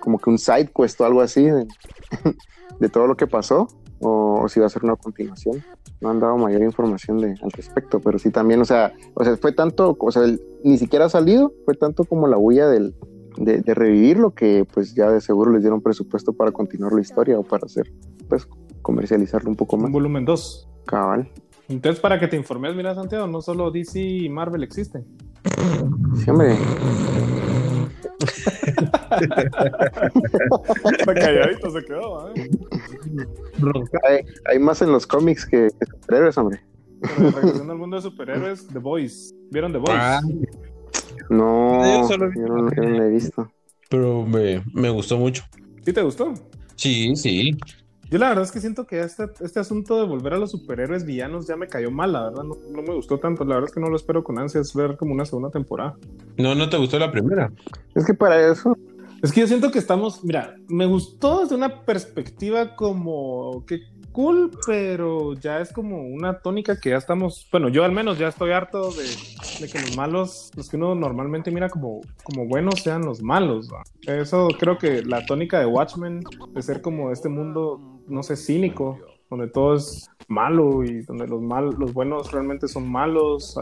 como 0.00 0.18
que 0.18 0.30
un 0.30 0.38
side 0.38 0.70
quest 0.74 1.00
o 1.00 1.04
algo 1.04 1.20
así 1.20 1.44
de, 1.44 1.66
todo 2.92 3.06
lo 3.06 3.16
que 3.16 3.26
pasó 3.26 3.68
o, 4.00 4.48
si 4.48 4.60
va 4.60 4.66
a 4.66 4.70
ser 4.70 4.84
una 4.84 4.96
continuación. 4.96 5.62
No 6.00 6.10
han 6.10 6.20
dado 6.20 6.36
mayor 6.36 6.62
información 6.62 7.18
de, 7.18 7.34
al 7.42 7.50
respecto, 7.52 8.00
pero 8.00 8.18
sí 8.18 8.30
también, 8.30 8.60
o 8.60 8.64
sea, 8.64 8.92
o 9.14 9.24
sea, 9.24 9.36
fue 9.36 9.52
tanto, 9.52 9.96
o 9.98 10.10
sea, 10.10 10.22
ni 10.62 10.76
siquiera 10.76 11.06
ha 11.06 11.08
salido, 11.08 11.52
fue 11.64 11.74
tanto 11.74 12.04
como 12.04 12.26
la 12.26 12.36
huella 12.36 12.68
del, 12.68 12.94
de, 13.38 13.62
de, 13.62 13.74
revivirlo 13.74 14.34
que 14.34 14.66
pues 14.72 14.94
ya 14.94 15.10
de 15.10 15.20
seguro 15.20 15.52
les 15.52 15.62
dieron 15.62 15.80
presupuesto 15.80 16.34
para 16.34 16.52
continuar 16.52 16.92
la 16.92 17.00
historia 17.00 17.38
o 17.38 17.42
para 17.42 17.64
hacer, 17.64 17.90
pues, 18.28 18.46
comercializarlo 18.82 19.48
un 19.48 19.56
poco 19.56 19.76
más. 19.76 19.86
Un 19.86 19.92
volumen 19.92 20.24
2. 20.24 20.68
Cabal. 20.84 21.30
Entonces, 21.68 22.00
para 22.00 22.20
que 22.20 22.28
te 22.28 22.36
informes, 22.36 22.76
mira, 22.76 22.94
Santiago, 22.94 23.26
no 23.26 23.40
solo 23.40 23.70
DC 23.70 24.00
y 24.00 24.28
Marvel 24.28 24.62
existen. 24.62 25.04
Sí, 26.16 26.30
hombre. 26.30 26.56
calladito 31.14 31.70
se 31.70 31.84
quedó, 31.84 32.34
¿eh? 32.34 32.50
hay, 34.48 34.58
más 34.58 34.82
en 34.82 34.92
los 34.92 35.06
cómics 35.06 35.46
que, 35.46 35.70
superhéroes, 35.70 36.38
hombre. 36.38 36.60
regresando 37.18 37.72
al 37.72 37.78
mundo 37.78 37.96
de 37.96 38.02
superhéroes, 38.02 38.66
The 38.68 38.78
Boys. 38.78 39.34
¿Vieron 39.50 39.72
The 39.72 39.78
Boys? 39.78 39.90
Ah. 39.92 40.20
No, 41.28 42.08
yo, 42.08 42.16
no, 42.16 42.70
lo 42.70 43.04
he 43.04 43.10
visto. 43.10 43.50
Pero 43.88 44.24
me, 44.24 44.62
me 44.72 44.90
gustó 44.90 45.16
mucho. 45.18 45.44
¿Sí 45.84 45.92
te 45.92 46.02
gustó? 46.02 46.34
Sí, 46.76 47.14
sí. 47.16 47.56
Yo 48.10 48.18
la 48.18 48.28
verdad 48.28 48.44
es 48.44 48.52
que 48.52 48.60
siento 48.60 48.86
que 48.86 49.00
este, 49.00 49.24
este 49.40 49.58
asunto 49.58 49.98
de 49.98 50.06
volver 50.06 50.34
a 50.34 50.38
los 50.38 50.52
superhéroes 50.52 51.04
villanos 51.04 51.46
ya 51.46 51.56
me 51.56 51.66
cayó 51.66 51.90
mal, 51.90 52.12
la 52.12 52.24
verdad, 52.24 52.44
no, 52.44 52.82
me 52.82 52.94
gustó 52.94 53.18
tanto, 53.18 53.44
la 53.44 53.56
verdad 53.56 53.68
es 53.68 53.74
que 53.74 53.80
no 53.80 53.88
lo 53.88 53.96
espero 53.96 54.22
con 54.22 54.38
ansias 54.38 54.72
ver 54.74 54.96
como 54.96 55.12
una 55.12 55.24
segunda 55.24 55.50
temporada. 55.50 55.96
No, 56.36 56.54
no 56.54 56.68
te 56.68 56.76
gustó 56.76 56.98
la 56.98 57.10
primera. 57.10 57.50
Es 57.94 58.04
que 58.04 58.14
para 58.14 58.50
eso... 58.50 58.76
Es 59.22 59.32
que 59.32 59.40
yo 59.40 59.46
siento 59.46 59.70
que 59.70 59.78
estamos, 59.78 60.22
mira, 60.22 60.56
me 60.68 60.84
gustó 60.84 61.40
desde 61.40 61.54
una 61.54 61.84
perspectiva 61.84 62.76
como 62.76 63.64
que 63.66 63.80
cool, 64.16 64.50
pero 64.66 65.34
ya 65.34 65.60
es 65.60 65.70
como 65.72 66.00
una 66.06 66.38
tónica 66.38 66.80
que 66.80 66.88
ya 66.88 66.96
estamos, 66.96 67.46
bueno, 67.52 67.68
yo 67.68 67.84
al 67.84 67.92
menos 67.92 68.18
ya 68.18 68.28
estoy 68.28 68.50
harto 68.50 68.90
de, 68.92 69.68
que 69.68 69.78
los 69.78 69.94
malos, 69.94 70.50
los 70.56 70.70
que 70.70 70.78
uno 70.78 70.94
normalmente 70.94 71.50
mira 71.50 71.68
como, 71.68 72.00
como 72.24 72.46
buenos, 72.46 72.80
sean 72.82 73.04
los 73.04 73.22
malos. 73.22 73.68
Eso 74.06 74.48
creo 74.58 74.78
que 74.78 75.02
la 75.02 75.26
tónica 75.26 75.60
de 75.60 75.66
Watchmen, 75.66 76.22
de 76.54 76.62
ser 76.62 76.80
como 76.80 77.12
este 77.12 77.28
mundo, 77.28 77.95
no 78.08 78.22
sé, 78.22 78.36
cínico, 78.36 78.98
donde 79.30 79.48
todo 79.48 79.76
es 79.76 80.08
malo 80.28 80.84
y 80.84 81.02
donde 81.02 81.26
los, 81.26 81.42
mal, 81.42 81.70
los 81.78 81.92
buenos 81.92 82.32
realmente 82.32 82.68
son 82.68 82.90
malos. 82.90 83.58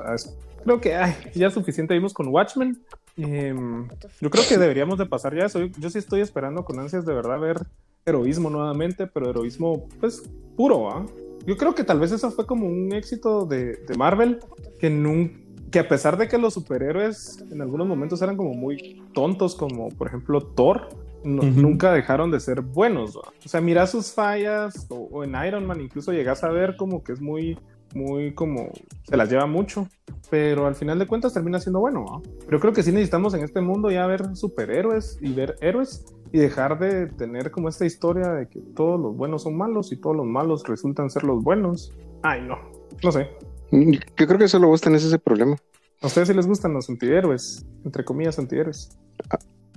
Creo 0.64 0.80
que 0.80 0.94
ay, 0.94 1.14
ya 1.34 1.50
suficiente 1.50 1.94
vimos 1.94 2.14
con 2.14 2.28
Watchmen. 2.28 2.80
Em, 3.16 3.88
yo 4.20 4.30
creo 4.30 4.44
que 4.48 4.58
deberíamos 4.58 4.98
de 4.98 5.06
pasar 5.06 5.36
ya 5.36 5.46
eso. 5.46 5.60
Yo, 5.78 5.90
sí 5.90 5.98
estoy 5.98 6.20
esperando 6.20 6.64
con 6.64 6.78
ansias 6.80 7.04
de 7.04 7.14
verdad 7.14 7.38
ver 7.38 7.58
heroísmo 8.06 8.50
nuevamente, 8.50 9.06
pero 9.06 9.30
heroísmo 9.30 9.86
pues 10.00 10.28
puro, 10.56 10.90
¿ah? 10.90 11.06
Yo 11.46 11.56
creo 11.56 11.74
que 11.74 11.84
tal 11.84 12.00
vez 12.00 12.10
eso 12.12 12.30
fue 12.30 12.46
como 12.46 12.66
un 12.66 12.92
éxito 12.92 13.44
de, 13.44 13.78
Marvel, 13.98 14.40
que, 14.78 15.30
que 15.70 15.78
a 15.78 15.88
pesar 15.88 16.16
de 16.16 16.26
que 16.26 16.38
los 16.38 16.54
superhéroes 16.54 17.44
en 17.50 17.60
algunos 17.60 17.86
momentos 17.86 18.22
eran 18.22 18.36
como 18.36 18.54
muy 18.54 19.02
tontos, 19.12 19.54
como 19.54 19.90
por 19.90 20.08
ejemplo 20.08 20.40
Thor, 20.40 20.88
nunca 21.24 21.92
dejaron 21.92 22.30
de 22.30 22.40
ser 22.40 22.60
buenos. 22.60 23.16
O 23.16 23.48
sea, 23.48 23.60
mira 23.60 23.86
sus 23.86 24.12
fallas, 24.12 24.86
o, 24.90 25.24
en 25.24 25.34
Iron 25.46 25.66
Man 25.66 25.80
incluso 25.80 26.12
llegas 26.12 26.44
a 26.44 26.50
ver 26.50 26.76
como 26.76 27.02
que 27.02 27.12
es 27.12 27.20
muy, 27.20 27.58
muy 27.94 28.34
como, 28.34 28.70
se 29.02 29.16
las 29.16 29.30
lleva 29.30 29.46
mucho, 29.46 29.88
pero 30.30 30.66
al 30.66 30.74
final 30.74 30.98
de 30.98 31.06
cuentas 31.06 31.32
termina 31.32 31.58
siendo 31.58 31.80
bueno. 31.80 32.22
Pero 32.46 32.60
creo 32.60 32.72
que 32.72 32.82
sí 32.82 32.92
necesitamos 32.92 33.34
en 33.34 33.42
este 33.42 33.60
mundo 33.60 33.90
ya 33.90 34.06
ver 34.06 34.36
superhéroes 34.36 35.18
y 35.20 35.32
ver 35.32 35.56
héroes 35.60 36.04
y 36.32 36.38
dejar 36.38 36.78
de 36.78 37.06
tener 37.06 37.50
como 37.50 37.68
esta 37.68 37.86
historia 37.86 38.28
de 38.32 38.48
que 38.48 38.60
todos 38.60 39.00
los 39.00 39.16
buenos 39.16 39.42
son 39.42 39.56
malos 39.56 39.92
y 39.92 39.96
todos 39.96 40.16
los 40.16 40.26
malos 40.26 40.64
resultan 40.66 41.10
ser 41.10 41.24
los 41.24 41.42
buenos. 41.42 41.92
Ay, 42.22 42.42
no, 42.42 42.58
no 43.02 43.12
sé. 43.12 43.30
Yo 43.70 44.26
creo 44.26 44.38
que 44.38 44.48
solo 44.48 44.68
vos 44.68 44.80
tenés 44.80 45.04
ese 45.04 45.18
problema. 45.18 45.56
¿A 46.02 46.06
ustedes 46.06 46.28
sí 46.28 46.34
les 46.34 46.46
gustan 46.46 46.74
los 46.74 46.90
antihéroes? 46.90 47.64
Entre 47.84 48.04
comillas, 48.04 48.38
antihéroes. 48.38 48.90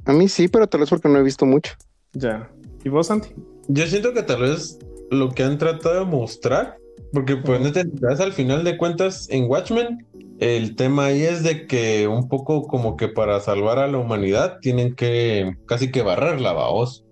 A, 0.08 0.14
mí 0.14 0.28
sí, 0.28 0.47
pero 0.47 0.68
tal 0.68 0.82
vez 0.82 0.89
porque 0.89 1.10
no 1.10 1.20
he 1.20 1.24
visto 1.24 1.45
mucho. 1.45 1.74
Ya. 2.14 2.49
¿Y 2.84 2.89
vos, 2.89 3.08
Santi? 3.08 3.30
Yo 3.68 3.86
siento 3.88 4.14
que 4.14 4.24
tal 4.24 4.41
vez 4.41 4.80
lo 5.12 5.32
que 5.32 5.43
han 5.43 5.58
tratado 5.58 5.99
de 5.99 6.05
mostrar, 6.05 6.78
porque 7.14 7.36
pues 7.38 7.62
al 8.20 8.34
final 8.34 8.64
de 8.64 8.78
cuentas 8.78 9.28
en 9.30 9.49
Watchmen 9.49 10.05
el 10.39 10.76
tema 10.76 11.05
ahí 11.05 11.24
es 11.24 11.43
de 11.43 11.66
que 11.66 12.08
un 12.08 12.28
poco 12.28 12.68
como 12.68 12.95
que 12.95 13.08
para 13.08 13.39
salvar 13.39 13.80
a 13.80 13.88
la 13.88 13.97
humanidad 13.97 14.60
tienen 14.62 14.95
que 14.95 15.58
casi 15.66 15.91
que 15.91 16.03
barrer 16.03 16.39
la 16.39 16.53
vaos. 16.53 17.03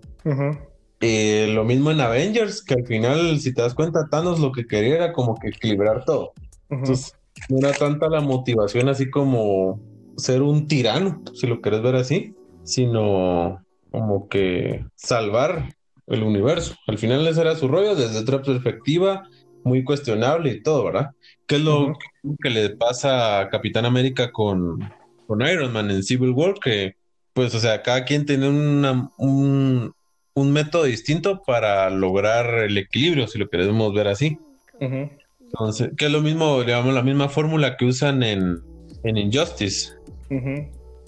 Eh, 1.00 1.48
lo 1.52 1.64
mismo 1.64 1.90
en 1.90 2.00
Avengers, 2.00 2.62
que 2.62 2.74
al 2.74 2.86
final, 2.86 3.38
si 3.40 3.52
te 3.52 3.62
das 3.62 3.74
cuenta, 3.74 4.08
Thanos 4.10 4.40
lo 4.40 4.52
que 4.52 4.66
quería 4.66 4.96
era 4.96 5.12
como 5.12 5.34
que 5.36 5.48
equilibrar 5.48 6.04
todo. 6.04 6.32
Entonces, 6.70 7.14
no 7.48 7.58
era 7.58 7.72
tanta 7.72 8.08
la 8.08 8.20
motivación 8.20 8.88
así 8.88 9.10
como 9.10 9.80
ser 10.16 10.42
un 10.42 10.66
tirano, 10.66 11.22
si 11.34 11.46
lo 11.46 11.60
querés 11.60 11.82
ver 11.82 11.96
así, 11.96 12.34
sino 12.66 13.64
como 13.90 14.28
que 14.28 14.84
salvar 14.94 15.74
el 16.06 16.22
universo. 16.22 16.76
Al 16.86 16.98
final 16.98 17.26
ese 17.26 17.40
era 17.40 17.56
su 17.56 17.68
rollo 17.68 17.94
desde 17.94 18.18
otra 18.18 18.42
perspectiva 18.42 19.28
muy 19.64 19.82
cuestionable 19.82 20.50
y 20.50 20.62
todo, 20.62 20.84
¿verdad? 20.84 21.10
¿Qué 21.46 21.56
es 21.56 21.62
lo 21.62 21.94
que 22.42 22.50
le 22.50 22.70
pasa 22.70 23.40
a 23.40 23.48
Capitán 23.48 23.84
América 23.84 24.30
con, 24.30 24.78
con 25.26 25.42
Iron 25.42 25.72
Man 25.72 25.90
en 25.90 26.02
Civil 26.02 26.30
War? 26.30 26.54
Que, 26.54 26.96
pues, 27.32 27.54
o 27.54 27.60
sea, 27.60 27.82
cada 27.82 28.04
quien 28.04 28.26
tiene 28.26 28.48
una, 28.48 29.10
un, 29.16 29.92
un 30.34 30.52
método 30.52 30.84
distinto 30.84 31.42
para 31.44 31.90
lograr 31.90 32.64
el 32.64 32.78
equilibrio, 32.78 33.26
si 33.26 33.38
lo 33.38 33.48
queremos 33.48 33.92
ver 33.94 34.08
así. 34.08 34.38
Entonces, 34.78 35.90
que 35.96 36.06
es 36.06 36.12
lo 36.12 36.20
mismo, 36.20 36.60
digamos, 36.60 36.94
la 36.94 37.02
misma 37.02 37.28
fórmula 37.28 37.76
que 37.76 37.86
usan 37.86 38.22
en, 38.22 38.60
en 39.02 39.16
Injustice. 39.16 39.94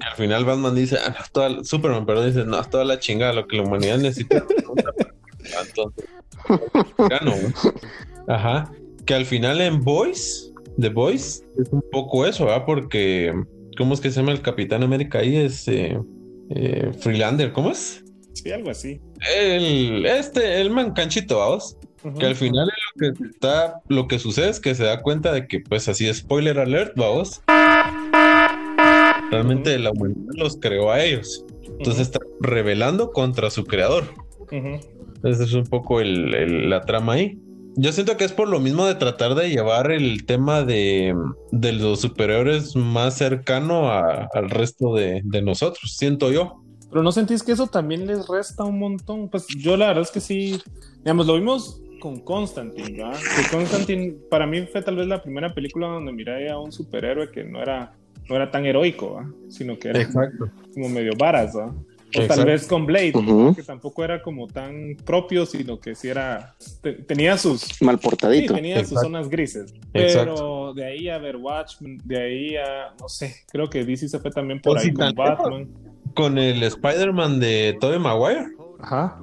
Al 0.00 0.16
final 0.16 0.44
Batman 0.44 0.74
dice, 0.74 0.96
ah, 1.04 1.24
toda, 1.32 1.64
Superman, 1.64 2.06
perdón, 2.06 2.26
dice, 2.26 2.44
no, 2.44 2.62
toda 2.64 2.84
la 2.84 2.98
chingada, 2.98 3.32
lo 3.32 3.46
que 3.46 3.56
la 3.56 3.64
humanidad 3.64 3.98
necesita. 3.98 4.44
Entonces, 5.66 6.08
Ajá. 8.26 8.70
Que 9.04 9.14
al 9.14 9.24
final 9.24 9.60
en 9.60 9.82
Boys, 9.82 10.52
The 10.78 10.90
Boys, 10.90 11.44
es 11.58 11.72
un 11.72 11.82
poco 11.90 12.26
eso, 12.26 12.44
¿verdad? 12.44 12.64
Porque, 12.66 13.32
¿cómo 13.76 13.94
es 13.94 14.00
que 14.00 14.10
se 14.10 14.20
llama 14.20 14.32
el 14.32 14.42
Capitán 14.42 14.82
América 14.82 15.20
ahí? 15.20 15.36
Es 15.36 15.66
eh, 15.68 15.98
eh, 16.50 16.92
Freelander, 17.00 17.52
¿cómo 17.52 17.70
es? 17.70 18.04
Sí, 18.34 18.52
algo 18.52 18.70
así. 18.70 19.00
El, 19.34 20.06
este, 20.06 20.60
el 20.60 20.70
mancanchito, 20.70 21.38
vamos. 21.38 21.76
Que 22.18 22.26
al 22.26 22.36
final 22.36 22.68
lo 22.94 23.12
que 23.12 23.24
está, 23.24 23.80
lo 23.88 24.06
que 24.06 24.20
sucede 24.20 24.50
es 24.50 24.60
que 24.60 24.74
se 24.74 24.84
da 24.84 25.02
cuenta 25.02 25.32
de 25.32 25.48
que, 25.48 25.60
pues 25.60 25.88
así, 25.88 26.12
spoiler 26.14 26.58
alert, 26.60 26.92
vamos. 26.96 27.42
Realmente 29.30 29.78
la 29.78 29.90
humanidad 29.90 30.32
los 30.34 30.56
creó 30.56 30.90
a 30.90 31.04
ellos. 31.04 31.44
Entonces 31.66 32.02
está 32.02 32.20
rebelando 32.40 33.12
contra 33.12 33.50
su 33.50 33.64
creador. 33.64 34.04
Esa 35.22 35.44
es 35.44 35.52
un 35.52 35.64
poco 35.64 36.00
la 36.02 36.80
trama 36.82 37.14
ahí. 37.14 37.38
Yo 37.76 37.92
siento 37.92 38.16
que 38.16 38.24
es 38.24 38.32
por 38.32 38.48
lo 38.48 38.58
mismo 38.58 38.86
de 38.86 38.96
tratar 38.96 39.36
de 39.36 39.50
llevar 39.50 39.92
el 39.92 40.26
tema 40.26 40.64
de, 40.64 41.14
los 41.52 42.00
superiores 42.00 42.74
más 42.74 43.14
cercano 43.14 43.90
al 43.92 44.50
resto 44.50 44.94
de, 44.94 45.22
nosotros, 45.42 45.94
siento 45.96 46.32
yo. 46.32 46.62
Pero 46.90 47.02
no 47.02 47.12
sentís 47.12 47.42
que 47.42 47.52
eso 47.52 47.66
también 47.66 48.06
les 48.06 48.26
resta 48.26 48.64
un 48.64 48.78
montón. 48.78 49.28
Pues 49.28 49.46
yo 49.46 49.76
la 49.76 49.88
verdad 49.88 50.02
es 50.02 50.10
que 50.10 50.20
sí, 50.20 50.60
digamos, 51.04 51.26
lo 51.26 51.34
vimos 51.34 51.80
con 52.00 52.20
Constantine, 52.20 52.96
¿verdad? 52.96 53.20
Que 53.20 53.56
Constantine 53.56 54.16
para 54.30 54.46
mí 54.46 54.66
fue 54.66 54.82
tal 54.82 54.96
vez 54.96 55.06
la 55.06 55.22
primera 55.22 55.52
película 55.54 55.88
donde 55.88 56.12
miré 56.12 56.50
a 56.50 56.58
un 56.58 56.72
superhéroe 56.72 57.30
que 57.30 57.44
no 57.44 57.62
era, 57.62 57.96
no 58.28 58.36
era 58.36 58.50
tan 58.50 58.66
heroico, 58.66 59.22
sino 59.48 59.78
que 59.78 59.88
era 59.88 60.06
como 60.74 60.88
medio 60.88 61.12
varas. 61.16 61.54
O 62.16 62.26
tal 62.26 62.46
vez 62.46 62.66
con 62.66 62.86
Blade, 62.86 63.12
que 63.54 63.62
tampoco 63.62 64.02
era 64.02 64.22
como 64.22 64.46
tan 64.46 64.96
propio, 65.04 65.44
sino 65.44 65.78
que 65.78 65.94
sí 65.94 66.08
era. 66.08 66.56
tenía 67.06 67.36
sus. 67.36 67.82
Mal 67.82 67.98
portadito. 67.98 68.54
Sí, 68.54 68.60
tenía 68.60 68.84
sus 68.84 69.00
zonas 69.00 69.28
grises. 69.28 69.74
Pero 69.92 70.72
de 70.72 70.86
ahí 70.86 71.08
a 71.08 71.18
ver 71.18 71.36
Watchmen, 71.36 72.00
de 72.04 72.18
ahí 72.18 72.56
a. 72.56 72.94
No 72.98 73.08
sé, 73.08 73.34
creo 73.52 73.68
que 73.68 73.84
DC 73.84 74.08
se 74.08 74.18
fue 74.18 74.30
también 74.30 74.60
por 74.60 74.78
ahí 74.78 74.92
con 74.92 75.14
Batman. 75.14 75.68
Con 76.14 76.38
el 76.38 76.62
Spider-Man 76.62 77.40
de 77.40 77.76
Tobey 77.78 77.98
Maguire. 77.98 78.46
Ajá. 78.80 79.20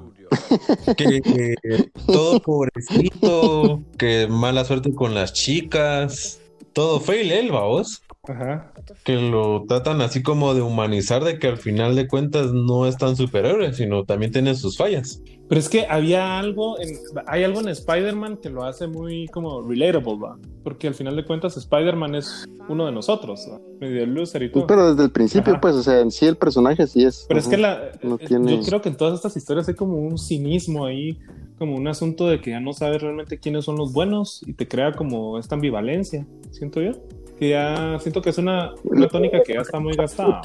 Que, 0.96 1.60
todo 2.06 2.40
pobrecito, 2.40 3.82
que 3.98 4.26
mala 4.28 4.64
suerte 4.64 4.94
con 4.94 5.14
las 5.14 5.32
chicas. 5.32 6.40
Todo 6.72 7.00
fail 7.00 7.32
él, 7.32 7.50
vos. 7.50 8.02
Ajá. 8.28 8.72
Que 9.04 9.16
lo 9.16 9.64
tratan 9.66 10.00
así 10.00 10.22
como 10.22 10.54
de 10.54 10.62
humanizar, 10.62 11.22
de 11.24 11.38
que 11.38 11.48
al 11.48 11.58
final 11.58 11.94
de 11.94 12.08
cuentas 12.08 12.52
no 12.52 12.86
es 12.86 12.96
tan 12.96 13.16
superhéroe, 13.16 13.72
sino 13.72 14.04
también 14.04 14.32
tiene 14.32 14.54
sus 14.54 14.76
fallas. 14.76 15.20
Pero 15.48 15.60
es 15.60 15.68
que 15.68 15.86
había 15.88 16.38
algo, 16.38 16.80
en, 16.80 16.96
hay 17.26 17.44
algo 17.44 17.60
en 17.60 17.68
Spider-Man 17.68 18.38
que 18.38 18.50
lo 18.50 18.64
hace 18.64 18.88
muy 18.88 19.28
como 19.28 19.62
relatable, 19.62 20.16
¿va? 20.16 20.36
Porque 20.64 20.88
al 20.88 20.94
final 20.94 21.14
de 21.14 21.24
cuentas 21.24 21.56
Spider-Man 21.56 22.16
es 22.16 22.44
uno 22.68 22.86
de 22.86 22.92
nosotros, 22.92 23.48
medio 23.78 24.04
loser 24.06 24.42
y 24.42 24.50
todo. 24.50 24.66
Pero 24.66 24.90
desde 24.90 25.04
el 25.04 25.12
principio, 25.12 25.60
pues, 25.60 25.76
o 25.76 25.82
sea, 25.84 26.00
en 26.00 26.10
sí 26.10 26.26
el 26.26 26.36
personaje 26.36 26.86
sí 26.88 27.04
es. 27.04 27.26
Pero 27.28 27.38
es 27.38 27.46
que 27.46 27.56
la, 27.56 27.92
yo 28.02 28.18
creo 28.18 28.82
que 28.82 28.88
en 28.88 28.96
todas 28.96 29.14
estas 29.14 29.36
historias 29.36 29.68
hay 29.68 29.74
como 29.74 29.98
un 29.98 30.18
cinismo 30.18 30.84
ahí, 30.84 31.16
como 31.58 31.76
un 31.76 31.86
asunto 31.86 32.26
de 32.26 32.40
que 32.40 32.50
ya 32.50 32.60
no 32.60 32.72
sabes 32.72 33.00
realmente 33.00 33.38
quiénes 33.38 33.64
son 33.64 33.76
los 33.76 33.92
buenos 33.92 34.42
y 34.46 34.52
te 34.52 34.66
crea 34.66 34.92
como 34.92 35.38
esta 35.38 35.54
ambivalencia, 35.54 36.26
siento 36.50 36.82
yo 36.82 36.92
que 37.38 37.50
ya 37.50 37.98
siento 38.00 38.22
que 38.22 38.30
es 38.30 38.38
una, 38.38 38.74
tónica 39.10 39.42
que 39.42 39.54
ya 39.54 39.60
está 39.60 39.78
muy 39.78 39.94
gastada. 39.94 40.42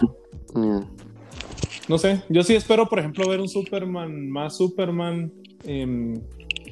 No 1.87 1.97
sé, 1.97 2.23
yo 2.29 2.43
sí 2.43 2.55
espero, 2.55 2.87
por 2.87 2.99
ejemplo, 2.99 3.27
ver 3.27 3.39
un 3.39 3.49
Superman 3.49 4.29
más 4.29 4.57
Superman. 4.57 5.31
Em, 5.65 6.21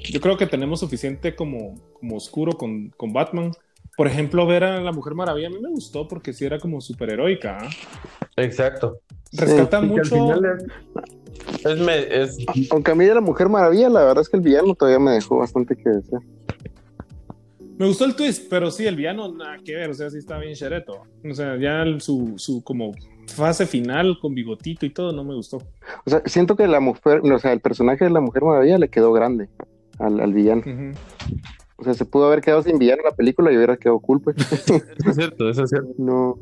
yo 0.10 0.22
creo 0.22 0.38
que 0.38 0.48
tenemos 0.48 0.80
suficiente 0.80 1.36
como, 1.36 1.76
como 2.00 2.16
oscuro 2.16 2.54
con, 2.54 2.90
con, 2.90 3.12
Batman. 3.12 3.52
Por 3.98 4.08
ejemplo, 4.08 4.46
ver 4.46 4.64
a 4.64 4.82
la 4.82 4.92
Mujer 4.92 5.14
Maravilla 5.16 5.48
a 5.48 5.52
mí 5.52 5.60
me 5.62 5.70
gustó 5.70 6.08
porque 6.08 6.32
sí 6.32 6.46
era 6.46 6.60
como 6.60 6.80
superheroica. 6.80 7.58
¿ah? 7.62 7.70
Exacto. 8.38 9.02
Rescata 9.34 9.82
mucho. 9.82 10.34
Es, 11.66 12.38
Aunque 12.72 12.92
a 12.92 12.96
mí 12.96 13.06
de 13.06 13.16
la 13.16 13.22
Mujer 13.22 13.50
Maravilla, 13.50 13.90
la 13.90 14.06
verdad 14.06 14.22
es 14.22 14.30
que 14.30 14.38
el 14.38 14.44
villano 14.44 14.74
todavía 14.76 15.00
me 15.00 15.12
dejó 15.12 15.38
bastante 15.38 15.76
que 15.76 15.90
desear. 15.90 16.22
Me 17.80 17.88
gustó 17.88 18.04
el 18.04 18.14
twist, 18.14 18.50
pero 18.50 18.70
sí, 18.72 18.86
el 18.86 18.98
villano, 18.98 19.34
nada 19.34 19.58
que 19.64 19.74
ver, 19.74 19.90
o 19.90 19.94
sea, 19.94 20.10
sí 20.10 20.18
está 20.18 20.38
bien 20.38 20.54
chereto. 20.54 21.04
O 21.24 21.34
sea, 21.34 21.58
ya 21.58 21.86
su, 22.00 22.34
su 22.36 22.62
como 22.62 22.92
fase 23.26 23.66
final 23.66 24.18
con 24.22 24.36
bigotito 24.36 24.86
y 24.86 24.90
todo 24.90 25.14
no 25.14 25.24
me 25.24 25.34
gustó. 25.34 25.60
O 26.06 26.10
sea, 26.10 26.22
siento 26.26 26.58
que 26.58 26.68
la 26.68 26.82
mujer, 26.82 27.22
o 27.24 27.40
sea, 27.40 27.54
el 27.54 27.62
personaje 27.62 28.04
de 28.04 28.12
la 28.12 28.20
Mujer 28.20 28.44
Maravilla 28.44 28.78
le 28.78 28.90
quedó 28.90 29.14
grande 29.14 29.48
al, 29.98 30.20
al 30.20 30.34
villano. 30.34 30.62
O 31.78 31.86
sea, 31.86 31.94
se 31.94 32.04
pudo 32.04 32.26
haber 32.28 32.42
quedado 32.42 32.62
sin 32.64 32.78
villano 32.78 33.02
en 33.02 33.12
la 33.12 33.16
película 33.16 33.50
y 33.50 33.56
hubiera 33.56 33.78
quedado 33.78 34.00
cool, 34.00 34.22
pues. 34.22 34.36
Eso 34.52 34.82
es 35.10 35.16
cierto, 35.16 35.50
eso 35.50 35.64
es 35.64 35.70
cierto. 35.70 35.94
No. 35.98 36.38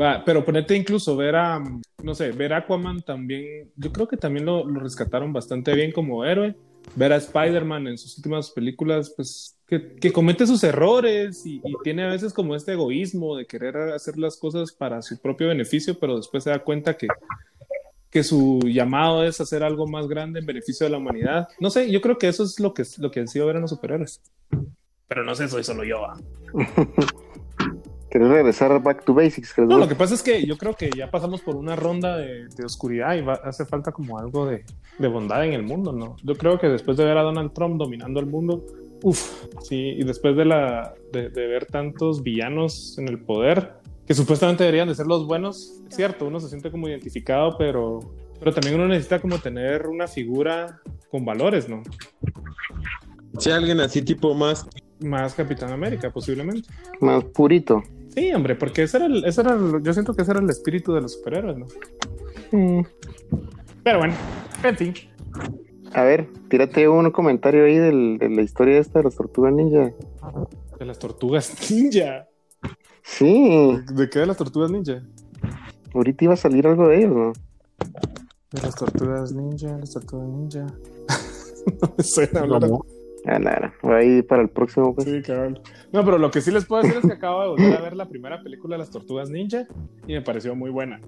Va, 0.00 0.24
pero 0.24 0.44
ponete 0.44 0.76
incluso 0.76 1.16
ver 1.16 1.36
a, 1.36 1.62
no 2.02 2.14
sé, 2.16 2.32
ver 2.32 2.54
a 2.54 2.58
Aquaman 2.58 3.02
también, 3.02 3.68
yo 3.76 3.92
creo 3.92 4.08
que 4.08 4.16
también 4.16 4.46
lo, 4.46 4.64
lo 4.64 4.80
rescataron 4.80 5.32
bastante 5.32 5.74
bien 5.74 5.92
como 5.92 6.24
héroe. 6.24 6.56
Ver 6.96 7.12
a 7.12 7.16
Spider-Man 7.16 7.86
en 7.86 7.98
sus 7.98 8.16
últimas 8.16 8.50
películas, 8.50 9.12
pues 9.14 9.56
que, 9.66 10.12
comete 10.12 10.46
sus 10.46 10.64
errores 10.64 11.46
y, 11.46 11.62
tiene 11.84 12.04
a 12.04 12.10
veces 12.10 12.32
como 12.32 12.56
este 12.56 12.72
egoísmo 12.72 13.36
de 13.36 13.46
querer 13.46 13.76
hacer 13.76 14.18
las 14.18 14.36
cosas 14.36 14.72
para 14.72 15.00
su 15.02 15.18
propio 15.20 15.48
beneficio, 15.48 15.98
pero 15.98 16.16
después 16.16 16.42
se 16.42 16.50
da 16.50 16.58
cuenta 16.58 16.96
que, 16.96 17.06
que 18.10 18.24
su 18.24 18.60
llamado 18.64 19.22
es 19.24 19.40
hacer 19.40 19.62
algo 19.62 19.86
más 19.86 20.08
grande 20.08 20.40
en 20.40 20.46
beneficio 20.46 20.84
de 20.84 20.90
la 20.90 20.98
humanidad. 20.98 21.48
No 21.60 21.70
sé, 21.70 21.90
yo 21.90 22.00
creo 22.00 22.18
que 22.18 22.28
eso 22.28 22.42
es 22.42 22.58
lo 22.58 22.74
que, 22.74 22.82
lo 22.98 23.10
que 23.10 23.20
han 23.20 23.28
sido 23.28 23.46
ver 23.46 23.56
en 23.56 23.62
los 23.62 23.70
superhéroes. 23.70 24.20
Pero 25.06 25.24
no 25.24 25.34
sé, 25.34 25.48
soy 25.48 25.62
solo 25.62 25.84
yo. 25.84 26.04
¿ah? 26.04 26.20
¿Querés 28.10 28.28
regresar 28.28 28.82
back 28.82 29.04
to 29.04 29.14
basics? 29.14 29.56
No, 29.58 29.78
lo 29.78 29.88
que 29.88 29.94
pasa 29.94 30.14
es 30.14 30.22
que 30.22 30.44
yo 30.44 30.58
creo 30.58 30.74
que 30.74 30.90
ya 30.90 31.10
pasamos 31.10 31.40
por 31.42 31.56
una 31.56 31.76
ronda 31.76 32.16
de, 32.16 32.48
oscuridad 32.64 33.14
y 33.14 33.24
hace 33.46 33.64
falta 33.64 33.92
como 33.92 34.18
algo 34.18 34.46
de, 34.46 34.64
de, 34.98 35.08
bondad 35.08 35.44
en 35.44 35.52
el 35.52 35.62
mundo, 35.62 35.92
¿no? 35.92 36.16
Yo 36.24 36.34
creo 36.34 36.58
que 36.58 36.68
después 36.68 36.96
de 36.96 37.04
ver 37.04 37.16
a 37.18 37.22
Donald 37.22 37.52
Trump 37.52 37.76
dominando 37.78 38.18
el 38.18 38.26
mundo, 38.26 38.64
Uf, 39.02 39.46
sí, 39.62 39.94
y 39.98 40.04
después 40.04 40.36
de, 40.36 40.44
la, 40.44 40.94
de, 41.12 41.28
ver 41.28 41.66
tantos 41.66 42.22
villanos 42.22 42.98
en 42.98 43.08
el 43.08 43.18
poder, 43.18 43.74
que 44.06 44.14
supuestamente 44.14 44.64
deberían 44.64 44.88
de 44.88 44.94
ser 44.94 45.06
los 45.06 45.26
buenos, 45.26 45.82
es 45.88 45.96
cierto, 45.96 46.26
uno 46.26 46.38
se 46.38 46.48
siente 46.48 46.70
como 46.70 46.88
identificado, 46.88 47.56
pero, 47.56 48.00
pero 48.38 48.52
también 48.52 48.74
uno 48.74 48.88
necesita 48.88 49.18
como 49.18 49.38
tener 49.38 49.86
una 49.86 50.06
figura 50.06 50.80
con 51.10 51.24
valores, 51.24 51.68
¿no? 51.68 51.82
Si 53.38 53.50
alguien 53.50 53.80
así 53.80 54.02
tipo 54.02 54.34
más... 54.34 54.66
Más 55.02 55.32
Capitán 55.32 55.72
América, 55.72 56.10
posiblemente. 56.10 56.68
Más 57.00 57.24
purito. 57.24 57.82
Sí, 58.14 58.32
hombre, 58.32 58.56
porque 58.56 58.82
ese 58.82 58.96
era, 58.96 59.06
el, 59.06 59.24
ese 59.24 59.40
era 59.40 59.56
yo 59.82 59.92
siento 59.92 60.14
que 60.14 60.22
ese 60.22 60.32
era 60.32 60.40
el 60.40 60.50
espíritu 60.50 60.92
de 60.92 61.00
los 61.00 61.14
superhéroes, 61.14 61.58
¿no? 61.58 61.66
Mm. 62.52 62.84
Pero 63.84 63.98
bueno, 63.98 64.14
en 64.64 64.76
fin. 64.76 64.94
A 65.92 66.02
ver, 66.02 66.28
tírate 66.48 66.88
un 66.88 67.10
comentario 67.10 67.64
ahí 67.64 67.76
de 67.76 68.28
la 68.28 68.42
historia 68.42 68.78
esta 68.78 69.00
de 69.00 69.04
las 69.04 69.16
tortugas 69.16 69.52
ninja. 69.52 69.92
De 70.78 70.84
las 70.84 70.98
tortugas 70.98 71.52
ninja. 71.70 72.28
Sí. 73.02 73.78
¿De, 73.92 74.10
qué 74.10 74.20
de 74.20 74.26
las 74.26 74.36
tortugas 74.36 74.70
ninja? 74.70 75.02
Ahorita 75.94 76.24
iba 76.24 76.34
a 76.34 76.36
salir 76.36 76.66
algo 76.66 76.88
de 76.88 76.98
ellos, 76.98 77.12
¿no? 77.12 77.32
De 78.52 78.62
las 78.62 78.74
tortugas 78.74 79.32
ninja, 79.32 79.78
las 79.78 79.90
tortugas 79.90 80.28
ninja. 80.28 80.66
no 81.80 81.94
me 81.96 82.04
suena 82.04 82.40
hablar. 82.40 82.70
Ah, 83.26 83.38
nada, 83.38 83.74
voy 83.82 83.94
a 83.94 84.02
ir 84.02 84.26
para 84.26 84.42
el 84.42 84.48
próximo. 84.48 84.94
Pues. 84.94 85.08
Sí, 85.08 85.22
cabrón. 85.22 85.60
No, 85.92 86.04
pero 86.04 86.18
lo 86.18 86.30
que 86.30 86.40
sí 86.40 86.50
les 86.50 86.64
puedo 86.64 86.82
decir 86.82 86.98
es 86.98 87.06
que 87.06 87.12
acabo 87.12 87.42
de 87.42 87.48
volver 87.48 87.78
a 87.78 87.82
ver 87.82 87.96
la 87.96 88.08
primera 88.08 88.42
película 88.42 88.76
de 88.76 88.80
las 88.80 88.90
tortugas 88.90 89.30
ninja 89.30 89.66
y 90.06 90.14
me 90.14 90.22
pareció 90.22 90.54
muy 90.54 90.70
buena. 90.70 91.00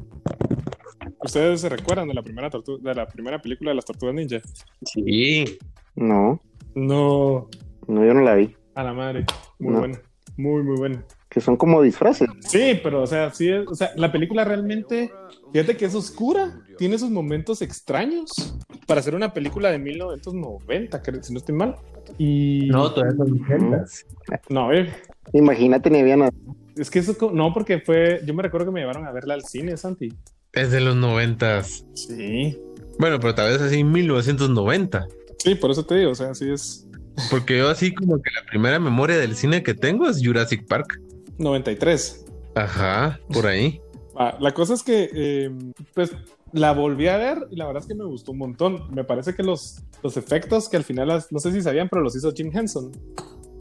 ¿Ustedes 1.25 1.61
se 1.61 1.69
recuerdan 1.69 2.09
de 2.09 2.15
la 2.15 2.23
primera 2.23 2.51
de 2.51 2.95
la 2.95 3.07
primera 3.07 3.41
película 3.41 3.71
de 3.71 3.77
las 3.77 3.85
Tortugas 3.85 4.15
Ninja? 4.15 4.41
Sí. 4.83 5.59
No. 5.95 6.41
No. 6.75 7.49
No, 7.87 8.05
yo 8.05 8.15
no 8.15 8.23
la 8.23 8.35
vi. 8.35 8.57
A 8.75 8.83
la 8.83 8.93
madre. 8.93 9.25
Muy 9.59 9.75
buena. 9.75 10.01
Muy, 10.37 10.63
muy 10.63 10.77
buena. 10.77 11.05
Que 11.33 11.41
son 11.41 11.57
como 11.57 11.81
disfraces. 11.81 12.29
Sí, 12.41 12.79
pero 12.83 13.03
o 13.03 13.07
sea, 13.07 13.33
sí, 13.33 13.51
o 13.51 13.75
sea, 13.75 13.93
la 13.97 14.13
película 14.13 14.45
realmente, 14.45 15.11
fíjate 15.51 15.79
que 15.79 15.87
es 15.87 15.95
oscura, 15.95 16.61
tiene 16.77 16.99
sus 16.99 17.09
momentos 17.09 17.63
extraños 17.63 18.59
para 18.87 19.01
hacer 19.01 19.15
una 19.15 19.33
película 19.33 19.71
de 19.71 19.79
1990, 19.79 21.03
que 21.03 21.23
si 21.23 21.33
no 21.33 21.39
estoy 21.39 21.55
mal. 21.55 21.77
Y... 22.19 22.69
No, 22.71 22.93
todavía 22.93 23.17
son 23.17 23.33
leyendas. 23.33 24.05
No, 24.51 24.65
a 24.65 24.69
ver. 24.69 24.93
Imagínate, 25.33 25.89
ni 25.89 26.01
había 26.01 26.19
nada. 26.19 26.33
Es 26.77 26.91
que 26.91 26.99
eso, 26.99 27.17
no, 27.33 27.55
porque 27.55 27.81
fue, 27.81 28.21
yo 28.27 28.35
me 28.35 28.43
recuerdo 28.43 28.67
que 28.67 28.73
me 28.73 28.81
llevaron 28.81 29.07
a 29.07 29.13
verla 29.13 29.33
al 29.33 29.43
cine, 29.43 29.79
Santi. 29.79 30.13
Es 30.53 30.71
de 30.71 30.83
los 30.83 30.97
noventas. 30.97 31.87
Sí. 31.95 32.61
Bueno, 32.99 33.19
pero 33.21 33.35
tal 33.35 33.53
vez 33.53 33.63
así 33.63 33.85
1990. 33.85 35.09
Sí, 35.39 35.55
por 35.55 35.71
eso 35.71 35.87
te 35.87 35.95
digo, 35.95 36.11
o 36.11 36.15
sea, 36.15 36.33
así 36.33 36.51
es. 36.51 36.87
Porque 37.31 37.57
yo 37.57 37.71
así 37.71 37.95
como 37.95 38.21
que 38.21 38.31
la 38.31 38.45
primera 38.51 38.79
memoria 38.79 39.17
del 39.17 39.35
cine 39.35 39.63
que 39.63 39.73
tengo 39.73 40.07
es 40.11 40.21
Jurassic 40.23 40.67
Park. 40.67 41.01
93. 41.43 42.25
Ajá, 42.55 43.21
por 43.33 43.47
ahí. 43.47 43.81
Ah, 44.17 44.37
la 44.41 44.53
cosa 44.53 44.75
es 44.75 44.83
que, 44.83 45.11
em, 45.13 45.73
pues, 45.95 46.13
la 46.53 46.73
volví 46.73 47.09
a 47.09 47.17
ver 47.17 47.47
y 47.51 47.57
la 47.57 47.67
verdad 47.67 47.83
es 47.83 47.89
que 47.89 47.95
me 47.95 48.05
gustó 48.05 48.33
un 48.33 48.39
montón. 48.39 48.95
Me 48.95 49.05
parece 49.05 49.35
que 49.35 49.43
los, 49.43 49.83
los 50.03 50.17
efectos 50.17 50.69
que 50.69 50.77
al 50.77 50.85
final, 50.85 51.25
no 51.31 51.39
sé 51.39 51.53
si 51.53 51.63
sabían, 51.63 51.89
pero 51.89 52.03
los 52.03 52.15
hizo 52.15 52.33
Jim 52.33 52.51
Henson. 52.53 52.93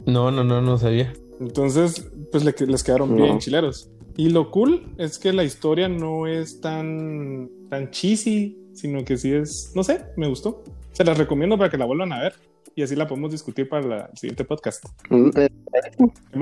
No, 0.06 0.32
no, 0.32 0.44
no, 0.44 0.62
no 0.62 0.78
sabía. 0.78 1.14
Entonces, 1.40 2.10
pues 2.32 2.44
les 2.44 2.84
quedaron 2.84 3.16
bien 3.16 3.40
chileros. 3.40 3.90
Y 4.18 4.30
lo 4.30 4.52
cool 4.52 4.94
es 4.98 5.18
que 5.18 5.32
la 5.32 5.44
historia 5.44 5.88
no 5.88 6.28
es 6.28 6.60
tan, 6.60 7.50
tan 7.70 7.90
cheesy, 7.92 8.58
sino 8.74 9.04
que 9.06 9.18
sí 9.18 9.34
es, 9.34 9.72
no 9.74 9.84
sé, 9.84 10.06
me 10.18 10.28
gustó. 10.28 10.64
Se 10.92 11.04
las 11.04 11.18
recomiendo 11.18 11.58
para 11.58 11.70
que 11.70 11.78
la 11.78 11.86
vuelvan 11.86 12.12
a 12.12 12.22
ver 12.22 12.34
y 12.76 12.84
así 12.84 12.96
la 12.96 13.08
podemos 13.08 13.32
discutir 13.32 13.68
para 13.70 14.06
el 14.06 14.18
siguiente 14.18 14.44
podcast. 14.44 14.86
¿Qué 15.10 16.38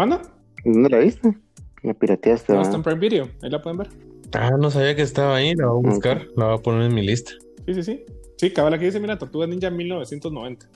¿Dónde 0.66 0.90
la 0.90 1.00
viste? 1.00 1.38
La 1.84 1.94
pirateaste. 1.94 2.54
No, 2.54 2.62
está 2.62 2.76
en 2.76 2.84
Prime 2.84 3.00
Video, 3.00 3.30
ahí 3.42 3.50
la 3.50 3.62
pueden 3.62 3.78
ver. 3.78 3.90
Ah, 4.34 4.52
no 4.60 4.70
sabía 4.70 4.96
que 4.96 5.02
estaba 5.02 5.38
ahí, 5.38 5.56
la 5.56 5.68
voy 5.68 5.86
a 5.86 5.90
buscar, 5.90 6.28
la 6.36 6.46
voy 6.46 6.56
a 6.56 6.62
poner 6.62 6.84
en 6.84 6.94
mi 6.94 7.06
lista. 7.06 7.32
Sí, 7.66 7.74
sí, 7.74 7.84
sí. 7.84 8.06
Sí, 8.38 8.52
cabal 8.52 8.74
aquí 8.74 8.86
dice, 8.86 9.00
mira, 9.00 9.18
Tortuga 9.18 9.48
Ninja 9.48 9.70
1990. 9.70 10.70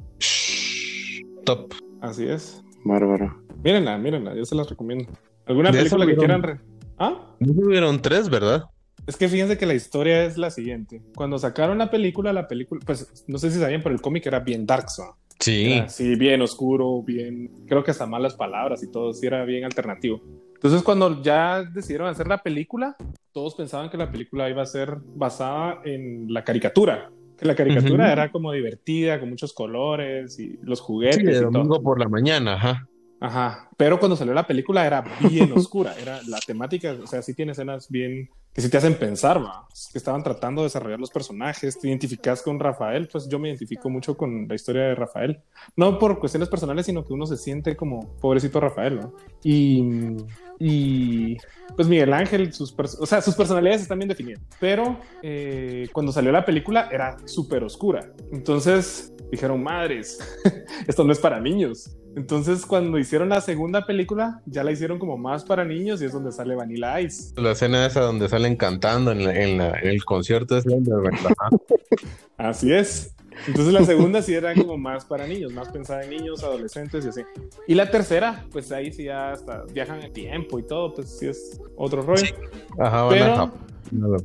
Top. 1.46 1.74
Así 2.02 2.28
es. 2.28 2.64
Bárbaro. 2.84 3.42
Mírenla, 3.64 3.98
mírenla, 3.98 4.36
yo 4.36 4.46
se 4.46 4.56
las 4.56 4.70
recomiendo. 4.70 5.06
¿Alguna 5.46 5.72
película 5.72 6.06
que 6.06 6.16
quieran? 6.16 6.62
¿Ah? 6.98 7.36
No 7.40 7.54
tuvieron 7.54 8.02
tres, 8.02 8.30
¿verdad? 8.30 8.64
Es 9.06 9.18
que 9.18 9.28
fíjense 9.28 9.58
que 9.58 9.66
la 9.66 9.74
historia 9.74 10.24
es 10.26 10.38
la 10.38 10.50
siguiente. 10.50 11.02
Cuando 11.16 11.38
sacaron 11.38 11.78
la 11.78 11.92
película, 11.92 12.32
la 12.32 12.48
película, 12.48 12.82
pues 12.86 13.26
no 13.28 13.38
sé 13.38 13.52
si 13.52 13.60
sabían, 13.60 13.84
pero 13.84 13.94
el 13.94 14.02
cómic 14.02 14.26
era 14.26 14.40
bien 14.40 14.66
dark, 14.66 14.90
¿so? 14.90 15.18
Sí. 15.40 15.84
sí, 15.88 16.16
bien 16.16 16.42
oscuro, 16.42 17.02
bien. 17.02 17.52
Creo 17.68 17.84
que 17.84 17.92
hasta 17.92 18.06
malas 18.06 18.36
palabras 18.36 18.84
y 18.84 18.92
todo, 18.92 19.14
sí 19.14 19.28
era 19.28 19.44
bien 19.46 19.66
alternativo. 19.66 20.22
Entonces, 20.54 20.82
cuando 20.82 21.22
ya 21.22 21.64
decidieron 21.64 22.08
hacer 22.08 22.28
la 22.28 22.42
película, 22.42 22.96
todos 23.34 23.56
pensaban 23.56 23.90
que 23.90 23.98
la 23.98 24.10
película 24.10 24.50
iba 24.50 24.62
a 24.62 24.66
ser 24.66 24.98
basada 25.16 25.82
en 25.84 26.34
la 26.34 26.44
caricatura. 26.44 27.12
Que 27.38 27.46
la 27.46 27.56
caricatura 27.56 28.12
era 28.12 28.32
como 28.32 28.52
divertida, 28.52 29.20
con 29.20 29.30
muchos 29.30 29.52
colores 29.54 30.40
y 30.40 30.58
los 30.62 30.80
juguetes. 30.80 31.20
Sí, 31.20 31.26
de 31.26 31.42
domingo 31.42 31.82
por 31.82 32.00
la 32.00 32.08
mañana, 32.08 32.54
ajá. 32.54 32.88
Ajá, 33.24 33.70
pero 33.78 34.00
cuando 34.00 34.18
salió 34.18 34.34
la 34.34 34.46
película 34.46 34.86
era 34.86 35.02
bien 35.22 35.54
oscura, 35.54 35.96
era 36.02 36.20
la 36.28 36.40
temática, 36.46 36.94
o 37.02 37.08
sea, 37.08 37.22
sí 37.22 37.34
tiene 37.34 37.54
escenas 37.54 37.88
bien 37.88 38.30
que 38.54 38.60
sí 38.60 38.70
te 38.70 38.76
hacen 38.76 38.96
pensar, 38.96 39.42
va, 39.42 39.66
que 39.94 39.98
estaban 39.98 40.22
tratando 40.24 40.62
de 40.62 40.66
desarrollar 40.66 41.00
los 41.00 41.10
personajes, 41.10 41.80
te 41.80 41.88
identificas 41.88 42.42
con 42.42 42.60
Rafael, 42.60 43.08
pues 43.08 43.30
yo 43.30 43.40
me 43.40 43.48
identifico 43.48 43.90
mucho 43.90 44.18
con 44.18 44.46
la 44.50 44.56
historia 44.56 44.84
de 44.84 44.96
Rafael, 44.96 45.40
no 45.78 45.98
por 45.98 46.20
cuestiones 46.20 46.50
personales, 46.50 46.86
sino 46.86 47.06
que 47.06 47.14
uno 47.14 47.26
se 47.26 47.38
siente 47.38 47.78
como 47.78 48.14
pobrecito 48.18 48.60
Rafael, 48.60 49.00
¿no? 49.00 49.14
Y, 49.42 50.18
y 50.60 51.38
pues 51.78 51.88
Miguel 51.88 52.12
Ángel, 52.12 52.52
sus, 52.52 52.76
o 52.78 53.06
sea, 53.06 53.22
sus 53.22 53.36
personalidades 53.36 53.84
están 53.84 54.00
bien 54.00 54.10
definidas, 54.10 54.42
pero 54.60 55.00
eh, 55.22 55.88
cuando 55.94 56.12
salió 56.12 56.34
la 56.34 56.44
película 56.44 56.90
era 56.92 57.16
súper 57.24 57.64
oscura, 57.64 58.12
entonces 58.34 59.14
dijeron, 59.32 59.64
madres, 59.64 60.20
esto 60.88 61.06
no 61.06 61.14
es 61.14 61.20
para 61.20 61.40
niños. 61.40 61.96
Entonces, 62.16 62.66
cuando 62.66 63.00
hicieron 63.00 63.30
la 63.30 63.42
segunda 63.42 63.86
película, 63.86 64.42
ya 64.46 64.64
la 64.64 64.72
hicieron 64.72 65.00
como 65.00 65.18
más 65.18 65.44
para 65.44 65.66
niños 65.66 66.02
y 66.02 66.06
es 66.06 66.14
donde 66.14 66.32
sale 66.32 66.56
Vanilla 66.56 67.02
Ice. 67.02 67.34
La 67.36 67.52
escena 67.52 67.86
esa 67.86 68.02
donde 68.02 68.30
salen 68.30 68.56
cantando 68.56 69.12
en, 69.12 69.62
el 69.62 70.06
concierto 70.06 70.58
es 70.58 70.66
la 70.66 70.78
Así 72.38 72.72
es. 72.72 73.16
Entonces 73.48 73.74
la 73.74 73.84
segunda 73.84 74.22
sí 74.22 74.34
era 74.34 74.54
como 74.54 74.78
más 74.78 75.06
para 75.06 75.26
niños, 75.26 75.52
más 75.54 75.70
pensada 75.70 76.04
en 76.04 76.12
niños, 76.12 76.44
adolescentes 76.44 77.04
y 77.06 77.10
así. 77.10 77.22
Y 77.68 77.74
la 77.74 77.90
tercera, 77.90 78.46
pues 78.52 78.72
ahí 78.72 78.92
sí 78.92 79.06
ya 79.06 79.32
hasta 79.32 79.64
viajan 79.74 80.04
en 80.04 80.14
tiempo 80.14 80.60
y 80.60 80.64
todo, 80.64 80.94
pues 80.94 81.18
sí 81.18 81.28
es 81.28 81.60
otro 81.76 82.04
rollo. 82.04 82.36
Ajá, 82.80 83.10
pero, 83.10 83.52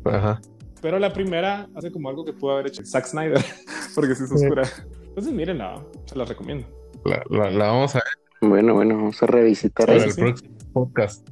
Ajá. 0.05 0.41
pero 0.83 0.99
la 0.99 1.13
primera 1.13 1.69
hace 1.75 1.91
como 1.91 2.11
algo 2.11 2.25
que 2.25 2.35
pudo 2.35 2.53
haber 2.53 2.67
hecho 2.67 2.85
Zack 2.85 3.07
Snyder, 3.07 3.43
porque 3.95 4.15
sí 4.15 4.25
es 4.25 4.31
oscura. 4.31 4.69
Entonces 5.07 5.33
mírenla, 5.33 5.83
se 6.05 6.17
la 6.17 6.27
recomiendo. 6.27 6.67
La, 7.05 7.23
vamos 7.31 7.95
a 7.95 7.99
ver. 7.99 8.51
Bueno, 8.51 8.75
bueno, 8.75 8.97
vamos 8.97 9.23
a 9.23 9.27
revisitar 9.27 9.91
el 9.91 10.15
próximo 10.15 10.53
podcast. 10.73 11.29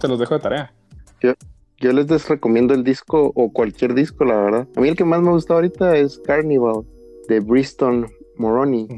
te 0.00 0.08
los 0.08 0.18
dejo 0.18 0.34
de 0.34 0.40
tarea. 0.40 0.74
Yo, 1.20 1.34
yo 1.78 1.92
les 1.92 2.28
recomiendo 2.28 2.74
el 2.74 2.84
disco 2.84 3.32
o 3.34 3.52
cualquier 3.52 3.94
disco, 3.94 4.24
la 4.24 4.36
verdad. 4.36 4.68
A 4.76 4.80
mí 4.80 4.88
el 4.88 4.96
que 4.96 5.04
más 5.04 5.20
me 5.20 5.28
ha 5.28 5.32
gustado 5.32 5.58
ahorita 5.58 5.96
es 5.96 6.18
Carnival 6.18 6.84
de 7.28 7.40
Bristol 7.40 8.10
Moroni. 8.36 8.88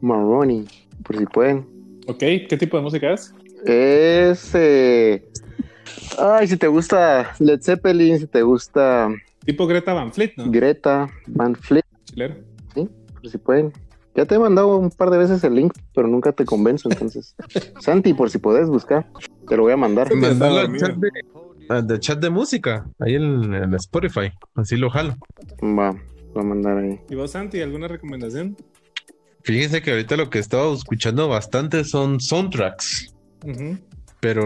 Moroni, 0.00 0.66
por 1.02 1.16
si 1.16 1.26
pueden. 1.26 1.66
Ok, 2.06 2.18
¿qué 2.18 2.56
tipo 2.58 2.76
de 2.76 2.82
música 2.82 3.12
es? 3.12 3.34
Es. 3.64 4.54
Eh, 4.54 5.28
ay, 6.18 6.46
si 6.46 6.56
te 6.56 6.68
gusta 6.68 7.34
Led 7.38 7.60
Zeppelin, 7.60 8.18
si 8.18 8.26
te 8.26 8.42
gusta. 8.42 9.08
Tipo 9.44 9.66
Greta 9.66 9.92
Van 9.94 10.12
Fleet, 10.12 10.32
¿no? 10.36 10.50
Greta 10.50 11.08
Van 11.26 11.54
Fleet. 11.54 11.84
Chilero. 12.04 12.36
Sí, 12.74 12.88
por 13.12 13.28
si 13.28 13.38
pueden. 13.38 13.72
Ya 14.16 14.24
te 14.24 14.34
he 14.34 14.38
mandado 14.38 14.78
un 14.78 14.90
par 14.90 15.10
de 15.10 15.18
veces 15.18 15.44
el 15.44 15.54
link, 15.54 15.74
pero 15.94 16.08
nunca 16.08 16.32
te 16.32 16.46
convenzo, 16.46 16.88
entonces. 16.90 17.34
Santi, 17.80 18.14
por 18.14 18.30
si 18.30 18.38
podés 18.38 18.68
buscar, 18.68 19.06
te 19.46 19.56
lo 19.56 19.64
voy 19.64 19.72
a 19.72 19.76
mandar. 19.76 20.12
Mandalo 20.14 20.60
al 20.60 20.76
chat 20.76 20.96
de, 21.84 22.00
chat 22.00 22.18
de 22.18 22.30
música, 22.30 22.86
ahí 22.98 23.16
en, 23.16 23.74
Spotify, 23.74 24.32
así 24.54 24.76
lo 24.76 24.88
jalo. 24.88 25.16
Va, 25.62 25.92
va 25.92 26.40
a 26.40 26.44
mandar 26.44 26.78
ahí. 26.78 26.98
¿Y 27.10 27.14
vos, 27.14 27.32
Santi, 27.32 27.60
alguna 27.60 27.88
recomendación? 27.88 28.56
Fíjense 29.42 29.82
que 29.82 29.90
ahorita 29.90 30.16
lo 30.16 30.30
que 30.30 30.38
he 30.38 30.40
estado 30.40 30.74
escuchando 30.74 31.28
bastante 31.28 31.84
son 31.84 32.18
soundtracks. 32.18 33.14
Pero. 34.20 34.44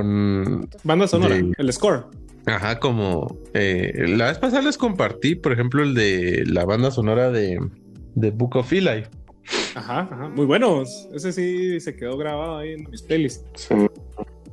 Banda 0.82 1.06
sonora, 1.06 1.36
el 1.36 1.72
score. 1.72 2.06
Ajá, 2.46 2.80
como. 2.80 3.38
Eh, 3.54 4.06
la 4.08 4.26
vez 4.26 4.38
pasada 4.38 4.62
les 4.62 4.76
compartí, 4.76 5.36
por 5.36 5.52
ejemplo, 5.52 5.82
el 5.84 5.94
de 5.94 6.44
la 6.46 6.64
banda 6.64 6.90
sonora 6.90 7.30
de, 7.30 7.60
de 8.14 8.30
Book 8.30 8.56
of 8.56 8.72
Eli. 8.72 9.04
Ajá, 9.74 10.08
ajá, 10.10 10.28
muy 10.28 10.46
buenos. 10.46 11.08
Ese 11.12 11.32
sí 11.32 11.80
se 11.80 11.96
quedó 11.96 12.16
grabado 12.16 12.58
ahí 12.58 12.72
en 12.72 12.90
mis 12.90 13.02
pelis. 13.02 13.44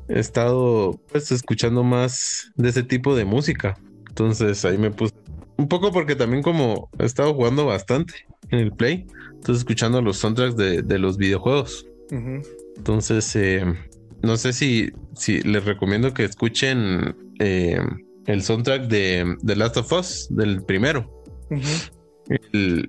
He 0.07 0.19
estado 0.19 0.99
pues 1.11 1.31
escuchando 1.31 1.83
más 1.83 2.51
de 2.55 2.69
ese 2.69 2.83
tipo 2.83 3.15
de 3.15 3.25
música. 3.25 3.77
Entonces 4.09 4.63
ahí 4.65 4.77
me 4.77 4.91
puse 4.91 5.13
un 5.57 5.67
poco 5.67 5.91
porque 5.91 6.15
también 6.15 6.43
como 6.43 6.89
he 6.99 7.05
estado 7.05 7.33
jugando 7.33 7.65
bastante 7.65 8.13
en 8.49 8.59
el 8.59 8.71
Play, 8.71 9.05
entonces 9.33 9.57
escuchando 9.57 10.01
los 10.01 10.17
soundtracks 10.17 10.55
de, 10.55 10.99
los 10.99 11.17
videojuegos. 11.17 11.88
Entonces, 12.77 13.35
eh, 13.35 13.65
no 14.21 14.38
sé 14.38 14.53
si, 14.53 14.91
si 15.13 15.41
les 15.41 15.65
recomiendo 15.65 16.13
que 16.13 16.23
escuchen 16.23 17.15
eh, 17.39 17.81
el 18.25 18.41
soundtrack 18.41 18.83
de 18.88 19.35
The 19.45 19.55
Last 19.55 19.77
of 19.77 19.91
Us, 19.91 20.27
del 20.29 20.63
primero. 20.63 21.23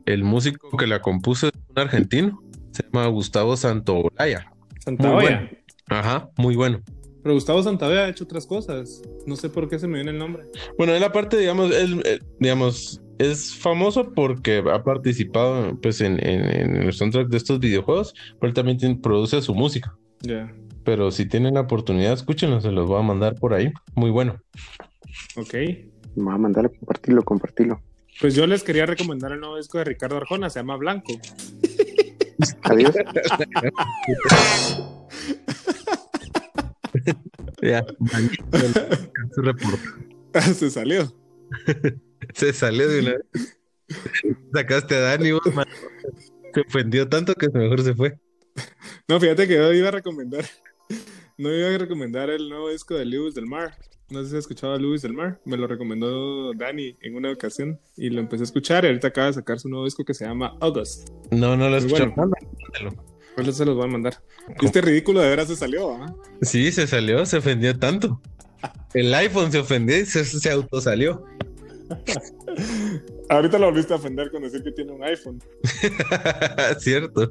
El, 0.06 0.24
músico 0.24 0.76
que 0.76 0.86
la 0.86 1.00
compuso 1.00 1.50
argentino, 1.74 2.42
se 2.72 2.82
llama 2.84 3.06
Gustavo 3.08 3.56
Santaolalla. 3.56 4.52
Santaolalla. 4.80 5.50
Ajá, 5.88 6.30
muy 6.36 6.56
bueno. 6.56 6.80
Pero 7.22 7.34
Gustavo 7.34 7.62
Santaolalla 7.62 8.06
ha 8.06 8.08
hecho 8.08 8.24
otras 8.24 8.46
cosas. 8.46 9.02
No 9.26 9.36
sé 9.36 9.48
por 9.48 9.68
qué 9.68 9.78
se 9.78 9.88
me 9.88 9.94
viene 9.94 10.12
el 10.12 10.18
nombre. 10.18 10.44
Bueno, 10.76 10.94
él 10.94 11.02
aparte, 11.02 11.36
digamos, 11.36 11.74
él, 11.74 12.02
digamos, 12.38 13.02
es 13.18 13.54
famoso 13.54 14.12
porque 14.12 14.62
ha 14.72 14.82
participado 14.84 15.78
pues 15.80 16.00
en, 16.00 16.24
en, 16.24 16.76
el 16.76 16.92
soundtrack 16.92 17.28
de 17.28 17.36
estos 17.36 17.58
videojuegos, 17.58 18.14
pero 18.40 18.48
él 18.48 18.54
también 18.54 19.00
produce 19.00 19.42
su 19.42 19.54
música. 19.54 19.96
Ya. 20.20 20.52
Pero 20.84 21.10
si 21.10 21.26
tienen 21.26 21.54
la 21.54 21.62
oportunidad, 21.62 22.12
escúchenlo, 22.12 22.60
se 22.60 22.72
los 22.72 22.86
voy 22.86 23.00
a 23.00 23.02
mandar 23.02 23.34
por 23.34 23.52
ahí. 23.52 23.72
Muy 23.94 24.10
bueno. 24.10 24.40
Ok. 25.36 25.54
Me 26.16 26.24
voy 26.24 26.34
a 26.34 26.38
mandar 26.38 26.70
compartirlo, 26.70 27.22
compartirlo. 27.22 27.82
Pues 28.20 28.34
yo 28.34 28.46
les 28.46 28.64
quería 28.64 28.86
recomendar 28.86 29.32
el 29.32 29.40
nuevo 29.40 29.56
disco 29.56 29.78
de 29.78 29.84
Ricardo 29.84 30.16
Arjona, 30.16 30.50
se 30.50 30.58
llama 30.58 30.76
Blanco. 30.76 31.12
Adiós. 32.62 32.94
ya, 37.62 37.84
se 40.54 40.70
salió. 40.70 41.14
Se 42.34 42.52
salió 42.52 42.88
de 42.88 43.00
una 43.00 43.16
Sacaste 44.52 44.96
a 44.96 45.00
Dani, 45.00 45.30
Se 46.54 46.60
ofendió 46.60 47.08
tanto 47.08 47.34
que 47.34 47.48
mejor 47.48 47.82
se 47.82 47.94
fue. 47.94 48.18
No, 49.06 49.20
fíjate 49.20 49.46
que 49.46 49.54
yo 49.54 49.72
iba 49.72 49.88
a 49.88 49.92
recomendar. 49.92 50.44
No 51.36 51.54
iba 51.54 51.68
a 51.68 51.78
recomendar 51.78 52.30
el 52.30 52.48
nuevo 52.48 52.70
disco 52.70 52.94
de 52.94 53.04
Lewis 53.04 53.34
del 53.34 53.46
Mar. 53.46 53.76
No 54.10 54.22
sé 54.22 54.30
si 54.30 54.36
has 54.36 54.40
escuchado 54.40 54.72
a 54.72 54.78
Lewis 54.78 55.02
del 55.02 55.12
Mar. 55.12 55.38
Me 55.44 55.58
lo 55.58 55.66
recomendó 55.66 56.54
Dani 56.54 56.96
en 57.02 57.14
una 57.14 57.30
ocasión 57.30 57.78
y 57.96 58.08
lo 58.08 58.20
empecé 58.20 58.42
a 58.42 58.44
escuchar. 58.44 58.84
Y 58.84 58.88
ahorita 58.88 59.08
acaba 59.08 59.26
de 59.26 59.34
sacar 59.34 59.60
su 59.60 59.68
nuevo 59.68 59.84
disco 59.84 60.04
que 60.04 60.14
se 60.14 60.24
llama 60.24 60.56
August. 60.60 61.10
No, 61.30 61.56
no 61.56 61.68
lo 61.68 61.76
he 61.76 61.78
escuchado. 61.78 62.14
Bueno, 63.36 63.52
se 63.52 63.64
los 63.66 63.76
voy 63.76 63.84
a 63.84 63.88
mandar. 63.88 64.14
este 64.62 64.80
ridículo 64.80 65.20
de 65.20 65.28
veras 65.28 65.48
se 65.48 65.56
salió, 65.56 65.92
¿ah? 65.92 66.14
Sí, 66.40 66.72
se 66.72 66.86
salió, 66.86 67.24
se 67.26 67.36
ofendió 67.36 67.78
tanto. 67.78 68.20
El 68.94 69.12
iPhone 69.14 69.52
se 69.52 69.58
ofendió 69.58 69.98
y 69.98 70.06
se, 70.06 70.24
se 70.24 70.50
autosalió. 70.50 71.24
Ahorita 73.28 73.58
lo 73.58 73.66
volviste 73.66 73.92
a 73.92 73.96
ofender 73.96 74.30
con 74.30 74.42
decir 74.42 74.62
que 74.62 74.72
tiene 74.72 74.92
un 74.92 75.04
iPhone. 75.04 75.40
Cierto. 76.78 77.30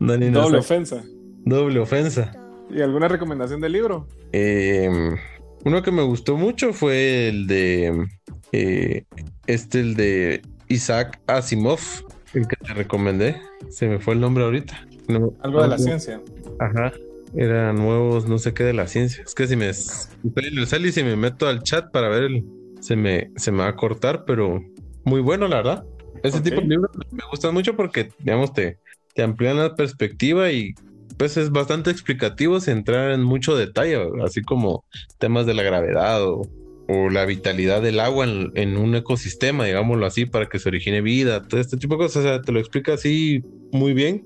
Doble 0.00 0.58
ofensa. 0.58 1.04
Doble 1.44 1.78
ofensa. 1.78 2.32
¿Y 2.70 2.80
alguna 2.80 3.08
recomendación 3.08 3.60
del 3.60 3.72
libro? 3.72 4.08
Em, 4.32 5.16
uno 5.64 5.82
que 5.82 5.90
me 5.90 6.02
gustó 6.02 6.36
mucho 6.36 6.72
fue 6.72 7.28
el 7.28 7.46
de. 7.46 8.06
Eh, 8.52 9.04
este, 9.46 9.80
el 9.80 9.94
de 9.94 10.42
Isaac 10.68 11.20
Asimov, 11.26 11.80
el 12.34 12.46
que 12.46 12.56
te 12.56 12.74
recomendé. 12.74 13.40
Se 13.70 13.88
me 13.88 13.98
fue 13.98 14.14
el 14.14 14.20
nombre 14.20 14.44
ahorita. 14.44 14.86
Algo 15.40 15.62
de 15.62 15.68
la 15.68 15.78
ciencia. 15.78 16.20
Ajá. 16.58 16.92
Eran 17.36 17.76
nuevos, 17.76 18.28
no 18.28 18.38
sé 18.38 18.54
qué 18.54 18.62
de 18.62 18.74
la 18.74 18.86
ciencia. 18.86 19.24
Es 19.24 19.34
que 19.34 19.46
si 19.46 19.56
me 19.56 19.68
estoy 19.68 20.04
en 20.36 20.58
el 20.58 20.66
cel 20.66 20.86
y 20.86 20.92
si 20.92 21.02
me 21.02 21.16
meto 21.16 21.48
al 21.48 21.62
chat 21.62 21.90
para 21.90 22.08
ver 22.08 22.24
el, 22.24 22.44
se 22.80 22.94
me, 22.94 23.32
se 23.36 23.50
me 23.50 23.58
va 23.58 23.68
a 23.68 23.76
cortar, 23.76 24.24
pero 24.24 24.62
muy 25.04 25.20
bueno, 25.20 25.48
la 25.48 25.56
verdad. 25.56 25.84
Ese 26.22 26.40
tipo 26.40 26.60
de 26.60 26.68
libros 26.68 26.90
me 27.10 27.22
gustan 27.30 27.52
mucho 27.52 27.76
porque, 27.76 28.10
digamos, 28.20 28.52
te, 28.52 28.78
te 29.14 29.22
amplían 29.22 29.58
la 29.58 29.74
perspectiva 29.74 30.50
y 30.52 30.74
pues 31.16 31.36
es 31.36 31.50
bastante 31.50 31.90
explicativo 31.90 32.60
sin 32.60 32.78
entrar 32.78 33.12
en 33.12 33.22
mucho 33.22 33.56
detalle, 33.56 33.98
así 34.24 34.42
como 34.42 34.84
temas 35.18 35.46
de 35.46 35.54
la 35.54 35.62
gravedad 35.62 36.22
o, 36.22 36.42
la 36.86 37.24
vitalidad 37.24 37.80
del 37.80 37.98
agua 37.98 38.26
en, 38.26 38.76
un 38.76 38.94
ecosistema, 38.94 39.64
digámoslo 39.64 40.04
así, 40.04 40.26
para 40.26 40.50
que 40.50 40.58
se 40.58 40.68
origine 40.68 41.00
vida, 41.00 41.42
todo 41.48 41.58
este 41.58 41.78
tipo 41.78 41.94
de 41.94 41.98
cosas. 42.04 42.16
O 42.16 42.28
sea, 42.28 42.42
te 42.42 42.52
lo 42.52 42.60
explica 42.60 42.92
así 42.92 43.42
muy 43.72 43.94
bien. 43.94 44.22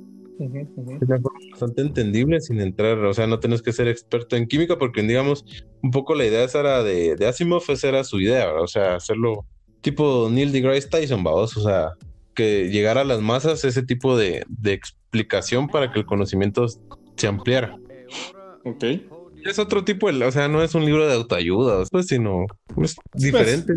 Es 1.01 1.09
bastante 1.53 1.83
entendible 1.83 2.41
sin 2.41 2.61
entrar, 2.61 2.99
o 2.99 3.15
sea, 3.15 3.29
no 3.29 3.39
tienes 3.39 3.63
que 3.63 3.73
ser 3.73 3.87
experto 3.87 4.35
en 4.35 4.49
química 4.49 4.77
porque, 4.77 5.03
digamos, 5.03 5.45
un 5.83 5.93
poco 5.93 6.17
la 6.17 6.27
idea 6.27 6.43
esa 6.43 6.59
era 6.59 6.83
de, 6.83 7.15
de 7.15 7.27
Asimov, 7.29 7.63
esa 7.69 7.89
era 7.89 8.03
su 8.03 8.21
idea, 8.21 8.53
o 8.53 8.67
sea, 8.67 8.97
hacerlo 8.97 9.47
tipo 9.81 10.29
Neil 10.31 10.53
deGrasse 10.53 10.89
Tyson, 10.89 11.23
vamos, 11.23 11.57
o 11.57 11.63
sea, 11.63 11.93
que 12.39 12.69
llegara 12.71 13.01
a 13.01 13.05
las 13.05 13.21
masas 13.21 13.65
ese 13.65 13.83
tipo 13.83 14.17
de, 14.17 14.47
explicación 14.63 15.67
para 15.67 15.91
que 15.91 15.99
el 15.99 16.07
conocimiento 16.07 16.67
se 17.17 17.27
ampliara. 17.27 17.77
Ok. 18.65 18.85
Es 19.45 19.59
otro 19.59 19.83
tipo, 19.83 20.13
de, 20.13 20.25
o 20.25 20.31
sea, 20.31 20.47
no 20.47 20.63
es 20.63 20.73
un 20.77 20.85
libro 20.85 21.09
de 21.09 21.15
autoayuda, 21.15 21.83
pues, 21.91 22.07
sino 22.07 22.45
es 22.45 22.77
pues, 22.77 22.97
diferente. 23.13 23.73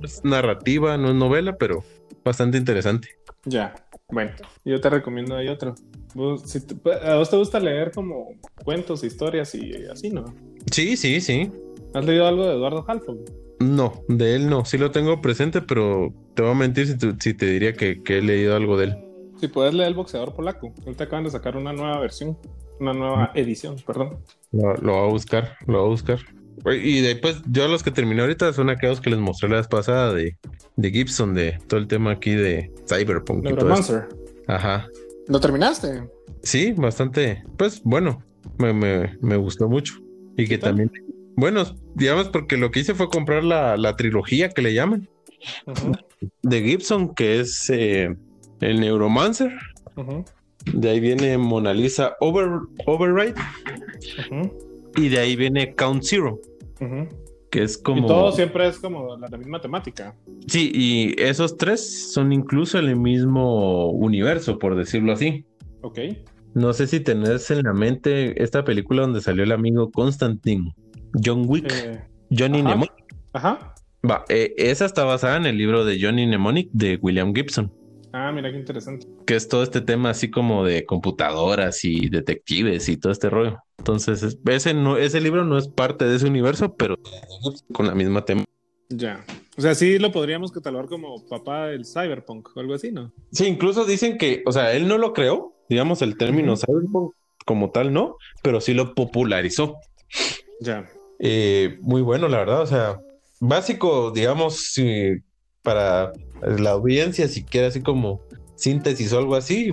es 0.00 0.24
narrativa, 0.24 0.96
no 0.96 1.08
es 1.08 1.16
novela, 1.16 1.56
pero 1.56 1.82
bastante 2.24 2.56
interesante. 2.56 3.08
Ya, 3.46 3.74
bueno, 4.08 4.30
yo 4.64 4.80
te 4.80 4.90
recomiendo 4.90 5.34
ahí 5.34 5.48
otro. 5.48 5.74
¿A 7.02 7.16
vos 7.16 7.30
te 7.30 7.36
gusta 7.36 7.58
leer 7.58 7.90
como 7.90 8.28
cuentos, 8.64 9.02
historias 9.02 9.56
y 9.56 9.86
así, 9.86 10.10
no? 10.10 10.24
Sí, 10.70 10.96
sí, 10.96 11.20
sí. 11.20 11.50
¿Has 11.94 12.04
leído 12.04 12.28
algo 12.28 12.46
de 12.46 12.54
Eduardo 12.54 12.84
Halfon? 12.86 13.24
No, 13.60 14.02
de 14.08 14.34
él 14.36 14.48
no. 14.48 14.64
Sí 14.64 14.78
lo 14.78 14.90
tengo 14.90 15.20
presente, 15.20 15.62
pero 15.62 16.12
te 16.34 16.42
voy 16.42 16.52
a 16.52 16.54
mentir 16.54 16.86
si, 17.20 17.34
te 17.34 17.46
diría 17.46 17.72
que, 17.74 18.00
he 18.04 18.20
leído 18.20 18.56
algo 18.56 18.76
de 18.76 18.86
él. 18.86 18.98
Si 19.40 19.48
puedes 19.48 19.74
leer 19.74 19.88
El 19.88 19.94
Boxeador 19.94 20.34
Polaco. 20.34 20.72
Ahorita 20.84 21.04
acaban 21.04 21.24
de 21.24 21.30
sacar 21.30 21.56
una 21.56 21.72
nueva 21.72 21.98
versión, 22.00 22.38
una 22.80 22.92
nueva 22.92 23.32
edición, 23.34 23.76
perdón. 23.86 24.18
Lo, 24.52 24.74
lo 24.76 24.92
voy 24.92 25.08
a 25.08 25.12
buscar, 25.12 25.56
lo 25.66 25.78
voy 25.78 25.86
a 25.86 25.90
buscar. 25.90 26.18
Y 26.66 27.00
después, 27.00 27.42
yo 27.46 27.68
los 27.68 27.82
que 27.82 27.90
terminé 27.90 28.22
ahorita 28.22 28.52
son 28.52 28.70
aquellos 28.70 29.00
que 29.00 29.10
les 29.10 29.18
mostré 29.18 29.48
la 29.48 29.56
vez 29.56 29.68
pasada 29.68 30.14
de, 30.14 30.36
de 30.76 30.90
Gibson, 30.90 31.34
de 31.34 31.58
todo 31.66 31.78
el 31.78 31.86
tema 31.86 32.12
aquí 32.12 32.30
de 32.30 32.72
Cyberpunk. 32.88 33.44
Monster. 33.62 34.08
Ajá. 34.46 34.86
¿Lo 35.28 35.40
terminaste? 35.40 36.08
Sí, 36.42 36.72
bastante. 36.72 37.42
Pues 37.56 37.82
bueno, 37.82 38.22
me, 38.58 38.72
me, 38.72 39.18
me 39.20 39.36
gustó 39.36 39.68
mucho. 39.68 39.94
Y 40.36 40.46
que 40.46 40.58
también 40.58 40.90
bueno, 41.36 41.64
digamos, 41.94 42.28
porque 42.28 42.56
lo 42.56 42.70
que 42.70 42.80
hice 42.80 42.94
fue 42.94 43.08
comprar 43.08 43.44
la, 43.44 43.96
trilogía 43.96 44.48
que 44.50 44.62
le 44.62 44.74
llaman 44.74 45.08
de 46.42 46.62
Gibson, 46.62 47.14
que 47.14 47.40
es 47.40 47.68
eh, 47.70 48.14
el 48.60 48.80
Neuromancer. 48.80 49.52
De 50.72 50.90
ahí 50.90 51.00
viene 51.00 51.36
Mona 51.38 51.74
Lisa 51.74 52.16
Over, 52.20 52.48
Override. 52.86 53.34
Y 54.96 55.08
de 55.08 55.18
ahí 55.18 55.36
viene 55.36 55.74
Count 55.74 56.02
Zero. 56.04 56.40
Que 57.50 57.62
es 57.62 57.78
como. 57.78 58.04
Y 58.04 58.06
todo 58.06 58.32
siempre 58.32 58.66
es 58.66 58.78
como 58.78 59.16
la, 59.16 59.28
misma 59.36 59.60
temática. 59.60 60.16
Sí, 60.46 60.70
y 60.74 61.20
esos 61.20 61.56
tres 61.56 62.12
son 62.12 62.32
incluso 62.32 62.78
el 62.78 62.96
mismo 62.96 63.90
universo, 63.90 64.58
por 64.58 64.76
decirlo 64.76 65.12
así. 65.12 65.44
Ok. 65.82 65.98
No 66.54 66.72
sé 66.72 66.86
si 66.86 67.00
tenés 67.00 67.50
en 67.50 67.64
la 67.64 67.72
mente 67.72 68.42
esta 68.42 68.64
película 68.64 69.02
donde 69.02 69.20
salió 69.20 69.42
el 69.42 69.52
amigo 69.52 69.90
Constantine. 69.90 70.72
John 71.22 71.44
Wick, 71.46 71.72
eh, 71.72 72.02
Johnny 72.30 72.62
Mnemonic. 72.62 72.92
Ajá. 73.32 73.74
Va, 74.08 74.24
eh, 74.28 74.54
esa 74.56 74.84
está 74.84 75.04
basada 75.04 75.36
en 75.36 75.46
el 75.46 75.56
libro 75.56 75.84
de 75.84 75.98
Johnny 76.00 76.26
Mnemonic 76.26 76.70
de 76.72 76.98
William 77.00 77.34
Gibson. 77.34 77.72
Ah, 78.12 78.30
mira 78.32 78.50
qué 78.52 78.58
interesante. 78.58 79.08
Que 79.26 79.34
es 79.34 79.48
todo 79.48 79.64
este 79.64 79.80
tema 79.80 80.10
así 80.10 80.30
como 80.30 80.64
de 80.64 80.84
computadoras 80.84 81.84
y 81.84 82.08
detectives 82.08 82.88
y 82.88 82.96
todo 82.96 83.12
este 83.12 83.28
rollo. 83.28 83.58
Entonces, 83.78 84.38
ese, 84.46 84.72
no, 84.74 84.96
ese 84.96 85.20
libro 85.20 85.44
no 85.44 85.58
es 85.58 85.66
parte 85.66 86.04
de 86.04 86.14
ese 86.14 86.26
universo, 86.26 86.76
pero 86.76 86.96
con 87.72 87.86
la 87.86 87.94
misma 87.94 88.24
tema. 88.24 88.44
Ya. 88.88 89.24
O 89.56 89.60
sea, 89.60 89.74
sí 89.74 89.98
lo 89.98 90.12
podríamos 90.12 90.52
catalogar 90.52 90.86
como 90.86 91.26
papá 91.26 91.66
del 91.66 91.84
cyberpunk 91.84 92.56
o 92.56 92.60
algo 92.60 92.74
así, 92.74 92.92
¿no? 92.92 93.12
Sí, 93.32 93.46
incluso 93.46 93.84
dicen 93.84 94.16
que, 94.16 94.42
o 94.46 94.52
sea, 94.52 94.72
él 94.74 94.86
no 94.86 94.96
lo 94.96 95.12
creó, 95.12 95.54
digamos, 95.68 96.00
el 96.02 96.16
término 96.16 96.56
cyberpunk 96.56 97.14
como 97.44 97.70
tal, 97.70 97.92
no, 97.92 98.16
pero 98.42 98.60
sí 98.60 98.74
lo 98.74 98.94
popularizó. 98.94 99.76
Ya. 100.60 100.88
Eh, 101.18 101.78
muy 101.80 102.02
bueno, 102.02 102.28
la 102.28 102.38
verdad. 102.38 102.62
O 102.62 102.66
sea, 102.66 103.00
básico, 103.40 104.10
digamos, 104.10 104.74
para 105.62 106.12
la 106.42 106.70
audiencia, 106.70 107.28
si 107.28 107.44
quiere 107.44 107.68
así 107.68 107.80
como 107.80 108.20
síntesis 108.54 109.12
o 109.12 109.18
algo 109.18 109.34
así, 109.34 109.72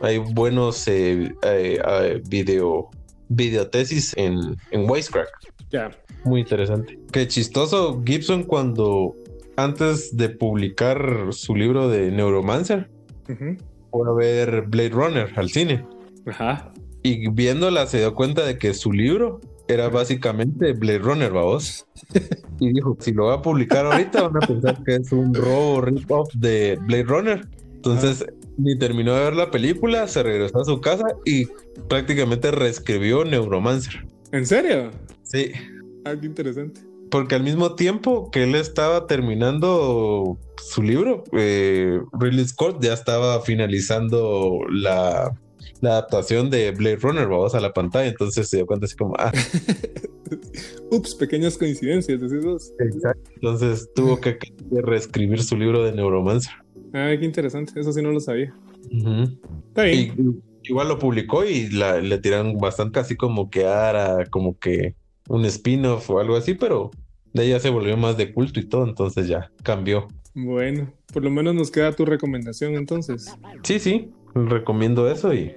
hay 0.00 0.18
buenos 0.18 0.86
eh, 0.88 1.32
eh, 1.42 2.22
video, 2.28 2.90
videotesis 3.28 4.12
en, 4.16 4.56
en 4.70 4.88
Wisecrack. 4.88 5.28
Ya. 5.70 5.90
Muy 6.24 6.40
interesante. 6.40 6.98
Qué 7.10 7.26
chistoso 7.26 8.02
Gibson 8.04 8.44
cuando 8.44 9.16
antes 9.56 10.16
de 10.16 10.28
publicar 10.28 11.28
su 11.30 11.54
libro 11.54 11.88
de 11.88 12.10
Neuromancer, 12.10 12.90
fue 13.90 14.08
a 14.08 14.12
ver 14.12 14.62
Blade 14.62 14.90
Runner 14.90 15.32
al 15.36 15.50
cine. 15.50 15.84
Ajá. 16.26 16.72
Y 17.02 17.28
viéndola 17.30 17.86
se 17.86 17.98
dio 17.98 18.14
cuenta 18.14 18.44
de 18.44 18.58
que 18.58 18.74
su 18.74 18.92
libro 18.92 19.40
era 19.72 19.88
básicamente 19.88 20.72
Blade 20.72 20.98
Runner, 20.98 21.32
vamos. 21.32 21.86
Y 22.60 22.72
dijo, 22.72 22.96
si 23.00 23.12
lo 23.12 23.26
va 23.26 23.34
a 23.34 23.42
publicar 23.42 23.86
ahorita 23.86 24.28
van 24.28 24.42
a 24.42 24.46
pensar 24.46 24.84
que 24.84 24.96
es 24.96 25.10
un 25.10 25.34
robo 25.34 25.80
rip-off 25.80 26.32
de 26.34 26.78
Blade 26.86 27.04
Runner. 27.04 27.48
Entonces, 27.74 28.24
ni 28.58 28.78
terminó 28.78 29.14
de 29.14 29.24
ver 29.24 29.34
la 29.34 29.50
película, 29.50 30.06
se 30.06 30.22
regresó 30.22 30.60
a 30.60 30.64
su 30.64 30.80
casa 30.80 31.06
y 31.24 31.46
prácticamente 31.88 32.50
reescribió 32.50 33.24
Neuromancer. 33.24 34.06
¿En 34.30 34.46
serio? 34.46 34.90
Sí. 35.24 35.50
Ah, 36.04 36.14
qué 36.18 36.26
interesante. 36.26 36.80
Porque 37.10 37.34
al 37.34 37.42
mismo 37.42 37.74
tiempo 37.74 38.30
que 38.30 38.44
él 38.44 38.54
estaba 38.54 39.06
terminando 39.06 40.38
su 40.56 40.82
libro, 40.82 41.24
eh, 41.32 42.00
Ridley 42.18 42.46
Scott 42.46 42.82
ya 42.82 42.94
estaba 42.94 43.40
finalizando 43.42 44.60
la 44.70 45.32
la 45.82 45.90
adaptación 45.90 46.48
de 46.48 46.70
Blade 46.70 46.96
Runner, 46.96 47.26
vamos 47.26 47.56
a 47.56 47.60
la 47.60 47.72
pantalla, 47.72 48.08
entonces 48.08 48.48
se 48.48 48.58
dio 48.58 48.66
cuenta 48.66 48.86
así 48.86 48.96
como, 48.96 49.14
ah. 49.18 49.32
Ups, 50.92 51.16
pequeñas 51.16 51.58
coincidencias, 51.58 52.20
decís 52.20 52.72
Exacto, 52.78 53.30
entonces 53.34 53.90
tuvo 53.92 54.20
que 54.20 54.38
reescribir 54.70 55.42
su 55.42 55.56
libro 55.56 55.82
de 55.82 55.92
Neuromancer. 55.92 56.52
Ay, 56.92 57.18
qué 57.18 57.24
interesante, 57.24 57.78
eso 57.80 57.92
sí 57.92 58.00
no 58.00 58.12
lo 58.12 58.20
sabía. 58.20 58.54
Está 59.68 59.82
bien. 59.82 60.40
igual 60.62 60.88
lo 60.88 61.00
publicó 61.00 61.44
y 61.44 61.68
le 61.68 62.18
tiraron 62.18 62.56
bastante 62.58 63.00
así 63.00 63.16
como 63.16 63.50
que 63.50 63.66
ara, 63.66 64.26
como 64.30 64.56
que 64.58 64.94
un 65.28 65.44
spin-off 65.46 66.08
o 66.10 66.20
algo 66.20 66.36
así, 66.36 66.54
pero 66.54 66.92
de 67.32 67.48
ya 67.48 67.58
se 67.58 67.70
volvió 67.70 67.96
más 67.96 68.16
de 68.16 68.32
culto 68.32 68.60
y 68.60 68.68
todo, 68.68 68.84
entonces 68.84 69.26
ya 69.26 69.50
cambió. 69.64 70.06
Bueno, 70.34 70.92
por 71.12 71.24
lo 71.24 71.30
menos 71.30 71.56
nos 71.56 71.72
queda 71.72 71.92
tu 71.92 72.04
recomendación 72.04 72.74
entonces. 72.74 73.34
Sí, 73.64 73.80
sí, 73.80 74.12
recomiendo 74.34 75.10
eso 75.10 75.34
y 75.34 75.52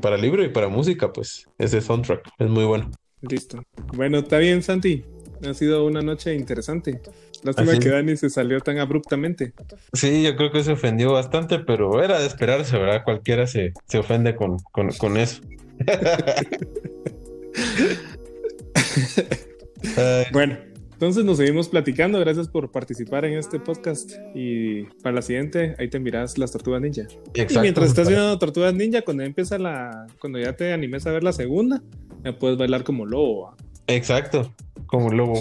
para 0.00 0.16
libro 0.16 0.44
y 0.44 0.48
para 0.48 0.68
música, 0.68 1.12
pues 1.12 1.46
ese 1.58 1.80
soundtrack 1.80 2.28
es 2.38 2.48
muy 2.48 2.64
bueno. 2.64 2.90
Listo. 3.22 3.62
Bueno, 3.94 4.18
está 4.18 4.38
bien, 4.38 4.62
Santi. 4.62 5.04
Ha 5.48 5.54
sido 5.54 5.86
una 5.86 6.02
noche 6.02 6.34
interesante. 6.34 7.00
Lástima 7.42 7.78
que 7.78 7.88
Dani 7.88 8.16
se 8.16 8.28
salió 8.30 8.60
tan 8.60 8.78
abruptamente. 8.78 9.52
Sí, 9.92 10.22
yo 10.22 10.36
creo 10.36 10.52
que 10.52 10.62
se 10.62 10.70
ofendió 10.72 11.12
bastante, 11.12 11.58
pero 11.58 12.02
era 12.02 12.20
de 12.20 12.26
esperarse, 12.26 12.78
¿verdad? 12.78 13.02
Cualquiera 13.04 13.46
se, 13.48 13.72
se 13.88 13.98
ofende 13.98 14.36
con, 14.36 14.58
con, 14.70 15.16
eso. 15.16 15.42
bueno, 20.32 20.56
entonces 21.02 21.24
nos 21.24 21.38
seguimos 21.38 21.68
platicando. 21.68 22.20
Gracias 22.20 22.46
por 22.46 22.70
participar 22.70 23.24
en 23.24 23.36
este 23.36 23.58
podcast. 23.58 24.12
Y 24.36 24.84
para 25.02 25.16
la 25.16 25.22
siguiente, 25.22 25.74
ahí 25.80 25.90
te 25.90 25.98
miras 25.98 26.38
las 26.38 26.52
tortugas 26.52 26.80
ninja. 26.80 27.08
y 27.34 27.58
mientras 27.58 27.88
estás 27.88 28.06
viendo 28.06 28.38
tortugas 28.38 28.72
ninja, 28.72 29.02
cuando 29.02 29.24
empieza 29.24 29.58
la. 29.58 30.06
Cuando 30.20 30.38
ya 30.38 30.54
te 30.54 30.72
animes 30.72 31.04
a 31.08 31.10
ver 31.10 31.24
la 31.24 31.32
segunda, 31.32 31.82
ya 32.24 32.38
puedes 32.38 32.56
bailar 32.56 32.84
como 32.84 33.04
lobo. 33.04 33.56
Exacto, 33.88 34.54
como 34.86 35.10
lobo. 35.10 35.40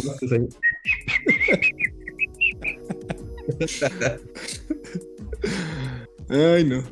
Ay, 6.28 6.64
no. 6.64 6.84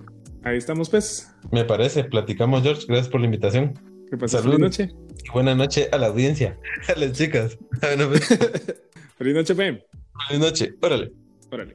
Ahí 0.44 0.58
estamos, 0.58 0.92
pues. 0.92 1.28
Me 1.52 1.66
parece. 1.66 2.04
Platicamos, 2.04 2.62
George. 2.62 2.86
Gracias 2.88 3.10
por 3.10 3.20
la 3.20 3.26
invitación. 3.26 3.74
¿Qué 4.12 4.18
pasa? 4.18 4.44
Feliz 4.44 4.60
noche. 4.60 4.92
Buenas 5.34 5.58
noches 5.58 5.90
a 5.92 5.98
la 5.98 6.08
audiencia. 6.08 6.58
A 6.88 7.00
las 7.00 7.14
chicas. 7.14 7.58
Feliz 9.18 9.34
noche, 9.34 9.56
Pem. 9.56 9.80
Feliz 10.28 10.42
noche. 10.42 10.74
Órale. 10.82 11.12
Órale. 11.52 11.74